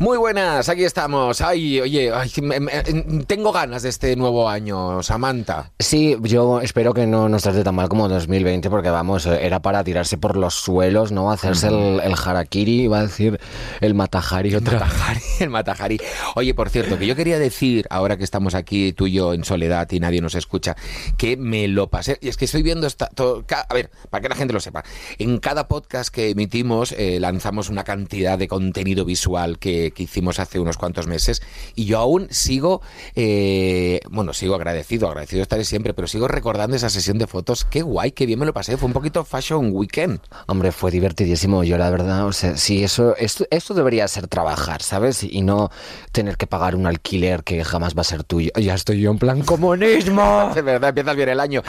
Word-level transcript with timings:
Muy 0.00 0.18
buenas, 0.18 0.68
aquí 0.68 0.82
estamos. 0.82 1.40
Ay, 1.40 1.80
oye, 1.80 2.10
ay, 2.12 2.28
me- 2.42 2.58
me- 2.58 2.82
tengo 3.28 3.52
ganas 3.52 3.84
de 3.84 3.90
este 3.90 4.16
nuevo 4.16 4.48
año, 4.48 5.04
Samantha. 5.04 5.70
Sí, 5.78 6.16
yo 6.20 6.60
espero 6.60 6.92
que 6.92 7.06
no 7.06 7.28
nos 7.28 7.44
trate 7.44 7.62
tan 7.62 7.76
mal 7.76 7.88
como 7.88 8.08
2020, 8.08 8.70
porque 8.70 8.90
vamos, 8.90 9.24
era 9.26 9.62
para 9.62 9.84
tirarse 9.84 10.18
por 10.18 10.36
los 10.36 10.54
suelos, 10.54 11.12
¿no? 11.12 11.30
Hacerse 11.30 11.68
el, 11.68 12.00
el 12.00 12.12
harakiri, 12.14 12.82
iba 12.82 12.98
a 12.98 13.02
decir 13.02 13.38
el 13.80 13.94
matajari 13.94 14.56
otra. 14.56 14.80
Matajari, 14.80 15.20
el 15.38 15.50
Matajari. 15.50 16.00
Oye, 16.34 16.54
por 16.54 16.70
cierto, 16.70 16.98
que 16.98 17.06
yo 17.06 17.14
quería 17.14 17.38
decir, 17.38 17.86
ahora 17.88 18.16
que 18.16 18.24
estamos 18.24 18.56
aquí 18.56 18.92
tú 18.92 19.06
y 19.06 19.12
yo 19.12 19.32
en 19.32 19.44
soledad 19.44 19.88
y 19.92 20.00
nadie 20.00 20.20
nos 20.20 20.34
escucha, 20.34 20.74
que 21.16 21.36
me 21.36 21.68
lo 21.68 21.88
pasé. 21.88 22.18
Y 22.20 22.26
es 22.30 22.36
que 22.36 22.46
estoy 22.46 22.64
viendo 22.64 22.88
esta. 22.88 23.06
todo- 23.06 23.44
a 23.68 23.72
ver, 23.72 23.92
para 24.10 24.22
que 24.22 24.28
la 24.28 24.34
gente 24.34 24.52
lo 24.54 24.58
sepa. 24.58 24.82
En 25.18 25.38
cada 25.38 25.68
podcast 25.68 26.12
que 26.12 26.30
emitimos 26.30 26.90
eh, 26.98 27.18
lanzamos 27.20 27.68
una 27.68 27.84
cantidad 27.84 28.36
de 28.36 28.48
contenido 28.48 29.04
visual 29.04 29.60
que, 29.60 29.83
que 29.92 30.02
hicimos 30.04 30.38
hace 30.38 30.58
unos 30.60 30.76
cuantos 30.76 31.06
meses. 31.06 31.42
Y 31.74 31.84
yo 31.86 31.98
aún 31.98 32.28
sigo. 32.30 32.82
eh, 33.14 34.00
bueno, 34.10 34.32
sigo 34.32 34.54
agradecido, 34.54 35.08
agradecido 35.08 35.42
estaré 35.42 35.64
siempre, 35.64 35.94
pero 35.94 36.08
sigo 36.08 36.28
recordando 36.28 36.76
esa 36.76 36.90
sesión 36.90 37.18
de 37.18 37.26
fotos. 37.26 37.64
Qué 37.64 37.82
guay, 37.82 38.12
qué 38.12 38.26
bien 38.26 38.38
me 38.38 38.46
lo 38.46 38.52
pasé. 38.52 38.76
Fue 38.76 38.86
un 38.86 38.92
poquito 38.92 39.24
Fashion 39.24 39.70
Weekend. 39.72 40.20
Hombre, 40.46 40.72
fue 40.72 40.90
divertidísimo. 40.90 41.64
Yo, 41.64 41.78
la 41.78 41.90
verdad, 41.90 42.26
o 42.26 42.32
sea, 42.32 42.56
sí, 42.56 42.84
eso, 42.84 43.16
esto, 43.16 43.44
esto 43.50 43.74
debería 43.74 44.06
ser 44.08 44.26
trabajar, 44.28 44.82
¿sabes? 44.82 45.22
Y 45.24 45.42
no 45.42 45.70
tener 46.12 46.36
que 46.36 46.46
pagar 46.46 46.76
un 46.76 46.86
alquiler 46.86 47.42
que 47.44 47.64
jamás 47.64 47.94
va 47.96 48.02
a 48.02 48.04
ser 48.04 48.24
tuyo. 48.24 48.50
Ya 48.60 48.74
estoy 48.74 49.00
yo 49.00 49.10
en 49.10 49.18
plan 49.18 49.42
comunismo. 49.42 50.50
De 50.54 50.62
verdad, 50.62 50.90
empiezas 50.90 51.16
bien 51.16 51.28
el 51.28 51.40
año. 51.40 51.62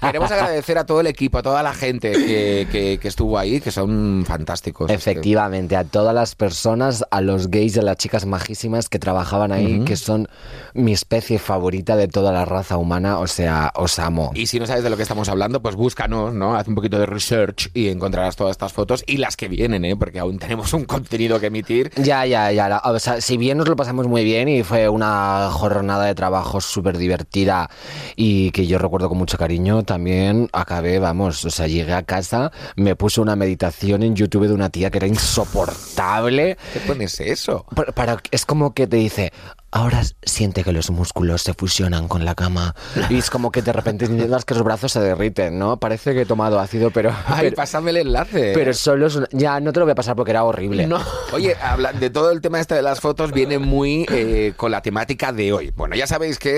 Queremos 0.00 0.30
agradecer 0.30 0.78
a 0.78 0.86
todo 0.86 1.00
el 1.00 1.06
equipo, 1.06 1.38
a 1.38 1.42
toda 1.42 1.62
la 1.62 1.74
gente 1.74 2.12
que, 2.12 2.66
que- 2.70 2.98
que 3.00 3.08
estuvo 3.08 3.38
ahí, 3.38 3.60
que 3.60 3.70
son 3.70 4.24
fantásticos. 4.26 4.90
Efectivamente, 4.90 5.76
a 5.76 5.84
todas 5.84 6.14
las 6.14 6.34
personas, 6.34 7.04
a 7.10 7.20
los 7.20 7.48
gays 7.50 7.61
y 7.62 7.78
a 7.78 7.82
las 7.82 7.96
chicas 7.96 8.26
majísimas 8.26 8.88
que 8.88 8.98
trabajaban 8.98 9.52
ahí, 9.52 9.84
que 9.84 9.96
son 9.96 10.28
mi 10.74 10.92
especie 10.92 11.38
favorita 11.38 11.96
de 11.96 12.08
toda 12.08 12.32
la 12.32 12.44
raza 12.44 12.76
humana, 12.76 13.18
o 13.18 13.26
sea, 13.26 13.72
os 13.76 13.98
amo. 13.98 14.32
Y 14.34 14.46
si 14.46 14.58
no 14.58 14.66
sabes 14.66 14.82
de 14.82 14.90
lo 14.90 14.96
que 14.96 15.02
estamos 15.02 15.28
hablando, 15.28 15.62
pues 15.62 15.76
búscanos, 15.76 16.34
¿no? 16.34 16.56
Haz 16.56 16.66
un 16.68 16.74
poquito 16.74 16.98
de 16.98 17.06
research 17.06 17.70
y 17.74 17.88
encontrarás 17.88 18.36
todas 18.36 18.52
estas 18.52 18.72
fotos 18.72 19.04
y 19.06 19.18
las 19.18 19.36
que 19.36 19.48
vienen, 19.48 19.84
¿eh? 19.84 19.96
Porque 19.96 20.18
aún 20.18 20.38
tenemos 20.38 20.72
un 20.72 20.84
contenido 20.84 21.38
que 21.38 21.46
emitir. 21.46 21.92
Ya, 21.96 22.26
ya, 22.26 22.50
ya. 22.50 22.80
O 22.84 22.98
sea, 22.98 23.20
si 23.20 23.36
bien 23.36 23.58
nos 23.58 23.68
lo 23.68 23.76
pasamos 23.76 24.06
muy 24.06 24.24
bien 24.24 24.48
y 24.48 24.62
fue 24.62 24.88
una 24.88 25.48
jornada 25.52 26.06
de 26.06 26.14
trabajo 26.14 26.60
súper 26.60 26.98
divertida 26.98 27.70
y 28.16 28.50
que 28.50 28.66
yo 28.66 28.78
recuerdo 28.78 29.08
con 29.08 29.18
mucho 29.18 29.38
cariño, 29.38 29.84
también 29.84 30.48
acabé, 30.52 30.98
vamos, 30.98 31.44
o 31.44 31.50
sea, 31.50 31.66
llegué 31.66 31.92
a 31.92 32.02
casa, 32.02 32.50
me 32.76 32.96
puse 32.96 33.20
una 33.20 33.36
meditación 33.36 34.02
en 34.02 34.16
YouTube 34.16 34.48
de 34.48 34.54
una 34.54 34.70
tía 34.70 34.90
que 34.90 34.98
era 34.98 35.06
insoportable. 35.06 36.56
¿Qué 36.72 36.80
pones 36.80 37.20
eso? 37.20 37.51
Para, 37.60 37.92
para- 37.92 38.22
es 38.30 38.44
como 38.46 38.74
que 38.74 38.86
te 38.86 38.96
dice, 38.96 39.32
ahora 39.72 40.02
siente 40.22 40.62
que 40.64 40.72
los 40.72 40.90
músculos 40.90 41.42
se 41.42 41.54
fusionan 41.54 42.06
con 42.06 42.24
la 42.24 42.34
cama. 42.34 42.74
Y 43.10 43.16
es 43.16 43.30
como 43.30 43.50
que 43.50 43.62
de 43.62 43.72
repente 43.72 44.06
sientas 44.06 44.44
que 44.44 44.54
los 44.54 44.62
brazos 44.62 44.92
se 44.92 45.00
derriten, 45.00 45.58
¿no? 45.58 45.78
Parece 45.78 46.14
que 46.14 46.20
he 46.22 46.26
tomado 46.26 46.60
ácido, 46.60 46.90
pero... 46.90 47.10
Ay, 47.26 47.38
pero, 47.46 47.56
pásame 47.56 47.90
el 47.90 47.96
enlace. 47.96 48.52
pero 48.54 48.72
solo 48.74 49.06
es 49.06 49.16
una- 49.16 49.28
Ya, 49.32 49.58
no 49.60 49.72
te 49.72 49.80
lo 49.80 49.86
voy 49.86 49.92
a 49.92 49.96
pasar 49.96 50.14
porque 50.14 50.30
era 50.30 50.44
horrible. 50.44 50.86
No. 50.86 51.00
Oye, 51.32 51.56
habla- 51.60 51.92
de 51.92 52.10
todo 52.10 52.30
el 52.30 52.40
tema 52.40 52.60
este 52.60 52.74
de 52.74 52.82
las 52.82 53.00
fotos 53.00 53.32
viene 53.32 53.58
muy 53.58 54.06
eh, 54.10 54.52
con 54.56 54.70
la 54.70 54.82
temática 54.82 55.32
de 55.32 55.52
hoy. 55.52 55.72
Bueno, 55.74 55.96
ya 55.96 56.06
sabéis 56.06 56.38
que 56.38 56.50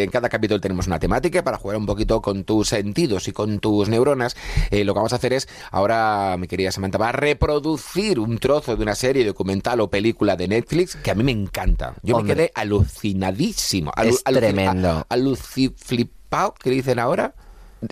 eh, 0.00 0.02
en 0.04 0.10
cada 0.10 0.28
capítulo 0.28 0.60
tenemos 0.60 0.86
una 0.86 0.98
temática 0.98 1.44
para 1.44 1.58
jugar 1.58 1.76
un 1.76 1.86
poquito 1.86 2.22
con 2.22 2.44
tus 2.44 2.68
sentidos 2.68 3.28
y 3.28 3.32
con 3.32 3.58
tus 3.58 3.88
neuronas. 3.90 4.36
Eh, 4.70 4.84
lo 4.84 4.94
que 4.94 4.98
vamos 4.98 5.12
a 5.12 5.16
hacer 5.16 5.34
es, 5.34 5.48
ahora 5.70 6.36
mi 6.38 6.46
querida 6.48 6.72
Samantha 6.72 6.96
va 6.98 7.10
a 7.10 7.12
reproducir 7.12 8.18
un 8.18 8.38
trozo 8.38 8.74
de 8.76 8.82
una 8.82 8.94
serie 8.94 9.24
documental 9.26 9.80
o 9.80 9.90
película 9.90 10.34
de 10.36 10.48
Netflix 10.48 10.96
que 10.96 11.10
a 11.10 11.14
mí 11.14 11.22
me 11.22 11.32
encanta. 11.32 11.94
Yo 12.02 12.16
Hombre. 12.16 12.34
me 12.34 12.40
quedé 12.40 12.52
alucinadísimo. 12.54 13.92
Es 14.02 14.22
tremendo. 14.24 15.06
Aluciflipado, 15.08 16.54
¿qué 16.62 16.70
dicen 16.70 16.98
ahora? 16.98 17.34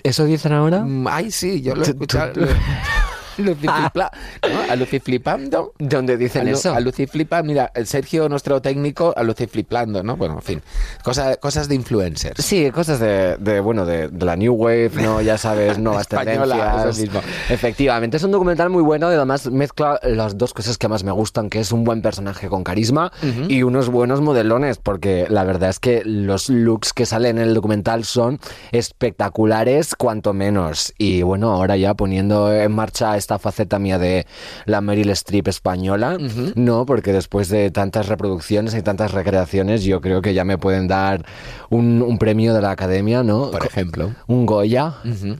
¿Eso 0.03 0.25
dicen 0.25 0.53
ahora? 0.53 0.83
Mm, 0.83 1.07
Ay, 1.07 1.31
sí, 1.31 1.61
yo 1.61 1.75
lo 1.75 1.83
he 1.83 1.89
escuchado. 1.89 2.33
Luciflipla, 3.37 4.11
¿no? 4.43 4.71
Aluciflipando. 4.71 5.73
¿Dónde 5.79 6.17
dicen 6.17 6.47
A 6.47 6.51
Lu- 6.51 6.57
eso? 6.57 6.73
A 6.73 6.79
Luciflipa, 6.79 7.41
mira, 7.43 7.71
el 7.75 7.87
Sergio, 7.87 8.29
nuestro 8.29 8.61
técnico, 8.61 9.13
a 9.15 9.23
Luciflipando, 9.23 10.03
¿no? 10.03 10.15
Bueno, 10.17 10.35
en 10.35 10.41
fin, 10.41 10.61
cosa- 11.03 11.35
cosas 11.37 11.67
de 11.67 11.75
influencers. 11.75 12.43
Sí, 12.43 12.69
cosas 12.71 12.99
de, 12.99 13.37
de, 13.37 13.59
bueno, 13.59 13.85
de, 13.85 14.07
de 14.09 14.25
la 14.25 14.35
New 14.35 14.53
Wave, 14.53 14.91
¿no? 14.95 15.21
Ya 15.21 15.37
sabes, 15.37 15.77
nuevas 15.79 16.01
Española, 16.03 16.55
tendencias. 16.55 16.97
eso 16.97 17.01
mismo. 17.01 17.21
Efectivamente, 17.49 18.17
es 18.17 18.23
un 18.23 18.31
documental 18.31 18.69
muy 18.69 18.83
bueno 18.83 19.11
y 19.11 19.15
además 19.15 19.49
mezcla 19.49 19.99
las 20.03 20.37
dos 20.37 20.53
cosas 20.53 20.77
que 20.77 20.87
más 20.87 21.03
me 21.03 21.11
gustan, 21.11 21.49
que 21.49 21.59
es 21.59 21.71
un 21.71 21.83
buen 21.83 22.01
personaje 22.01 22.47
con 22.47 22.63
carisma 22.63 23.11
y 23.47 23.63
unos 23.63 23.89
buenos 23.89 24.21
modelones, 24.21 24.77
porque 24.77 25.25
la 25.29 25.43
verdad 25.43 25.69
es 25.69 25.79
que 25.79 26.01
los 26.05 26.49
looks 26.49 26.93
que 26.93 27.05
salen 27.05 27.37
en 27.37 27.43
el 27.47 27.53
documental 27.53 28.03
son 28.05 28.39
espectaculares, 28.71 29.95
cuanto 29.95 30.33
menos. 30.33 30.93
Y 30.97 31.21
bueno, 31.23 31.51
ahora 31.51 31.75
ya 31.77 31.93
poniendo 31.93 32.51
en 32.53 32.71
marcha 32.71 33.17
esta 33.23 33.39
faceta 33.39 33.79
mía 33.79 33.97
de 33.97 34.27
la 34.65 34.81
Meryl 34.81 35.09
Streep 35.11 35.47
española, 35.47 36.17
no, 36.55 36.85
porque 36.85 37.13
después 37.13 37.47
de 37.47 37.71
tantas 37.71 38.07
reproducciones 38.07 38.75
y 38.75 38.81
tantas 38.81 39.11
recreaciones, 39.11 39.83
yo 39.83 40.01
creo 40.01 40.21
que 40.21 40.33
ya 40.33 40.43
me 40.43 40.57
pueden 40.57 40.87
dar 40.87 41.25
un, 41.69 42.01
un 42.01 42.17
premio 42.17 42.53
de 42.53 42.61
la 42.61 42.71
academia, 42.71 43.23
¿no? 43.23 43.49
Por 43.51 43.65
ejemplo. 43.65 44.11
un 44.27 44.45
Goya, 44.45 44.95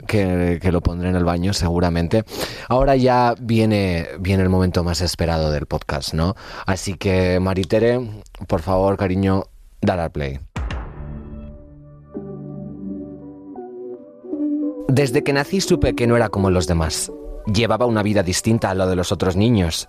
que, 0.06 0.58
que 0.60 0.72
lo 0.72 0.80
pondré 0.80 1.10
en 1.10 1.16
el 1.16 1.24
baño 1.24 1.52
seguramente. 1.52 2.24
Ahora 2.68 2.96
ya 2.96 3.34
viene, 3.38 4.08
viene 4.18 4.42
el 4.42 4.48
momento 4.48 4.82
más 4.82 5.00
esperado 5.00 5.50
del 5.50 5.66
podcast, 5.66 6.14
¿no? 6.14 6.34
Así 6.66 6.94
que, 6.94 7.38
Maritere, 7.40 8.00
por 8.46 8.62
favor, 8.62 8.96
cariño, 8.96 9.44
dar 9.82 10.00
al 10.00 10.10
play. 10.10 10.40
Desde 14.88 15.24
que 15.24 15.32
nací 15.32 15.60
supe 15.60 15.94
que 15.94 16.06
no 16.06 16.16
era 16.16 16.28
como 16.28 16.50
los 16.50 16.66
demás. 16.66 17.10
Llevaba 17.46 17.86
una 17.86 18.02
vida 18.02 18.22
distinta 18.22 18.70
a 18.70 18.74
la 18.74 18.86
de 18.86 18.96
los 18.96 19.12
otros 19.12 19.36
niños. 19.36 19.86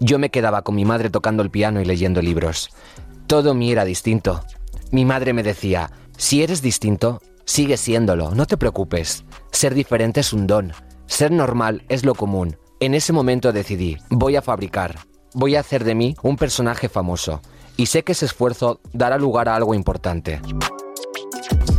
Yo 0.00 0.18
me 0.18 0.30
quedaba 0.30 0.62
con 0.62 0.74
mi 0.74 0.84
madre 0.84 1.10
tocando 1.10 1.42
el 1.42 1.50
piano 1.50 1.80
y 1.80 1.84
leyendo 1.84 2.20
libros. 2.22 2.70
Todo 3.26 3.54
mi 3.54 3.70
era 3.70 3.84
distinto. 3.84 4.42
Mi 4.90 5.04
madre 5.04 5.32
me 5.32 5.42
decía, 5.42 5.90
si 6.16 6.42
eres 6.42 6.62
distinto, 6.62 7.20
sigue 7.44 7.76
siéndolo, 7.76 8.34
no 8.34 8.46
te 8.46 8.56
preocupes. 8.56 9.24
Ser 9.52 9.74
diferente 9.74 10.20
es 10.20 10.32
un 10.32 10.46
don. 10.46 10.72
Ser 11.06 11.30
normal 11.30 11.84
es 11.88 12.04
lo 12.04 12.14
común. 12.14 12.56
En 12.80 12.94
ese 12.94 13.12
momento 13.12 13.52
decidí, 13.52 13.96
voy 14.08 14.36
a 14.36 14.42
fabricar, 14.42 14.98
voy 15.34 15.56
a 15.56 15.60
hacer 15.60 15.84
de 15.84 15.94
mí 15.94 16.16
un 16.22 16.36
personaje 16.36 16.88
famoso. 16.88 17.40
Y 17.76 17.86
sé 17.86 18.02
que 18.02 18.12
ese 18.12 18.26
esfuerzo 18.26 18.80
dará 18.92 19.18
lugar 19.18 19.48
a 19.48 19.56
algo 19.56 19.74
importante. 19.74 20.40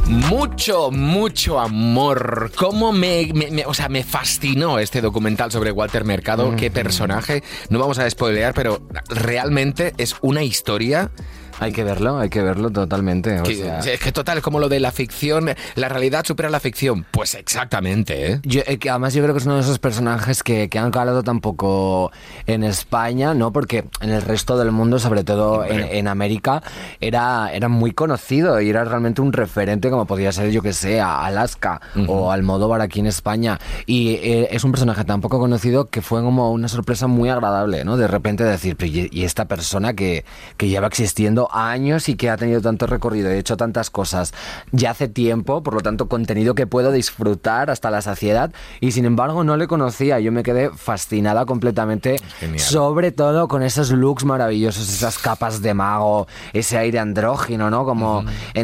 Mucho, 0.09 0.89
mucho 0.89 1.59
amor. 1.59 2.51
Cómo 2.55 2.91
me, 2.91 3.29
me- 3.33 3.51
me- 3.51 3.65
o 3.67 3.75
sea, 3.75 3.89
me 3.89 4.03
fascinó 4.03 4.79
este 4.79 5.01
documental 5.01 5.51
sobre 5.51 5.71
Walter 5.71 6.03
Mercado. 6.03 6.55
Qué 6.55 6.71
personaje. 6.71 7.43
No 7.69 7.77
vamos 7.77 7.99
a 7.99 8.09
spoilear, 8.09 8.55
pero 8.55 8.81
realmente 9.09 9.93
es 9.97 10.15
una 10.21 10.41
historia 10.43 11.11
Hay 11.59 11.71
que 11.71 11.83
verlo, 11.83 12.17
hay 12.19 12.29
que 12.29 12.41
verlo 12.41 12.69
totalmente. 12.71 13.39
o 13.39 13.43
que, 13.43 13.55
sea- 13.55 13.79
es 13.79 13.99
que 13.99 14.11
total, 14.11 14.41
como 14.41 14.59
lo 14.59 14.69
de 14.69 14.79
la 14.79 14.91
ficción, 14.91 15.49
la 15.75 15.89
realidad 15.89 16.23
supera 16.25 16.49
la 16.49 16.59
ficción. 16.59 17.05
Pues 17.11 17.35
exactamente, 17.35 18.31
¿eh? 18.33 18.39
Yo, 18.43 18.61
eh, 18.65 18.77
que 18.77 18.89
además 18.89 19.13
yo 19.13 19.21
creo 19.23 19.33
que 19.33 19.39
es 19.39 19.45
uno 19.45 19.55
de 19.55 19.61
esos 19.61 19.79
personajes 19.79 20.41
que, 20.43 20.69
que 20.69 20.79
han 20.79 20.91
calado 20.91 21.23
tampoco 21.23 22.11
en 22.47 22.63
España, 22.63 23.33
¿no? 23.33 23.51
Porque 23.51 23.85
en 24.01 24.09
el 24.11 24.21
resto 24.21 24.57
del 24.57 24.71
mundo, 24.71 24.99
sobre 24.99 25.23
todo 25.23 25.65
en, 25.65 25.81
en 25.81 26.07
América, 26.07 26.63
era, 27.01 27.51
era 27.53 27.67
muy 27.67 27.91
conocido 27.91 28.61
y 28.61 28.69
era 28.69 28.83
realmente 28.85 29.21
un 29.21 29.33
referente 29.33 29.89
como 29.89 30.05
podría 30.05 30.31
ser, 30.31 30.51
yo 30.51 30.61
que 30.61 30.73
sé, 30.73 31.01
a 31.01 31.25
Alaska 31.25 31.81
o 32.07 32.31
Almodóvar 32.31 32.81
aquí 32.81 32.99
en 32.99 33.07
España. 33.07 33.59
Y 33.85 34.11
eh, 34.21 34.47
es 34.51 34.63
un 34.63 34.71
personaje 34.71 35.03
tan 35.03 35.21
poco 35.21 35.39
conocido 35.39 35.85
que 35.89 36.01
fue 36.01 36.21
como 36.21 36.51
una 36.51 36.67
sorpresa 36.67 37.07
muy 37.07 37.29
agradable, 37.29 37.83
¿no? 37.83 37.97
De 37.97 38.07
repente 38.07 38.43
decir, 38.43 38.75
"Pero 38.77 38.91
¿y, 38.91 39.09
y 39.11 39.23
esta 39.23 39.45
persona 39.45 39.93
que, 39.93 40.23
que 40.57 40.67
lleva 40.69 40.87
existiendo 40.87 41.48
años 41.51 42.09
y 42.09 42.15
que 42.15 42.29
ha 42.29 42.37
tenido 42.37 42.61
tanto 42.61 42.87
recorrido 42.87 43.33
y 43.33 43.37
hecho 43.37 43.57
tantas 43.57 43.89
cosas 43.89 44.33
ya 44.71 44.91
hace 44.91 45.07
tiempo, 45.07 45.63
por 45.63 45.73
lo 45.73 45.81
tanto 45.81 46.07
contenido 46.07 46.55
que 46.55 46.67
puedo 46.67 46.91
disfrutar 46.91 47.69
hasta 47.69 47.89
la 47.91 48.01
saciedad 48.01 48.51
y 48.79 48.91
sin 48.91 49.05
embargo 49.05 49.43
no 49.43 49.57
le 49.57 49.67
conocía, 49.67 50.19
yo 50.19 50.31
me 50.31 50.43
quedé 50.43 50.69
fascinada 50.69 51.45
completamente, 51.45 52.17
Genial. 52.39 52.59
sobre 52.59 53.11
todo 53.11 53.47
con 53.47 53.63
esos 53.63 53.91
looks 53.91 54.25
maravillosos, 54.25 54.89
esas 54.89 55.17
capas 55.19 55.61
de 55.61 55.73
mago, 55.73 56.27
ese 56.53 56.77
aire 56.77 56.99
andrógino, 56.99 57.69
¿no? 57.69 57.85
Como 57.85 58.23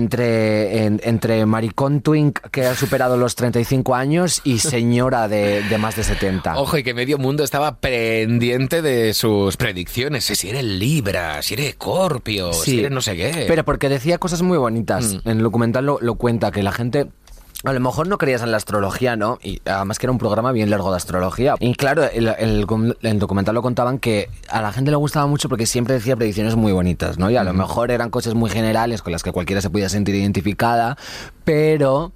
entre, 0.09 0.85
en- 0.85 1.01
entre 1.03 1.45
maricón 1.45 2.01
twink 2.01 2.39
que 2.51 2.65
ha 2.65 2.75
superado 2.75 3.17
los 3.17 3.35
35 3.35 3.95
años 3.95 4.41
y 4.43 4.59
señora 4.59 5.27
de, 5.27 5.63
de 5.63 5.77
más 5.77 5.95
de 5.95 6.03
70. 6.03 6.57
Ojo, 6.57 6.77
y 6.77 6.83
que 6.83 6.93
medio 6.93 7.17
mundo 7.17 7.43
estaba 7.43 7.77
pendiente 7.77 8.81
de 8.81 9.13
sus 9.13 9.57
predicciones. 9.57 10.25
Si 10.25 10.49
eres 10.49 10.63
Libra, 10.63 11.41
si 11.41 11.53
eres 11.55 11.67
Escorpio, 11.67 12.53
si 12.53 12.74
Sí, 12.83 12.87
no 12.89 13.01
sé 13.01 13.15
qué. 13.15 13.45
Pero 13.47 13.63
porque 13.63 13.89
decía 13.89 14.17
cosas 14.17 14.41
muy 14.41 14.57
bonitas. 14.57 15.17
En 15.25 15.37
el 15.37 15.43
documental 15.43 15.85
lo, 15.85 15.99
lo 16.01 16.15
cuenta, 16.15 16.51
que 16.51 16.63
la 16.63 16.71
gente 16.71 17.07
a 17.65 17.73
lo 17.73 17.79
mejor 17.79 18.07
no 18.07 18.17
creías 18.17 18.43
en 18.43 18.51
la 18.51 18.57
astrología, 18.57 19.15
¿no? 19.15 19.39
Y 19.41 19.61
además 19.65 19.97
que 19.97 20.05
era 20.05 20.11
un 20.11 20.19
programa 20.19 20.51
bien 20.51 20.69
largo 20.69 20.91
de 20.91 20.97
astrología. 20.97 21.55
Y 21.59 21.73
claro, 21.73 22.03
el, 22.03 22.27
el, 22.27 22.65
el, 23.01 23.19
documental 23.19 23.55
lo 23.55 23.61
contaban 23.61 23.97
que 23.97 24.29
a 24.49 24.61
la 24.61 24.71
gente 24.71 24.91
le 24.91 24.97
gustaba 24.97 25.25
mucho 25.25 25.49
porque 25.49 25.65
siempre 25.65 25.95
decía 25.95 26.15
predicciones 26.15 26.55
muy 26.55 26.71
bonitas, 26.73 27.17
¿no? 27.17 27.31
Y 27.31 27.37
a 27.37 27.43
lo 27.43 27.53
mejor 27.53 27.91
eran 27.91 28.09
cosas 28.11 28.35
muy 28.35 28.49
generales 28.49 29.01
con 29.01 29.11
las 29.11 29.23
que 29.23 29.31
cualquiera 29.31 29.61
se 29.61 29.69
podía 29.69 29.89
sentir 29.89 30.15
identificada, 30.15 30.97
pero 31.43 32.11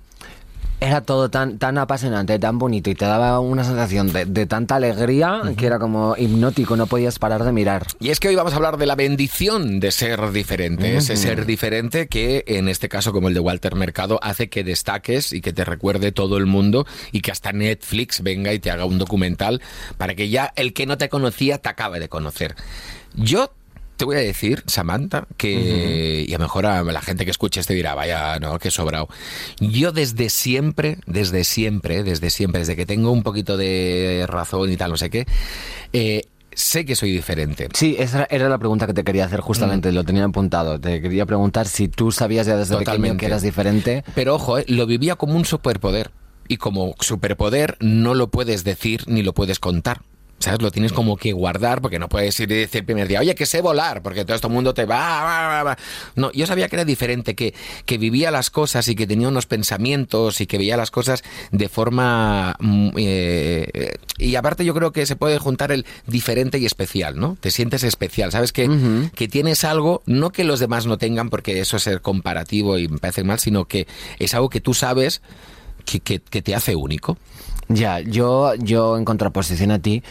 era 0.82 1.02
todo 1.02 1.30
tan, 1.30 1.58
tan 1.58 1.78
apasionante, 1.78 2.40
tan 2.40 2.58
bonito 2.58 2.90
y 2.90 2.96
te 2.96 3.06
daba 3.06 3.40
una 3.40 3.64
sensación 3.64 4.12
de, 4.12 4.46
tanta 4.46 4.76
alegría 4.76 5.42
que 5.58 5.66
era 5.66 5.80
como 5.80 6.16
hipnótico, 6.18 6.76
no 6.76 6.88
podías 6.88 7.20
parar 7.20 7.44
de 7.44 7.52
mirar. 7.52 7.88
Y 8.00 8.10
es 8.10 8.20
que 8.20 8.30
hoy 8.30 8.36
vamos 8.36 8.54
a 8.54 8.56
hablar 8.56 8.78
de 8.78 8.86
la 8.86 8.96
bendición 8.96 9.80
de 9.80 9.92
ser 9.92 10.32
diferente, 10.32 10.98
ese 10.98 11.18
ser 11.18 11.46
diferente 11.46 12.08
que 12.08 12.44
en 12.48 12.70
este 12.70 12.90
caso 12.90 13.12
como 13.12 13.28
el 13.28 13.34
de 13.34 13.40
Walter 13.40 13.76
Mercado 13.76 14.20
hace 14.22 14.50
que 14.50 14.64
destaques 14.64 15.34
y 15.34 15.42
que 15.42 15.54
te 15.54 15.66
recuerde 15.66 16.12
todo 16.12 16.38
el 16.38 16.46
mundo 16.46 16.86
y 17.12 17.22
que 17.22 17.32
hasta 17.32 17.52
Netflix 17.52 18.22
venga 18.24 18.54
y 18.54 18.60
te 18.60 18.72
haga 18.72 18.86
un 18.86 18.98
documental 18.98 19.62
para 19.98 20.16
que 20.16 20.30
ya 20.30 20.54
el 20.56 20.74
que 20.74 20.86
no 20.86 20.98
te 20.98 21.10
conocía 21.10 21.58
te 21.58 21.70
acabe 21.70 22.00
de 22.00 22.10
conocer. 22.10 22.56
Yo 23.16 23.52
te 24.00 24.06
voy 24.06 24.16
a 24.16 24.20
decir, 24.20 24.64
Samantha, 24.66 25.28
que 25.36 26.24
y 26.26 26.34
a 26.34 26.38
lo 26.38 26.46
mejor 26.46 26.66
a 26.66 26.82
la 26.84 27.02
gente 27.02 27.26
que 27.26 27.32
escuche 27.32 27.60
este 27.60 27.74
dirá, 27.74 27.96
vaya, 27.96 28.40
no, 28.40 28.58
qué 28.58 28.72
sobrado. 28.72 29.10
Yo 29.60 29.92
desde 29.92 30.30
siempre, 30.30 31.00
desde 31.06 31.44
siempre, 31.44 32.02
desde 32.04 32.30
siempre, 32.30 32.60
desde 32.60 32.78
que 32.78 32.86
tengo 32.86 33.12
un 33.12 33.24
poquito 33.24 33.58
de 33.58 34.24
razón 34.26 34.72
y 34.72 34.78
tal, 34.78 34.92
no 34.92 34.98
sé 34.98 35.10
qué, 35.10 35.28
eh, 35.92 36.24
sé 36.54 36.86
que 36.86 36.96
soy 36.96 37.12
diferente. 37.12 37.68
Sí, 37.74 37.98
esa 38.00 38.26
era 38.30 38.48
la 38.48 38.58
pregunta 38.58 38.88
que 38.88 38.94
te 38.94 39.04
quería 39.04 39.26
hacer 39.26 39.42
justamente, 39.42 39.92
mm. 39.92 39.96
lo 39.96 40.06
tenía 40.06 40.24
apuntado. 40.24 40.80
Te 40.80 41.02
quería 41.02 41.26
preguntar 41.26 41.68
si 41.68 41.90
tú 41.90 42.14
sabías 42.14 42.48
ya 42.48 42.56
desde 42.56 42.78
pequeño 42.78 43.18
que 43.18 43.26
eras 43.26 43.42
diferente. 43.42 44.06
Pero 44.16 44.36
ojo, 44.36 44.60
eh, 44.60 44.66
lo 44.70 44.86
vivía 44.86 45.18
como 45.18 45.36
un 45.36 45.44
superpoder. 45.44 46.12
Y 46.48 46.56
como 46.56 46.96
superpoder 47.02 47.76
no 47.82 48.14
lo 48.14 48.30
puedes 48.30 48.64
decir 48.64 49.04
ni 49.08 49.24
lo 49.24 49.34
puedes 49.34 49.60
contar. 49.60 50.04
¿Sabes? 50.40 50.62
Lo 50.62 50.72
tienes 50.72 50.94
como 50.94 51.18
que 51.18 51.34
guardar 51.34 51.82
porque 51.82 52.00
no 52.00 52.10
puedes 52.10 52.40
ir 52.40 52.52
y 52.52 52.56
decir 52.56 52.80
el 52.80 52.86
primer 52.86 53.08
día, 53.08 53.20
oye, 53.20 53.36
que 53.36 53.46
sé 53.46 53.62
volar, 53.62 54.02
porque 54.02 54.26
todo 54.26 54.36
este 54.36 54.48
mundo 54.48 54.74
te 54.74 54.86
va, 54.86 55.24
va, 55.24 55.64
va, 55.64 55.78
No, 56.16 56.32
yo 56.32 56.48
sabía 56.48 56.68
que 56.70 56.76
era 56.78 56.86
diferente, 56.86 57.36
que, 57.36 57.54
que 57.86 57.98
vivía 57.98 58.32
las 58.32 58.50
cosas 58.50 58.88
y 58.88 58.96
que 58.96 59.06
tenía 59.08 59.28
unos 59.28 59.46
pensamientos 59.46 60.42
y 60.42 60.48
que 60.48 60.58
veía 60.58 60.78
las 60.78 60.92
cosas 60.92 61.24
de 61.52 61.70
forma... 61.70 62.56
Mm, 62.60 62.90
eh, 62.98 63.94
y 64.18 64.36
aparte 64.36 64.66
yo 64.66 64.74
creo 64.74 64.92
que 64.92 65.06
se 65.06 65.16
puede 65.16 65.38
juntar 65.40 65.72
el 65.72 65.86
diferente 66.08 66.58
y 66.58 66.66
especial, 66.66 67.20
¿no? 67.20 67.38
Te 67.40 67.52
sientes 67.52 67.84
especial, 67.84 68.32
¿sabes? 68.32 68.52
Que, 68.52 68.70
que 69.16 69.28
tienes 69.28 69.64
algo, 69.64 70.02
no 70.06 70.32
que 70.32 70.44
los 70.44 70.60
demás 70.60 70.86
no 70.86 70.98
tengan, 70.98 71.30
porque 71.30 71.60
eso 71.60 71.78
es 71.78 71.84
ser 71.84 72.02
comparativo 72.02 72.78
y 72.78 72.88
me 72.88 72.98
parece 72.98 73.24
mal, 73.24 73.40
sino 73.40 73.66
que 73.66 73.88
es 74.20 74.34
algo 74.34 74.50
que 74.50 74.60
tú 74.62 74.74
sabes 74.74 75.22
que, 75.86 76.00
que, 76.00 76.20
que 76.20 76.42
te 76.42 76.56
hace 76.56 76.76
único. 76.76 77.18
Ya, 77.70 78.00
yo, 78.00 78.56
yo 78.56 78.98
en 78.98 79.06
contraposición 79.06 79.72
a 79.72 79.80
ti, 79.80 80.04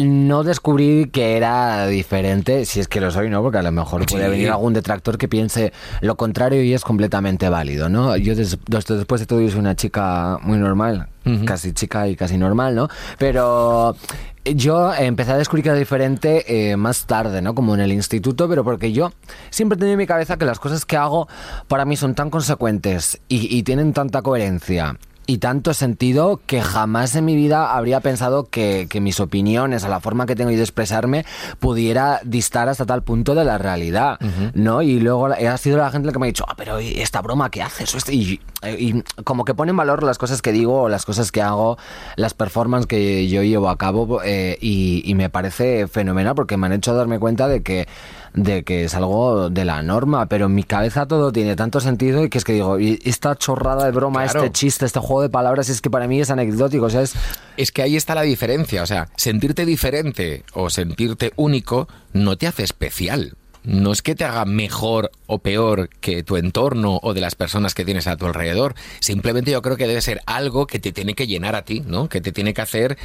no 0.00 0.44
descubrí 0.44 1.08
que 1.10 1.36
era 1.36 1.86
diferente, 1.86 2.64
si 2.64 2.80
es 2.80 2.88
que 2.88 3.00
lo 3.00 3.10
soy, 3.10 3.30
¿no? 3.30 3.42
Porque 3.42 3.58
a 3.58 3.62
lo 3.62 3.72
mejor 3.72 4.04
puede 4.06 4.28
venir 4.28 4.50
algún 4.50 4.74
detractor 4.74 5.16
que 5.16 5.28
piense 5.28 5.72
lo 6.00 6.16
contrario 6.16 6.62
y 6.62 6.74
es 6.74 6.84
completamente 6.84 7.48
válido, 7.48 7.88
¿no? 7.88 8.16
Yo 8.16 8.34
después 8.34 9.20
de 9.20 9.26
todo 9.26 9.40
yo 9.40 9.48
soy 9.48 9.60
una 9.60 9.76
chica 9.76 10.38
muy 10.42 10.58
normal, 10.58 11.08
casi 11.46 11.72
chica 11.72 12.08
y 12.08 12.16
casi 12.16 12.36
normal, 12.38 12.74
¿no? 12.74 12.88
Pero 13.18 13.96
yo 14.44 14.92
empecé 14.94 15.32
a 15.32 15.36
descubrir 15.38 15.62
que 15.62 15.70
era 15.70 15.78
diferente 15.78 16.70
eh, 16.70 16.76
más 16.76 17.06
tarde, 17.06 17.40
¿no? 17.40 17.54
Como 17.54 17.74
en 17.74 17.80
el 17.80 17.92
instituto, 17.92 18.48
pero 18.48 18.64
porque 18.64 18.92
yo 18.92 19.12
siempre 19.50 19.76
he 19.76 19.78
tenido 19.78 19.94
en 19.94 19.98
mi 19.98 20.06
cabeza 20.06 20.36
que 20.36 20.44
las 20.44 20.58
cosas 20.58 20.84
que 20.84 20.96
hago 20.96 21.28
para 21.66 21.84
mí 21.84 21.96
son 21.96 22.14
tan 22.14 22.30
consecuentes 22.30 23.20
y, 23.28 23.54
y 23.56 23.62
tienen 23.62 23.92
tanta 23.92 24.22
coherencia 24.22 24.96
y 25.28 25.38
tanto 25.38 25.74
sentido 25.74 26.40
que 26.46 26.62
jamás 26.62 27.14
en 27.14 27.26
mi 27.26 27.36
vida 27.36 27.76
habría 27.76 28.00
pensado 28.00 28.48
que, 28.48 28.88
mis 28.98 29.20
opiniones, 29.20 29.84
a 29.84 29.90
la 29.90 30.00
forma 30.00 30.24
que 30.24 30.34
tengo 30.34 30.50
de 30.50 30.58
expresarme, 30.58 31.26
pudiera 31.58 32.20
distar 32.24 32.70
hasta 32.70 32.86
tal 32.86 33.02
punto 33.02 33.34
de 33.34 33.44
la 33.44 33.58
realidad, 33.58 34.18
¿no? 34.54 34.80
Y 34.80 35.00
luego 35.00 35.26
ha 35.26 35.56
sido 35.58 35.76
la 35.76 35.90
gente 35.90 36.06
la 36.06 36.12
que 36.14 36.18
me 36.18 36.26
ha 36.26 36.28
dicho, 36.28 36.46
ah, 36.48 36.54
pero 36.56 36.78
esta 36.78 37.20
broma 37.20 37.50
que 37.50 37.60
haces, 37.60 37.94
y, 38.08 38.40
y, 38.66 39.02
como 39.24 39.44
que 39.44 39.52
pone 39.52 39.68
en 39.68 39.76
valor 39.76 40.02
las 40.02 40.16
cosas 40.16 40.40
que 40.40 40.50
digo, 40.50 40.88
las 40.88 41.04
cosas 41.04 41.30
que 41.30 41.42
hago, 41.42 41.76
las 42.16 42.32
performances 42.32 42.86
que 42.86 43.28
yo 43.28 43.42
llevo 43.42 43.68
a 43.68 43.76
cabo, 43.76 44.22
eh, 44.24 44.56
y, 44.62 45.02
y 45.04 45.14
me 45.14 45.28
parece 45.28 45.88
fenomenal 45.88 46.36
porque 46.36 46.56
me 46.56 46.68
han 46.68 46.72
hecho 46.72 46.94
darme 46.94 47.18
cuenta 47.18 47.48
de 47.48 47.62
que 47.62 47.86
de 48.34 48.64
que 48.64 48.84
es 48.84 48.94
algo 48.94 49.50
de 49.50 49.64
la 49.64 49.82
norma, 49.82 50.26
pero 50.26 50.46
en 50.46 50.54
mi 50.54 50.64
cabeza 50.64 51.06
todo 51.06 51.32
tiene 51.32 51.56
tanto 51.56 51.80
sentido 51.80 52.24
y 52.24 52.28
que 52.28 52.38
es 52.38 52.44
que 52.44 52.52
digo, 52.52 52.78
y 52.78 53.00
esta 53.04 53.36
chorrada 53.36 53.84
de 53.84 53.92
broma, 53.92 54.24
este 54.24 54.50
chiste, 54.52 54.84
este 54.84 55.00
juego 55.00 55.22
de 55.22 55.30
palabras, 55.30 55.68
es 55.68 55.80
que 55.80 55.90
para 55.90 56.06
mí 56.06 56.20
es 56.20 56.30
anecdótico, 56.30 56.86
o 56.86 56.90
sea, 56.90 57.02
es... 57.02 57.14
Es 57.56 57.72
que 57.72 57.82
ahí 57.82 57.96
está 57.96 58.14
la 58.14 58.22
diferencia, 58.22 58.82
o 58.82 58.86
sea, 58.86 59.08
sentirte 59.16 59.64
diferente 59.64 60.44
o 60.52 60.70
sentirte 60.70 61.32
único 61.36 61.88
no 62.12 62.36
te 62.36 62.46
hace 62.46 62.62
especial 62.62 63.37
no 63.64 63.92
es 63.92 64.02
que 64.02 64.14
te 64.14 64.24
haga 64.24 64.44
mejor 64.44 65.10
o 65.26 65.38
peor 65.38 65.90
que 66.00 66.22
tu 66.22 66.36
entorno 66.36 67.00
o 67.02 67.14
de 67.14 67.20
las 67.20 67.34
personas 67.34 67.74
que 67.74 67.84
tienes 67.84 68.06
a 68.06 68.16
tu 68.16 68.26
alrededor. 68.26 68.74
Simplemente 69.00 69.50
yo 69.50 69.62
creo 69.62 69.76
que 69.76 69.86
debe 69.86 70.00
ser 70.00 70.20
algo 70.26 70.66
que 70.66 70.78
te 70.78 70.92
tiene 70.92 71.14
que 71.14 71.26
llenar 71.26 71.54
a 71.54 71.62
ti, 71.62 71.82
¿no? 71.86 72.08
Que 72.08 72.20
te 72.20 72.32
tiene 72.32 72.54
que 72.54 72.62
hacer 72.62 72.98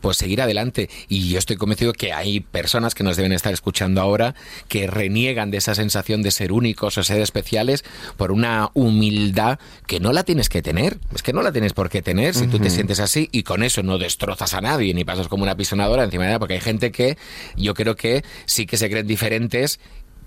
pues 0.00 0.16
seguir 0.16 0.42
adelante. 0.42 0.90
Y 1.08 1.30
yo 1.30 1.38
estoy 1.38 1.56
convencido 1.56 1.92
que 1.92 2.12
hay 2.12 2.40
personas 2.40 2.94
que 2.94 3.04
nos 3.04 3.16
deben 3.16 3.32
estar 3.32 3.52
escuchando 3.52 4.00
ahora 4.00 4.34
que 4.68 4.86
reniegan 4.86 5.50
de 5.50 5.58
esa 5.58 5.74
sensación 5.74 6.22
de 6.22 6.30
ser 6.30 6.52
únicos 6.52 6.98
o 6.98 7.02
ser 7.02 7.20
especiales 7.20 7.84
por 8.16 8.32
una 8.32 8.70
humildad 8.74 9.58
que 9.86 10.00
no 10.00 10.12
la 10.12 10.24
tienes 10.24 10.48
que 10.48 10.62
tener. 10.62 10.98
Es 11.14 11.22
que 11.22 11.32
no 11.32 11.42
la 11.42 11.52
tienes 11.52 11.72
por 11.72 11.88
qué 11.88 12.02
tener 12.02 12.34
si 12.34 12.46
tú 12.46 12.58
te 12.58 12.70
sientes 12.70 13.00
así 13.00 13.28
y 13.32 13.42
con 13.42 13.62
eso 13.62 13.82
no 13.82 13.98
destrozas 13.98 14.54
a 14.54 14.60
nadie 14.60 14.92
ni 14.94 15.04
pasas 15.04 15.28
como 15.28 15.42
una 15.44 15.56
pisonadora 15.56 16.04
encima 16.04 16.24
de 16.24 16.28
nada, 16.28 16.38
porque 16.38 16.54
hay 16.54 16.60
gente 16.60 16.92
que 16.92 17.16
yo 17.56 17.74
creo 17.74 17.96
que 17.96 18.24
sí 18.46 18.66
que 18.66 18.76
se 18.76 18.90
creen 18.90 19.06
diferentes 19.06 19.80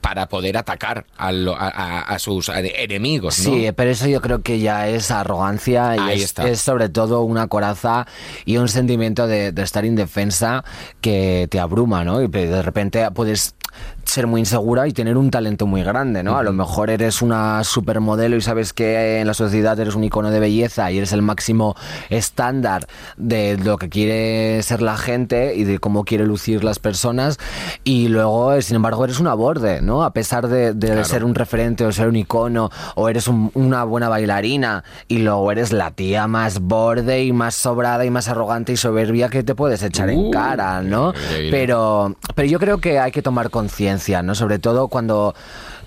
para 0.03 0.27
poder 0.27 0.57
atacar 0.57 1.05
a, 1.17 2.19
sus 2.19 2.50
enemigos. 2.50 3.39
¿no? 3.39 3.53
Sí, 3.55 3.69
pero 3.73 3.89
eso 3.89 4.05
yo 4.07 4.19
creo 4.19 4.41
que 4.41 4.59
ya 4.59 4.89
es 4.89 5.11
arrogancia 5.11 5.95
y 5.95 6.21
es, 6.21 6.38
es, 6.39 6.59
sobre 6.59 6.89
todo 6.89 7.21
una 7.21 7.47
coraza 7.47 8.05
y 8.44 8.57
un 8.57 8.67
sentimiento 8.67 9.27
de, 9.27 9.53
de, 9.53 9.63
estar 9.63 9.85
indefensa 9.85 10.65
que 11.00 11.47
te 11.50 11.57
abruma, 11.57 12.03
¿no? 12.03 12.21
Y 12.21 12.27
de 12.27 12.61
repente 12.61 13.09
puedes 13.11 13.55
ser 14.13 14.27
muy 14.27 14.42
insegura 14.42 14.88
y 14.88 14.94
tener 14.94 15.18
un 15.18 15.31
talento 15.31 15.65
muy 15.65 15.81
grande, 15.81 16.21
¿no? 16.21 16.38
A 16.38 16.44
lo 16.44 16.54
mejor 16.54 16.92
eres 16.92 17.24
una 17.24 17.63
supermodelo 17.63 18.36
y 18.36 18.42
sabes 18.42 18.71
que 18.71 19.19
en 19.19 19.25
la 19.25 19.33
sociedad 19.33 19.80
eres 19.80 19.95
un 19.95 20.04
icono 20.04 20.30
de 20.30 20.39
belleza 20.39 20.92
y 20.92 20.98
eres 21.00 21.13
el 21.13 21.24
máximo 21.24 21.75
estándar 22.12 22.86
de 23.18 23.57
lo 23.57 23.80
que 23.80 23.89
quiere 23.89 24.62
ser 24.62 24.83
la 24.83 24.98
gente 24.98 25.56
y 25.56 25.63
de 25.63 25.80
cómo 25.80 26.06
quiere 26.06 26.27
lucir 26.27 26.63
las 26.63 26.77
personas 26.77 27.39
y 27.83 28.07
luego, 28.07 28.62
sin 28.62 28.75
embargo, 28.75 29.04
eres 29.04 29.19
una 29.19 29.33
borde, 29.33 29.81
¿no? 29.81 30.04
A 30.04 30.13
pesar 30.13 30.48
de, 30.48 31.04
ser 31.06 31.25
un 31.25 31.33
referente 31.33 31.84
o 31.84 31.91
ser 31.91 32.08
un 32.08 32.15
icono 32.15 32.70
o 32.93 33.10
eres 33.10 33.27
una 33.27 33.84
buena 33.84 34.10
bailarina 34.10 34.84
y 35.08 35.20
luego 35.20 35.51
eres 35.51 35.74
la 35.74 35.89
tía 35.89 36.27
más 36.27 36.60
borde 36.60 37.24
y 37.24 37.34
más 37.34 37.55
sobrada 37.55 38.05
y 38.05 38.12
más 38.12 38.27
arrogante 38.27 38.74
y 38.74 38.77
soberbia 38.77 39.29
que 39.29 39.41
te 39.41 39.55
puedes 39.55 39.82
echar 39.82 40.12
en 40.12 40.20
uh, 40.20 40.32
cara, 40.32 40.84
¿no? 40.84 41.13
Pero, 41.50 42.15
pero 42.36 42.48
yo 42.48 42.60
creo 42.60 42.77
que 42.77 43.00
hay 43.00 43.12
que 43.12 43.24
tomar 43.24 43.50
conciencia 43.50 44.02
¿no? 44.10 44.36
Sobre 44.36 44.60
todo 44.60 44.88
cuando 44.88 45.33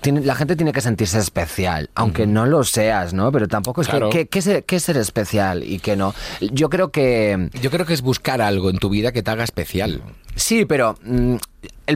la 0.03 0.35
gente 0.35 0.55
tiene 0.55 0.71
que 0.71 0.81
sentirse 0.81 1.19
especial, 1.19 1.89
aunque 1.95 2.27
no 2.27 2.45
lo 2.45 2.63
seas, 2.63 3.13
¿no? 3.13 3.31
Pero 3.31 3.47
tampoco 3.47 3.81
es 3.81 3.87
que, 3.87 4.27
¿qué, 4.27 4.75
es 4.75 4.83
ser 4.83 4.97
especial 4.97 5.63
y 5.63 5.79
qué 5.79 5.95
no? 5.95 6.13
Yo 6.39 6.69
creo 6.69 6.91
que... 6.91 7.49
Yo 7.61 7.69
creo 7.71 7.85
que 7.85 7.93
es 7.93 8.01
buscar 8.01 8.41
algo 8.41 8.69
en 8.69 8.77
tu 8.77 8.89
vida 8.89 9.11
que 9.11 9.23
te 9.23 9.31
haga 9.31 9.43
especial. 9.43 10.01
Sí, 10.35 10.65
pero 10.65 10.97
mm, 11.03 11.35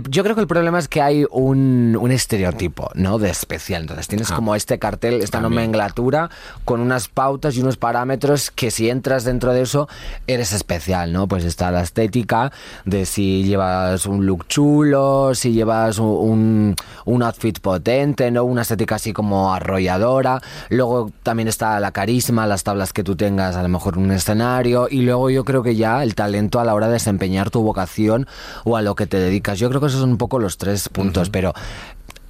yo 0.09 0.23
creo 0.23 0.35
que 0.35 0.41
el 0.41 0.47
problema 0.47 0.79
es 0.79 0.87
que 0.87 1.01
hay 1.01 1.25
un, 1.29 1.99
estereotipo, 2.11 2.89
¿no? 2.93 3.19
De 3.19 3.29
especial. 3.29 3.81
Entonces 3.81 4.07
tienes 4.07 4.31
ah, 4.31 4.35
como 4.35 4.55
este 4.55 4.79
cartel, 4.79 5.21
esta 5.21 5.41
nomenclatura 5.41 6.29
con 6.63 6.79
unas 6.79 7.09
pautas 7.09 7.55
y 7.57 7.61
unos 7.61 7.77
parámetros 7.77 8.51
que 8.51 8.71
si 8.71 8.89
entras 8.89 9.23
dentro 9.23 9.53
de 9.53 9.61
eso 9.61 9.89
eres 10.27 10.53
especial, 10.53 11.11
¿no? 11.11 11.27
Pues 11.27 11.43
está 11.43 11.71
la 11.71 11.81
estética 11.81 12.51
de 12.85 13.05
si 13.05 13.43
llevas 13.43 14.05
un 14.05 14.25
look 14.25 14.47
chulo, 14.47 15.35
si 15.35 15.51
llevas 15.51 15.99
un, 15.99 16.75
un 17.05 17.23
outfit 17.23 17.59
potente, 17.59 18.31
¿no? 18.31 18.45
Una 18.45 18.61
estética 18.61 18.95
así 18.95 19.11
como 19.11 19.53
arrolladora. 19.53 20.41
Luego 20.69 21.11
también 21.23 21.49
está 21.49 21.79
la 21.79 21.91
carisma, 21.91 22.47
las 22.47 22.63
tablas 22.63 22.93
que 22.93 23.03
tú 23.03 23.15
tengas, 23.15 23.57
a 23.57 23.63
lo 23.63 23.69
mejor 23.69 23.97
un 23.97 24.11
escenario. 24.11 24.87
Y 24.89 25.01
luego 25.01 25.29
yo 25.29 25.43
creo 25.43 25.63
que 25.63 25.75
ya 25.75 26.01
el 26.03 26.15
talento 26.15 26.59
a 26.59 26.65
la 26.65 26.73
hora 26.73 26.87
de 26.87 26.93
desempeñar 26.93 27.49
tu 27.49 27.61
vocación 27.61 28.27
o 28.63 28.77
a 28.77 28.81
lo 28.81 28.95
que 28.95 29.05
te 29.05 29.17
dedicas. 29.17 29.59
Yo 29.61 29.69
creo 29.69 29.79
que 29.79 29.87
esos 29.87 29.99
son 29.99 30.09
un 30.09 30.17
poco 30.17 30.39
los 30.39 30.57
tres 30.57 30.89
puntos, 30.89 31.29
pero 31.29 31.53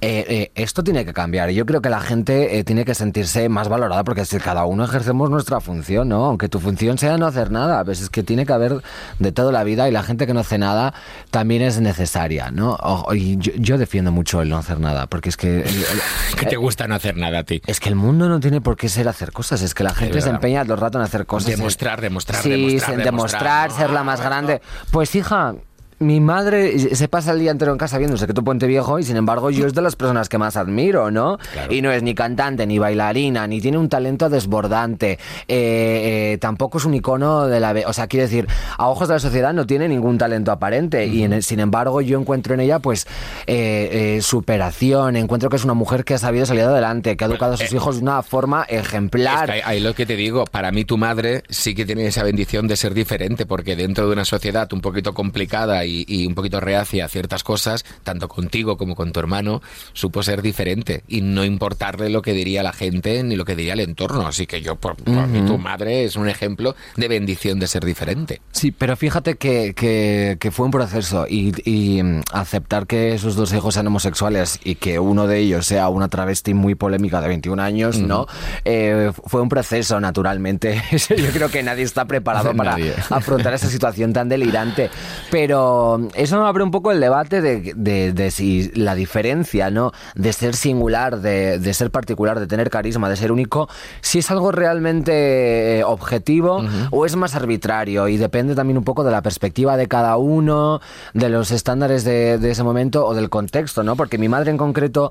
eh, 0.02 0.26
eh, 0.28 0.52
esto 0.56 0.84
tiene 0.84 1.06
que 1.06 1.14
cambiar. 1.14 1.48
Yo 1.50 1.64
creo 1.64 1.80
que 1.80 1.88
la 1.88 2.00
gente 2.00 2.58
eh, 2.58 2.64
tiene 2.64 2.84
que 2.84 2.92
sentirse 2.94 3.48
más 3.48 3.68
valorada 3.68 4.04
porque 4.04 4.26
si 4.26 4.36
cada 4.38 4.66
uno 4.66 4.84
ejercemos 4.84 5.30
nuestra 5.30 5.60
función, 5.60 6.10
¿no? 6.10 6.26
Aunque 6.26 6.50
tu 6.50 6.58
función 6.58 6.98
sea 6.98 7.16
no 7.16 7.26
hacer 7.26 7.50
nada, 7.52 7.78
a 7.78 7.84
veces 7.84 8.10
que 8.10 8.22
tiene 8.22 8.44
que 8.44 8.52
haber 8.52 8.82
de 9.20 9.32
toda 9.32 9.50
la 9.50 9.64
vida 9.64 9.88
y 9.88 9.92
la 9.92 10.02
gente 10.02 10.26
que 10.26 10.34
no 10.34 10.40
hace 10.40 10.58
nada 10.58 10.92
también 11.30 11.62
es 11.62 11.80
necesaria, 11.80 12.50
¿no? 12.50 12.76
y 13.14 13.38
yo, 13.38 13.78
defiendo 13.78 14.12
mucho 14.12 14.42
el 14.42 14.48
no 14.48 14.58
hacer 14.58 14.78
nada 14.78 15.06
porque 15.06 15.30
es 15.30 15.38
que... 15.38 15.64
¿Qué 16.36 16.46
te 16.46 16.56
gusta 16.56 16.88
no 16.88 16.96
hacer 16.96 17.16
nada 17.16 17.38
a 17.38 17.44
ti? 17.44 17.62
Es 17.66 17.78
que 17.78 17.88
el 17.88 17.94
mundo 17.94 18.28
no 18.28 18.40
tiene 18.40 18.60
por 18.60 18.76
qué 18.76 18.88
ser 18.88 19.06
hacer 19.08 19.32
cosas, 19.32 19.62
es 19.62 19.72
que 19.72 19.84
la 19.84 19.94
gente 19.94 20.20
se 20.20 20.30
empeña 20.30 20.64
todo 20.64 20.74
el 20.74 20.80
rato 20.80 20.98
en 20.98 21.04
hacer 21.04 21.26
cosas. 21.26 21.56
Demostrar, 21.56 22.00
demostrar, 22.00 22.42
sí, 22.42 22.50
demostrar, 22.50 23.04
demostrar, 23.04 23.70
ser 23.70 23.90
la 23.90 24.02
más 24.02 24.20
grande. 24.20 24.60
Pues 24.90 25.14
hija, 25.14 25.54
mi 26.02 26.20
madre 26.20 26.94
se 26.94 27.08
pasa 27.08 27.32
el 27.32 27.38
día 27.38 27.50
entero 27.50 27.72
en 27.72 27.78
casa 27.78 27.98
viendo 27.98 28.16
Secreto 28.16 28.42
Puente 28.42 28.66
Viejo 28.66 28.98
y 28.98 29.04
sin 29.04 29.16
embargo 29.16 29.50
yo 29.50 29.66
es 29.66 29.74
de 29.74 29.82
las 29.82 29.96
personas 29.96 30.28
que 30.28 30.38
más 30.38 30.56
admiro, 30.56 31.10
¿no? 31.10 31.38
Y 31.70 31.82
no 31.82 31.90
es 31.92 32.02
ni 32.02 32.14
cantante, 32.14 32.66
ni 32.66 32.78
bailarina, 32.78 33.46
ni 33.46 33.60
tiene 33.60 33.78
un 33.78 33.88
talento 33.88 34.28
desbordante, 34.28 35.12
eh, 35.12 36.32
eh, 36.34 36.38
tampoco 36.40 36.78
es 36.78 36.84
un 36.84 36.94
icono 36.94 37.46
de 37.46 37.60
la... 37.60 37.74
O 37.86 37.92
sea, 37.92 38.06
quiere 38.06 38.24
decir, 38.24 38.46
a 38.76 38.88
ojos 38.88 39.08
de 39.08 39.14
la 39.14 39.20
sociedad 39.20 39.52
no 39.52 39.66
tiene 39.66 39.88
ningún 39.88 40.18
talento 40.18 40.52
aparente. 40.52 41.06
Y 41.06 41.42
sin 41.42 41.60
embargo 41.60 42.00
yo 42.00 42.18
encuentro 42.18 42.54
en 42.54 42.60
ella 42.60 42.78
pues 42.78 43.06
eh, 43.46 44.18
superación, 44.22 45.16
encuentro 45.16 45.48
que 45.48 45.56
es 45.56 45.64
una 45.64 45.74
mujer 45.74 46.04
que 46.04 46.14
ha 46.14 46.18
sabido 46.18 46.46
salir 46.46 46.64
adelante, 46.64 47.16
que 47.16 47.24
ha 47.24 47.28
educado 47.28 47.54
a 47.54 47.56
sus 47.56 47.72
hijos 47.72 47.96
de 47.96 48.02
una 48.02 48.22
forma 48.22 48.64
ejemplar. 48.68 49.50
ahí 49.64 49.80
lo 49.80 49.94
que 49.94 50.06
te 50.06 50.16
digo, 50.16 50.44
para 50.44 50.72
mí 50.72 50.84
tu 50.84 50.98
madre 50.98 51.42
sí 51.48 51.74
que 51.74 51.84
tiene 51.84 52.06
esa 52.06 52.22
bendición 52.22 52.66
de 52.68 52.76
ser 52.76 52.94
diferente 52.94 53.46
porque 53.46 53.76
dentro 53.76 54.06
de 54.06 54.12
una 54.12 54.24
sociedad 54.24 54.72
un 54.72 54.80
poquito 54.80 55.14
complicada 55.14 55.84
y 55.84 55.91
y, 56.08 56.26
un 56.26 56.34
poquito 56.34 56.60
reacia 56.60 57.04
a 57.04 57.08
ciertas 57.08 57.42
cosas, 57.42 57.84
tanto 58.04 58.28
contigo 58.28 58.76
como 58.76 58.94
con 58.94 59.12
tu 59.12 59.20
hermano, 59.20 59.62
supo 59.92 60.22
ser 60.22 60.42
diferente 60.42 61.04
y 61.08 61.20
no 61.20 61.44
importarle 61.44 62.10
lo 62.10 62.22
que 62.22 62.32
diría 62.32 62.62
la 62.62 62.72
gente 62.72 63.22
ni 63.22 63.36
lo 63.36 63.44
que 63.44 63.56
diría 63.56 63.74
el 63.74 63.80
entorno. 63.80 64.26
Así 64.26 64.46
que 64.46 64.60
yo, 64.62 64.76
por, 64.76 64.96
mí, 65.28 65.42
tu 65.46 65.58
madre 65.58 66.04
es 66.04 66.16
un 66.16 66.28
ejemplo 66.28 66.74
de 66.96 67.08
bendición 67.08 67.58
de 67.58 67.66
ser 67.66 67.84
diferente. 67.84 68.40
Sí, 68.52 68.70
pero 68.70 68.96
fíjate 68.96 69.36
que, 69.36 69.74
que, 69.74 70.50
fue 70.52 70.66
un 70.66 70.72
proceso 70.72 71.26
y, 71.28 71.52
y, 71.64 72.02
mm, 72.02 72.22
aceptar 72.32 72.86
que 72.86 73.14
esos 73.14 73.36
dos 73.36 73.52
hijos 73.52 73.74
sean 73.74 73.86
homosexuales 73.86 74.60
y 74.64 74.74
que 74.74 74.98
uno 74.98 75.26
de 75.26 75.38
ellos 75.38 75.66
sea 75.66 75.88
una 75.88 76.08
travesti 76.08 76.54
muy 76.54 76.74
polémica 76.74 77.20
de 77.20 77.28
21 77.28 77.62
años, 77.62 77.98
¿no? 77.98 78.26
Eh, 78.64 79.10
fue 79.26 79.40
un 79.40 79.48
proceso, 79.48 80.00
naturalmente. 80.00 80.82
yo 81.08 81.28
creo 81.32 81.50
que 81.50 81.62
nadie 81.62 81.84
está 81.84 82.04
preparado 82.04 82.54
para 82.56 82.76
afrontar 83.10 83.54
esa 83.54 83.68
situación 83.68 84.12
tan 84.12 84.28
delirante. 84.28 84.90
Pero 85.30 85.81
eso 86.14 86.40
me 86.40 86.46
abre 86.46 86.62
un 86.62 86.70
poco 86.70 86.92
el 86.92 87.00
debate 87.00 87.40
de, 87.40 88.30
si 88.30 88.70
la 88.74 88.94
diferencia, 88.94 89.70
¿no? 89.70 89.92
De 90.14 90.32
ser 90.32 90.54
singular, 90.54 91.20
de, 91.20 91.74
ser 91.74 91.90
particular, 91.90 92.40
de 92.40 92.46
tener 92.46 92.70
carisma, 92.70 93.08
de 93.08 93.16
ser 93.16 93.32
único, 93.32 93.68
si 94.00 94.18
es 94.18 94.30
algo 94.30 94.52
realmente 94.52 95.78
eh, 95.78 95.84
objetivo 95.84 96.62
o 96.90 97.06
es 97.06 97.16
más 97.16 97.34
arbitrario 97.34 98.08
y 98.08 98.16
depende 98.16 98.54
también 98.54 98.78
un 98.78 98.84
poco 98.84 99.04
de 99.04 99.10
la 99.10 99.22
perspectiva 99.22 99.76
de 99.76 99.88
cada 99.88 100.16
uno, 100.16 100.80
de 101.14 101.28
los 101.28 101.50
estándares 101.50 102.04
de, 102.04 102.38
de 102.38 102.50
ese 102.50 102.62
momento 102.62 103.06
o 103.06 103.14
del 103.14 103.30
contexto, 103.30 103.82
¿no? 103.82 103.96
Porque 103.96 104.18
mi 104.18 104.28
madre 104.28 104.50
en 104.50 104.58
concreto 104.58 105.10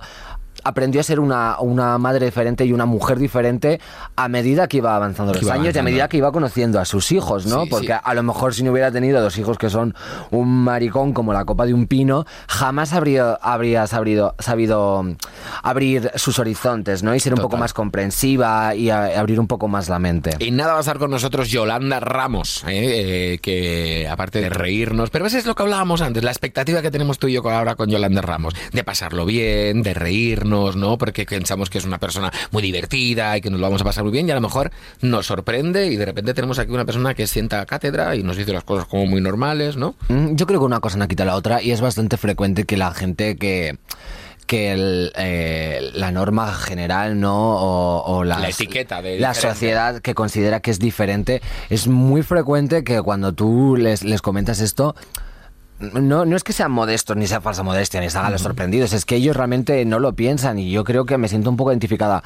aprendió 0.63 1.01
a 1.01 1.03
ser 1.03 1.19
una, 1.19 1.59
una, 1.59 1.97
madre 1.97 2.25
diferente 2.25 2.65
y 2.65 2.73
una 2.73 2.85
mujer 2.85 3.19
diferente 3.19 3.79
a 4.15 4.27
medida 4.27 4.67
que 4.67 4.77
iba 4.77 4.95
avanzando 4.95 5.33
los 5.33 5.49
años 5.49 5.75
y 5.75 5.79
a 5.79 5.83
medida 5.83 6.07
que 6.07 6.17
iba 6.17 6.31
conociendo 6.31 6.79
a 6.79 6.85
sus 6.85 7.11
hijos, 7.11 7.45
¿no? 7.45 7.65
Porque 7.65 7.93
a 7.93 8.13
lo 8.13 8.23
mejor 8.23 8.53
si 8.53 8.63
no 8.63 8.71
hubiera 8.71 8.91
tenido 8.91 9.21
dos 9.21 9.37
hijos 9.37 9.57
que 9.57 9.69
son 9.69 9.95
un 10.29 10.63
maricón 10.63 11.13
como 11.13 11.33
la 11.33 11.45
copa 11.45 11.65
de 11.65 11.73
un 11.73 11.87
pino, 11.87 12.25
jamás 12.47 12.93
habría, 12.93 13.33
habría 13.33 13.87
sabido, 13.87 14.35
sabido 14.39 15.05
abrir 15.63 16.11
sus 16.15 16.39
horizontes, 16.39 17.03
¿no? 17.03 17.15
Y 17.15 17.19
ser 17.19 17.33
un 17.33 17.41
poco 17.41 17.57
más 17.57 17.73
comprensiva 17.73 18.75
y 18.75 18.89
abrir 18.89 19.39
un 19.39 19.47
poco 19.47 19.67
más 19.67 19.89
la 19.89 19.99
mente. 19.99 20.31
Y 20.39 20.51
nada 20.51 20.73
va 20.73 20.77
a 20.77 20.81
estar 20.81 20.99
con 20.99 21.11
nosotros 21.11 21.49
Yolanda 21.49 21.99
Ramos, 21.99 22.63
¿eh? 22.67 23.33
Eh, 23.33 23.39
que 23.39 24.07
aparte 24.09 24.41
de 24.41 24.49
reírnos, 24.49 25.09
pero 25.09 25.25
eso 25.25 25.37
es 25.37 25.45
lo 25.45 25.55
que 25.55 25.63
hablábamos 25.63 26.01
antes, 26.01 26.23
la 26.23 26.31
expectativa 26.31 26.81
que 26.81 26.91
tenemos 26.91 27.19
tú 27.19 27.27
y 27.27 27.33
yo 27.33 27.49
ahora 27.49 27.75
con 27.75 27.89
Yolanda 27.89 28.21
Ramos, 28.21 28.53
de 28.71 28.83
pasarlo 28.83 29.25
bien, 29.25 29.81
de 29.83 29.93
reírnos 29.93 30.50
¿no? 30.51 30.97
Porque 30.97 31.25
pensamos 31.25 31.69
que 31.69 31.77
es 31.77 31.85
una 31.85 31.97
persona 31.97 32.31
muy 32.51 32.61
divertida 32.61 33.37
y 33.37 33.41
que 33.41 33.49
nos 33.49 33.59
lo 33.59 33.65
vamos 33.65 33.81
a 33.81 33.85
pasar 33.85 34.03
muy 34.03 34.11
bien 34.11 34.27
y 34.27 34.31
a 34.31 34.35
lo 34.35 34.41
mejor 34.41 34.71
nos 35.01 35.25
sorprende 35.25 35.87
y 35.87 35.95
de 35.95 36.05
repente 36.05 36.33
tenemos 36.33 36.59
aquí 36.59 36.71
una 36.71 36.85
persona 36.85 37.13
que 37.13 37.25
sienta 37.27 37.65
cátedra 37.65 38.15
y 38.15 38.23
nos 38.23 38.37
dice 38.37 38.53
las 38.53 38.63
cosas 38.63 38.85
como 38.85 39.05
muy 39.05 39.21
normales, 39.21 39.77
¿no? 39.77 39.95
Mm, 40.09 40.35
yo 40.35 40.45
creo 40.45 40.59
que 40.59 40.65
una 40.65 40.79
cosa 40.79 40.97
no 40.97 41.07
quita 41.07 41.25
la 41.25 41.35
otra 41.35 41.61
y 41.61 41.71
es 41.71 41.81
bastante 41.81 42.17
frecuente 42.17 42.65
que 42.65 42.77
la 42.77 42.93
gente 42.93 43.37
que 43.37 43.77
que 44.47 45.11
eh, 45.15 45.91
la 45.93 46.11
norma 46.11 46.53
general 46.53 47.17
no 47.17 48.03
o, 48.03 48.23
la 48.25 48.49
etiqueta 48.49 49.01
de 49.01 49.17
la 49.17 49.33
sociedad 49.33 50.01
que 50.01 50.13
considera 50.13 50.59
que 50.59 50.71
es 50.71 50.79
diferente 50.79 51.41
es 51.69 51.87
muy 51.87 52.21
frecuente 52.21 52.83
que 52.83 53.01
cuando 53.01 53.31
tú 53.31 53.77
les, 53.77 54.03
les 54.03 54.21
comentas 54.21 54.59
esto 54.59 54.93
no, 55.81 56.25
no 56.25 56.35
es 56.35 56.43
que 56.43 56.53
sean 56.53 56.71
modestos, 56.71 57.17
ni 57.17 57.27
sea 57.27 57.41
falsa 57.41 57.63
modestia, 57.63 57.99
ni 57.99 58.09
se 58.09 58.17
hagan 58.17 58.31
los 58.31 58.41
sorprendidos, 58.41 58.93
es 58.93 59.05
que 59.05 59.15
ellos 59.15 59.35
realmente 59.35 59.83
no 59.85 59.99
lo 59.99 60.13
piensan 60.13 60.59
y 60.59 60.71
yo 60.71 60.83
creo 60.83 61.05
que 61.05 61.17
me 61.17 61.27
siento 61.27 61.49
un 61.49 61.57
poco 61.57 61.71
identificada 61.71 62.23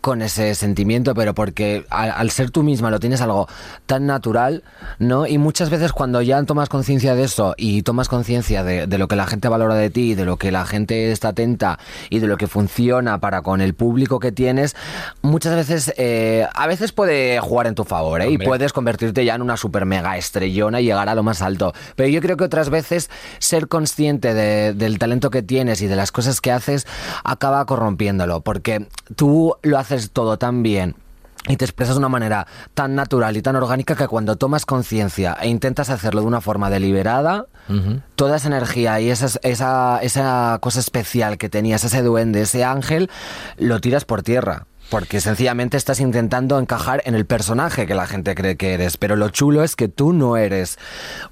con 0.00 0.22
ese 0.22 0.54
sentimiento, 0.54 1.14
pero 1.14 1.34
porque 1.34 1.84
al, 1.90 2.30
ser 2.30 2.50
tú 2.50 2.62
misma 2.62 2.90
lo 2.90 3.00
tienes 3.00 3.20
algo 3.20 3.48
tan 3.86 4.06
natural, 4.06 4.62
¿no? 4.98 5.26
Y 5.26 5.38
muchas 5.38 5.70
veces 5.70 5.92
cuando 5.92 6.22
ya 6.22 6.42
tomas 6.44 6.68
conciencia 6.68 7.14
de 7.14 7.24
eso 7.24 7.54
y 7.56 7.82
tomas 7.82 8.08
conciencia 8.08 8.62
de, 8.64 8.86
lo 8.98 9.08
que 9.08 9.16
la 9.16 9.26
gente 9.26 9.48
valora 9.48 9.74
de 9.74 9.90
ti, 9.90 10.14
de 10.14 10.24
lo 10.24 10.36
que 10.36 10.50
la 10.50 10.66
gente 10.66 11.10
está 11.12 11.28
atenta 11.28 11.78
y 12.10 12.18
de 12.18 12.26
lo 12.26 12.36
que 12.36 12.46
funciona 12.46 13.18
para 13.18 13.42
con 13.42 13.60
el 13.60 13.74
público 13.74 14.18
que 14.18 14.32
tienes, 14.32 14.76
muchas 15.22 15.54
veces, 15.54 15.94
eh, 15.96 16.46
a 16.54 16.66
veces 16.66 16.92
puede 16.92 17.40
jugar 17.40 17.66
en 17.66 17.74
tu 17.74 17.84
favor, 17.84 18.22
¿eh? 18.22 18.30
Y 18.30 18.38
puedes 18.38 18.72
convertirte 18.72 19.24
ya 19.24 19.34
en 19.34 19.42
una 19.42 19.56
super 19.56 19.84
mega 19.84 20.16
estrellona 20.16 20.80
y 20.80 20.84
llegar 20.84 21.08
a 21.08 21.14
lo 21.14 21.22
más 21.22 21.42
alto. 21.42 21.72
Pero 21.96 22.08
yo 22.08 22.20
creo 22.20 22.36
que 22.36 22.44
otras 22.44 22.70
veces 22.70 22.97
ser 23.38 23.68
consciente 23.68 24.34
del 24.34 24.98
talento 24.98 25.30
que 25.30 25.42
tienes 25.42 25.82
y 25.82 25.86
de 25.86 25.96
las 25.96 26.12
cosas 26.12 26.40
que 26.40 26.52
haces 26.52 26.86
acaba 27.24 27.64
corrompiéndolo, 27.66 28.40
porque 28.40 28.86
tú 29.16 29.54
lo 29.62 29.78
haces 29.78 30.10
todo 30.10 30.38
tan 30.38 30.62
bien 30.62 30.96
y 31.46 31.56
te 31.56 31.64
expresas 31.64 31.94
de 31.94 32.00
una 32.00 32.08
manera 32.08 32.46
tan 32.74 32.94
natural 32.94 33.36
y 33.36 33.42
tan 33.42 33.56
orgánica 33.56 33.94
que 33.96 34.08
cuando 34.08 34.36
tomas 34.36 34.66
conciencia 34.66 35.36
e 35.40 35.48
intentas 35.48 35.90
hacerlo 35.90 36.20
de 36.20 36.26
una 36.26 36.40
forma 36.40 36.70
deliberada, 36.70 37.46
toda 38.16 38.36
esa 38.36 38.48
energía 38.48 39.00
y 39.00 39.10
esa, 39.10 39.38
esa, 39.42 39.98
esa 40.02 40.58
cosa 40.60 40.80
especial 40.80 41.38
que 41.38 41.48
tenías, 41.48 41.84
ese 41.84 42.02
duende, 42.02 42.42
ese 42.42 42.64
ángel, 42.64 43.10
lo 43.56 43.80
tiras 43.80 44.04
por 44.04 44.22
tierra. 44.22 44.66
Porque 44.90 45.20
sencillamente 45.20 45.76
estás 45.76 46.00
intentando 46.00 46.58
encajar 46.58 47.02
en 47.04 47.14
el 47.14 47.26
personaje 47.26 47.86
que 47.86 47.94
la 47.94 48.06
gente 48.06 48.34
cree 48.34 48.56
que 48.56 48.72
eres. 48.72 48.96
Pero 48.96 49.16
lo 49.16 49.28
chulo 49.28 49.62
es 49.62 49.76
que 49.76 49.88
tú 49.88 50.12
no 50.12 50.36
eres 50.36 50.78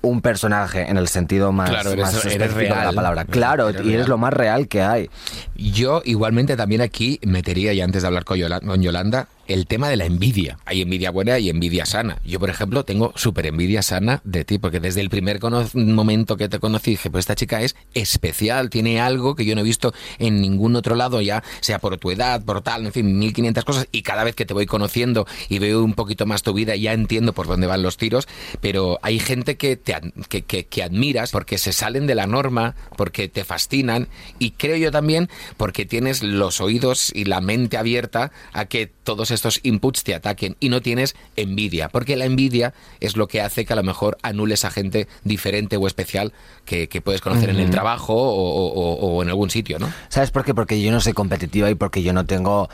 un 0.03 0.21
personaje 0.21 0.91
en 0.91 0.99
el 0.99 1.09
sentido 1.09 1.53
más, 1.53 1.71
claro, 1.71 1.93
eres, 1.93 2.23
real, 2.53 2.79
de 2.79 2.85
la 2.85 2.93
palabra. 2.93 3.25
Claro, 3.25 3.71
y 3.71 3.95
eres 3.95 4.09
lo 4.09 4.19
más 4.19 4.33
real 4.33 4.69
que 4.69 4.83
hay. 4.83 5.11
Yo 5.55 6.03
igualmente 6.05 6.57
también 6.57 6.83
aquí 6.83 7.19
metería, 7.23 7.73
y 7.73 7.81
antes 7.81 8.03
de 8.03 8.09
hablar 8.09 8.25
con 8.25 8.39
Yolanda, 8.39 9.29
el 9.47 9.67
tema 9.67 9.89
de 9.89 9.97
la 9.97 10.05
envidia. 10.07 10.59
Hay 10.65 10.83
envidia 10.83 11.11
buena 11.11 11.39
y 11.39 11.49
envidia 11.51 11.87
sana. 11.87 12.19
Yo, 12.25 12.41
por 12.41 12.51
ejemplo, 12.51 12.85
tengo 12.85 13.13
súper 13.15 13.47
envidia 13.47 13.81
sana 13.83 14.21
de 14.25 14.45
ti, 14.45 14.59
porque 14.59 14.81
desde 14.81 15.01
el 15.01 15.09
primer 15.09 15.41
momento 15.75 16.37
que 16.37 16.49
te 16.49 16.59
conocí 16.59 16.93
dije, 16.93 17.11
pues 17.11 17.23
esta 17.23 17.37
chica 17.37 17.63
es 17.63 17.77
especial, 17.95 18.71
tiene 18.71 19.01
algo 19.01 19.37
que 19.37 19.45
yo 19.45 19.55
no 19.55 19.61
he 19.61 19.65
visto 19.65 19.95
en 20.19 20.41
ningún 20.41 20.77
otro 20.77 20.97
lado, 20.97 21.21
ya 21.21 21.43
sea 21.61 21.79
por 21.79 21.97
tu 21.97 22.11
edad, 22.11 22.45
por 22.45 22.61
tal, 22.61 22.87
en 22.87 22.93
fin, 22.93 23.19
1500 23.19 23.46
cosas, 23.65 23.89
y 23.93 24.03
cada 24.03 24.25
vez 24.25 24.35
que 24.35 24.47
te 24.47 24.55
voy 24.55 24.67
conociendo 24.67 25.27
y 25.49 25.59
veo 25.59 25.83
un 25.83 25.95
poquito 25.95 26.27
más 26.27 26.43
tu 26.43 26.53
vida, 26.53 26.77
ya 26.77 26.93
entiendo 26.93 27.33
por 27.33 27.47
dónde 27.47 27.67
van 27.67 27.83
los 27.83 27.97
tiros, 27.97 28.29
pero 28.61 28.99
hay 29.03 29.19
gente 29.19 29.57
que, 29.57 29.77
te, 29.77 29.95
que, 30.29 30.67
que 30.67 30.83
admiras 30.83 31.31
porque 31.31 31.59
se 31.59 31.73
salen 31.73 32.07
de 32.07 32.15
la 32.15 32.27
norma, 32.27 32.75
porque 32.97 33.29
te 33.29 33.45
fascinan, 33.45 34.09
y 34.39 34.53
creo 34.53 34.77
yo 34.77 34.91
también 34.91 35.29
porque 35.57 35.87
tienes 35.87 36.23
los 36.23 36.61
oídos 36.61 37.13
y 37.15 37.25
la 37.25 37.41
mente 37.41 37.77
abierta 37.77 38.33
a 38.53 38.67
que 38.67 38.87
todos 38.87 39.31
estos 39.31 39.61
inputs 39.63 40.05
te 40.05 40.15
ataquen 40.15 40.57
y 40.61 40.69
no 40.69 40.83
tienes 40.83 41.17
envidia, 41.37 41.89
porque 41.89 42.17
la 42.17 42.25
envidia 42.25 42.75
es 43.01 43.17
lo 43.17 43.29
que 43.29 43.41
hace 43.41 43.65
que 43.65 43.73
a 43.73 43.77
lo 43.77 43.83
mejor 43.83 44.19
anules 44.23 44.65
a 44.65 44.71
gente 44.71 45.09
diferente 45.25 45.77
o 45.77 45.87
especial 45.87 46.33
que, 46.65 46.87
puedes 47.05 47.21
conocer 47.21 47.51
en 47.51 47.57
el 47.57 47.71
trabajo 47.71 48.15
o, 48.17 49.23
en 49.23 49.29
algún 49.29 49.51
sitio, 49.51 49.79
¿no? 49.79 49.93
¿Sabes 50.09 50.31
por 50.31 50.45
qué? 50.45 50.55
Porque 50.55 50.81
yo 50.81 50.91
no 50.91 51.01
soy 51.01 51.13
competitiva 51.13 51.71
y 51.71 51.75
porque 51.75 52.03
yo 52.03 52.13
no 52.13 52.27
tengo 52.27 52.69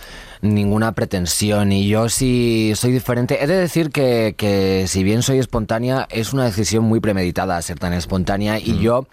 ninguna 0.62 0.92
pretensión 0.92 1.72
y 1.72 1.88
yo 1.88 2.08
sí 2.08 2.72
soy 2.76 2.92
diferente. 2.92 3.42
He 3.42 3.46
de 3.46 3.56
decir 3.56 3.90
que, 3.90 4.34
que 4.36 4.86
si 4.86 5.02
bien 5.02 5.22
soy 5.22 5.38
espontánea, 5.38 6.06
es 6.10 6.32
una 6.32 6.44
decisión 6.44 6.84
muy 6.84 7.00
premeditada 7.00 7.60
ser 7.62 7.78
tan 7.78 7.92
espontánea 7.92 8.58
y 8.58 8.78
yo 8.78 9.06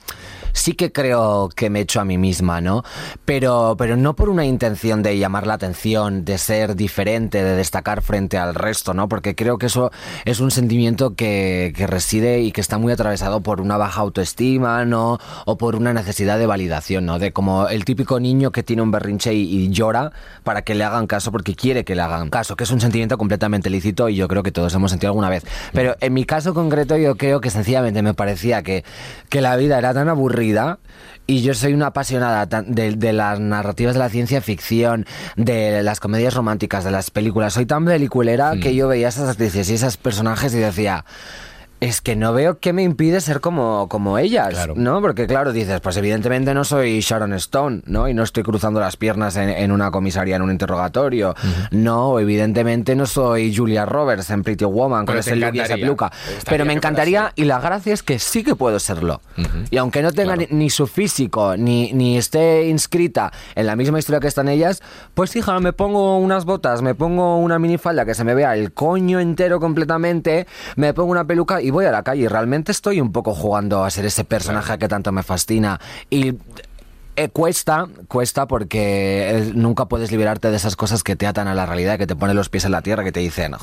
sí 0.54 0.74
que 0.74 0.92
creo 0.92 1.50
que 1.56 1.70
me 1.70 1.80
he 1.80 1.82
hecho 1.84 2.00
a 2.00 2.06
mí 2.06 2.18
misma, 2.18 2.62
¿no? 2.62 2.84
Pero, 3.26 3.76
pero 3.78 3.96
no 3.96 4.16
por 4.16 4.30
una 4.30 4.46
intención 4.46 5.04
de 5.04 5.18
llamar 5.18 5.48
la 5.48 5.56
atención, 5.56 6.26
de 6.26 6.38
ser 6.38 6.76
diferente, 6.76 7.44
de 7.44 7.56
destacar 7.56 8.02
frente 8.02 8.38
al 8.38 8.56
resto, 8.56 8.94
¿no? 8.94 9.08
Porque 9.08 9.36
creo 9.36 9.58
que 9.58 9.68
eso 9.68 9.92
es 10.26 10.40
un 10.40 10.52
sentimiento 10.52 11.16
que, 11.16 11.74
que 11.76 11.88
reside 11.88 12.42
y 12.42 12.52
que 12.52 12.62
está 12.62 12.78
muy 12.78 12.92
atravesado 12.92 13.42
por 13.42 13.62
una 13.62 13.78
baja 13.78 14.02
autoestima, 14.02 14.86
¿no? 14.86 15.20
O 15.46 15.58
por 15.58 15.76
una 15.76 15.94
necesidad 15.94 16.40
de 16.40 16.46
validación, 16.46 17.06
¿no? 17.06 17.20
De 17.20 17.32
como 17.32 17.68
el 17.68 17.86
típico 17.86 18.20
niño 18.20 18.52
que 18.52 18.64
tiene 18.64 18.82
un 18.82 18.92
berrinche 18.92 19.34
y, 19.34 19.44
y 19.44 19.70
llora 19.70 20.12
para 20.44 20.64
que 20.64 20.76
le 20.76 20.84
hagan 20.84 21.08
caso 21.08 21.32
porque 21.32 21.56
quiere 21.56 21.84
que 21.84 21.96
le 21.96 22.02
hagan 22.02 22.30
caso, 22.30 22.56
que 22.56 22.64
es 22.64 22.72
un 22.72 22.82
sentimiento 22.82 23.18
completamente 23.18 23.70
lícito 23.70 24.10
y 24.10 24.16
yo 24.16 24.28
creo 24.28 24.44
que 24.44 24.52
todos 24.52 24.74
hemos 24.74 24.92
sentido 24.92 25.10
alguna 25.12 25.30
vez. 25.30 25.46
Pero 25.74 25.96
en 26.00 26.14
mi 26.14 26.26
caso 26.26 26.54
concreto 26.54 26.98
yo 26.98 27.16
creo 27.16 27.42
que 27.42 27.50
sencillamente 27.50 28.02
me 28.02 28.14
parecía 28.14 28.64
que, 28.64 28.84
que 29.30 29.42
la 29.42 29.56
vida 29.56 29.78
era 29.78 29.94
tan 29.94 30.10
aburrida 30.10 30.39
y 30.42 31.42
yo 31.42 31.54
soy 31.54 31.74
una 31.74 31.88
apasionada 31.88 32.46
de, 32.46 32.96
de 32.96 33.14
las 33.14 33.40
narrativas 33.40 33.94
de 33.94 34.00
la 34.00 34.10
ciencia 34.10 34.42
ficción, 34.42 35.06
de 35.36 35.84
las 35.84 36.00
comedias 36.00 36.34
románticas, 36.34 36.84
de 36.84 36.92
las 36.92 37.12
películas. 37.12 37.54
Soy 37.54 37.66
tan 37.66 37.86
peliculera 37.86 38.54
que 38.62 38.74
yo 38.74 38.88
veía 38.88 39.10
esas 39.10 39.30
actrices 39.30 39.70
y 39.70 39.76
esos 39.76 39.98
personajes 39.98 40.54
y 40.54 40.58
decía... 40.58 41.06
Es 41.82 42.02
que 42.02 42.16
no 42.18 42.34
veo 42.34 42.60
qué 42.60 42.74
me 42.74 42.84
impide 42.84 43.22
ser 43.22 43.40
como, 43.40 43.88
como 43.88 44.18
ellas, 44.18 44.50
Claro. 44.50 44.74
¿no? 44.76 45.00
Porque 45.02 45.28
claro, 45.28 45.54
dices, 45.54 45.80
pues 45.80 45.96
evidentemente 45.96 46.54
no 46.54 46.66
soy 46.66 47.00
Sharon 47.00 47.34
Stone, 47.34 47.84
¿no? 47.86 48.10
Y 48.10 48.14
no 48.14 48.24
estoy 48.24 48.44
cruzando 48.44 48.82
las 48.82 48.98
piernas 48.98 49.38
en, 49.38 49.48
en 49.50 49.72
una 49.72 49.90
comisaría 49.90 50.36
en 50.36 50.42
un 50.42 50.52
interrogatorio. 50.52 51.36
No, 51.72 52.20
evidentemente 52.20 52.96
no 52.98 53.06
soy 53.06 53.56
Julia 53.56 53.86
Roberts 53.86 54.30
en 54.30 54.44
Pretty 54.44 54.66
Woman 54.66 55.06
con 55.06 55.18
ese 55.18 55.36
look 55.38 55.56
y 55.56 55.60
esa 55.62 55.76
peluca. 55.76 56.12
Pero 56.50 56.66
me 56.66 56.74
encantaría, 56.74 57.32
y 57.36 57.46
la 57.46 57.60
gracia 57.60 57.94
es 57.94 58.04
que 58.04 58.20
sí 58.20 58.44
que 58.44 58.56
puedo 58.56 58.78
serlo. 58.80 59.22
Y 59.72 59.78
aunque 59.78 60.02
no 60.02 60.12
tenga 60.12 60.34
Claro. 60.36 60.48
ni, 60.52 60.58
ni 60.66 60.70
su 60.70 60.86
físico, 60.86 61.56
ni, 61.58 61.94
ni 61.94 62.18
esté 62.18 62.68
inscrita 62.68 63.32
en 63.56 63.66
la 63.68 63.76
misma 63.78 64.00
historia 64.00 64.20
que 64.20 64.28
están 64.28 64.50
ellas, 64.50 64.82
pues 65.14 65.34
hija, 65.38 65.60
me 65.62 65.72
pongo 65.74 66.18
unas 66.18 66.44
botas, 66.46 66.82
me 66.82 66.94
pongo 66.94 67.38
una 67.38 67.58
minifalda 67.58 68.06
que 68.06 68.14
se 68.16 68.24
me 68.26 68.34
vea 68.36 68.54
el 68.56 68.74
coño 68.74 69.20
entero 69.22 69.60
completamente, 69.62 70.46
me 70.76 70.94
pongo 70.94 71.12
una 71.12 71.24
peluca 71.26 71.62
y 71.62 71.69
voy 71.72 71.86
a 71.86 71.92
la 71.92 72.04
calle. 72.04 72.28
Realmente 72.30 72.72
estoy 72.72 73.02
un 73.02 73.12
poco 73.12 73.34
jugando 73.34 73.84
a 73.84 73.90
ser 73.90 74.06
ese 74.06 74.24
personaje 74.24 74.78
que 74.78 74.88
tanto 74.88 75.12
me 75.12 75.24
fascina. 75.24 75.80
Y 76.10 76.36
eh, 77.16 77.30
cuesta, 77.30 77.88
cuesta 78.08 78.48
porque 78.48 79.30
eh, 79.30 79.52
nunca 79.54 79.86
puedes 79.86 80.12
liberarte 80.12 80.52
de 80.52 80.58
esas 80.58 80.76
cosas 80.76 81.04
que 81.04 81.16
te 81.16 81.28
atan 81.28 81.48
a 81.48 81.54
la 81.54 81.66
realidad, 81.66 81.98
que 81.98 82.08
te 82.08 82.16
ponen 82.16 82.36
los 82.36 82.50
pies 82.50 82.66
en 82.66 82.72
la 82.72 82.82
tierra, 82.82 83.04
que 83.04 83.12
te 83.12 83.20
dicen... 83.20 83.56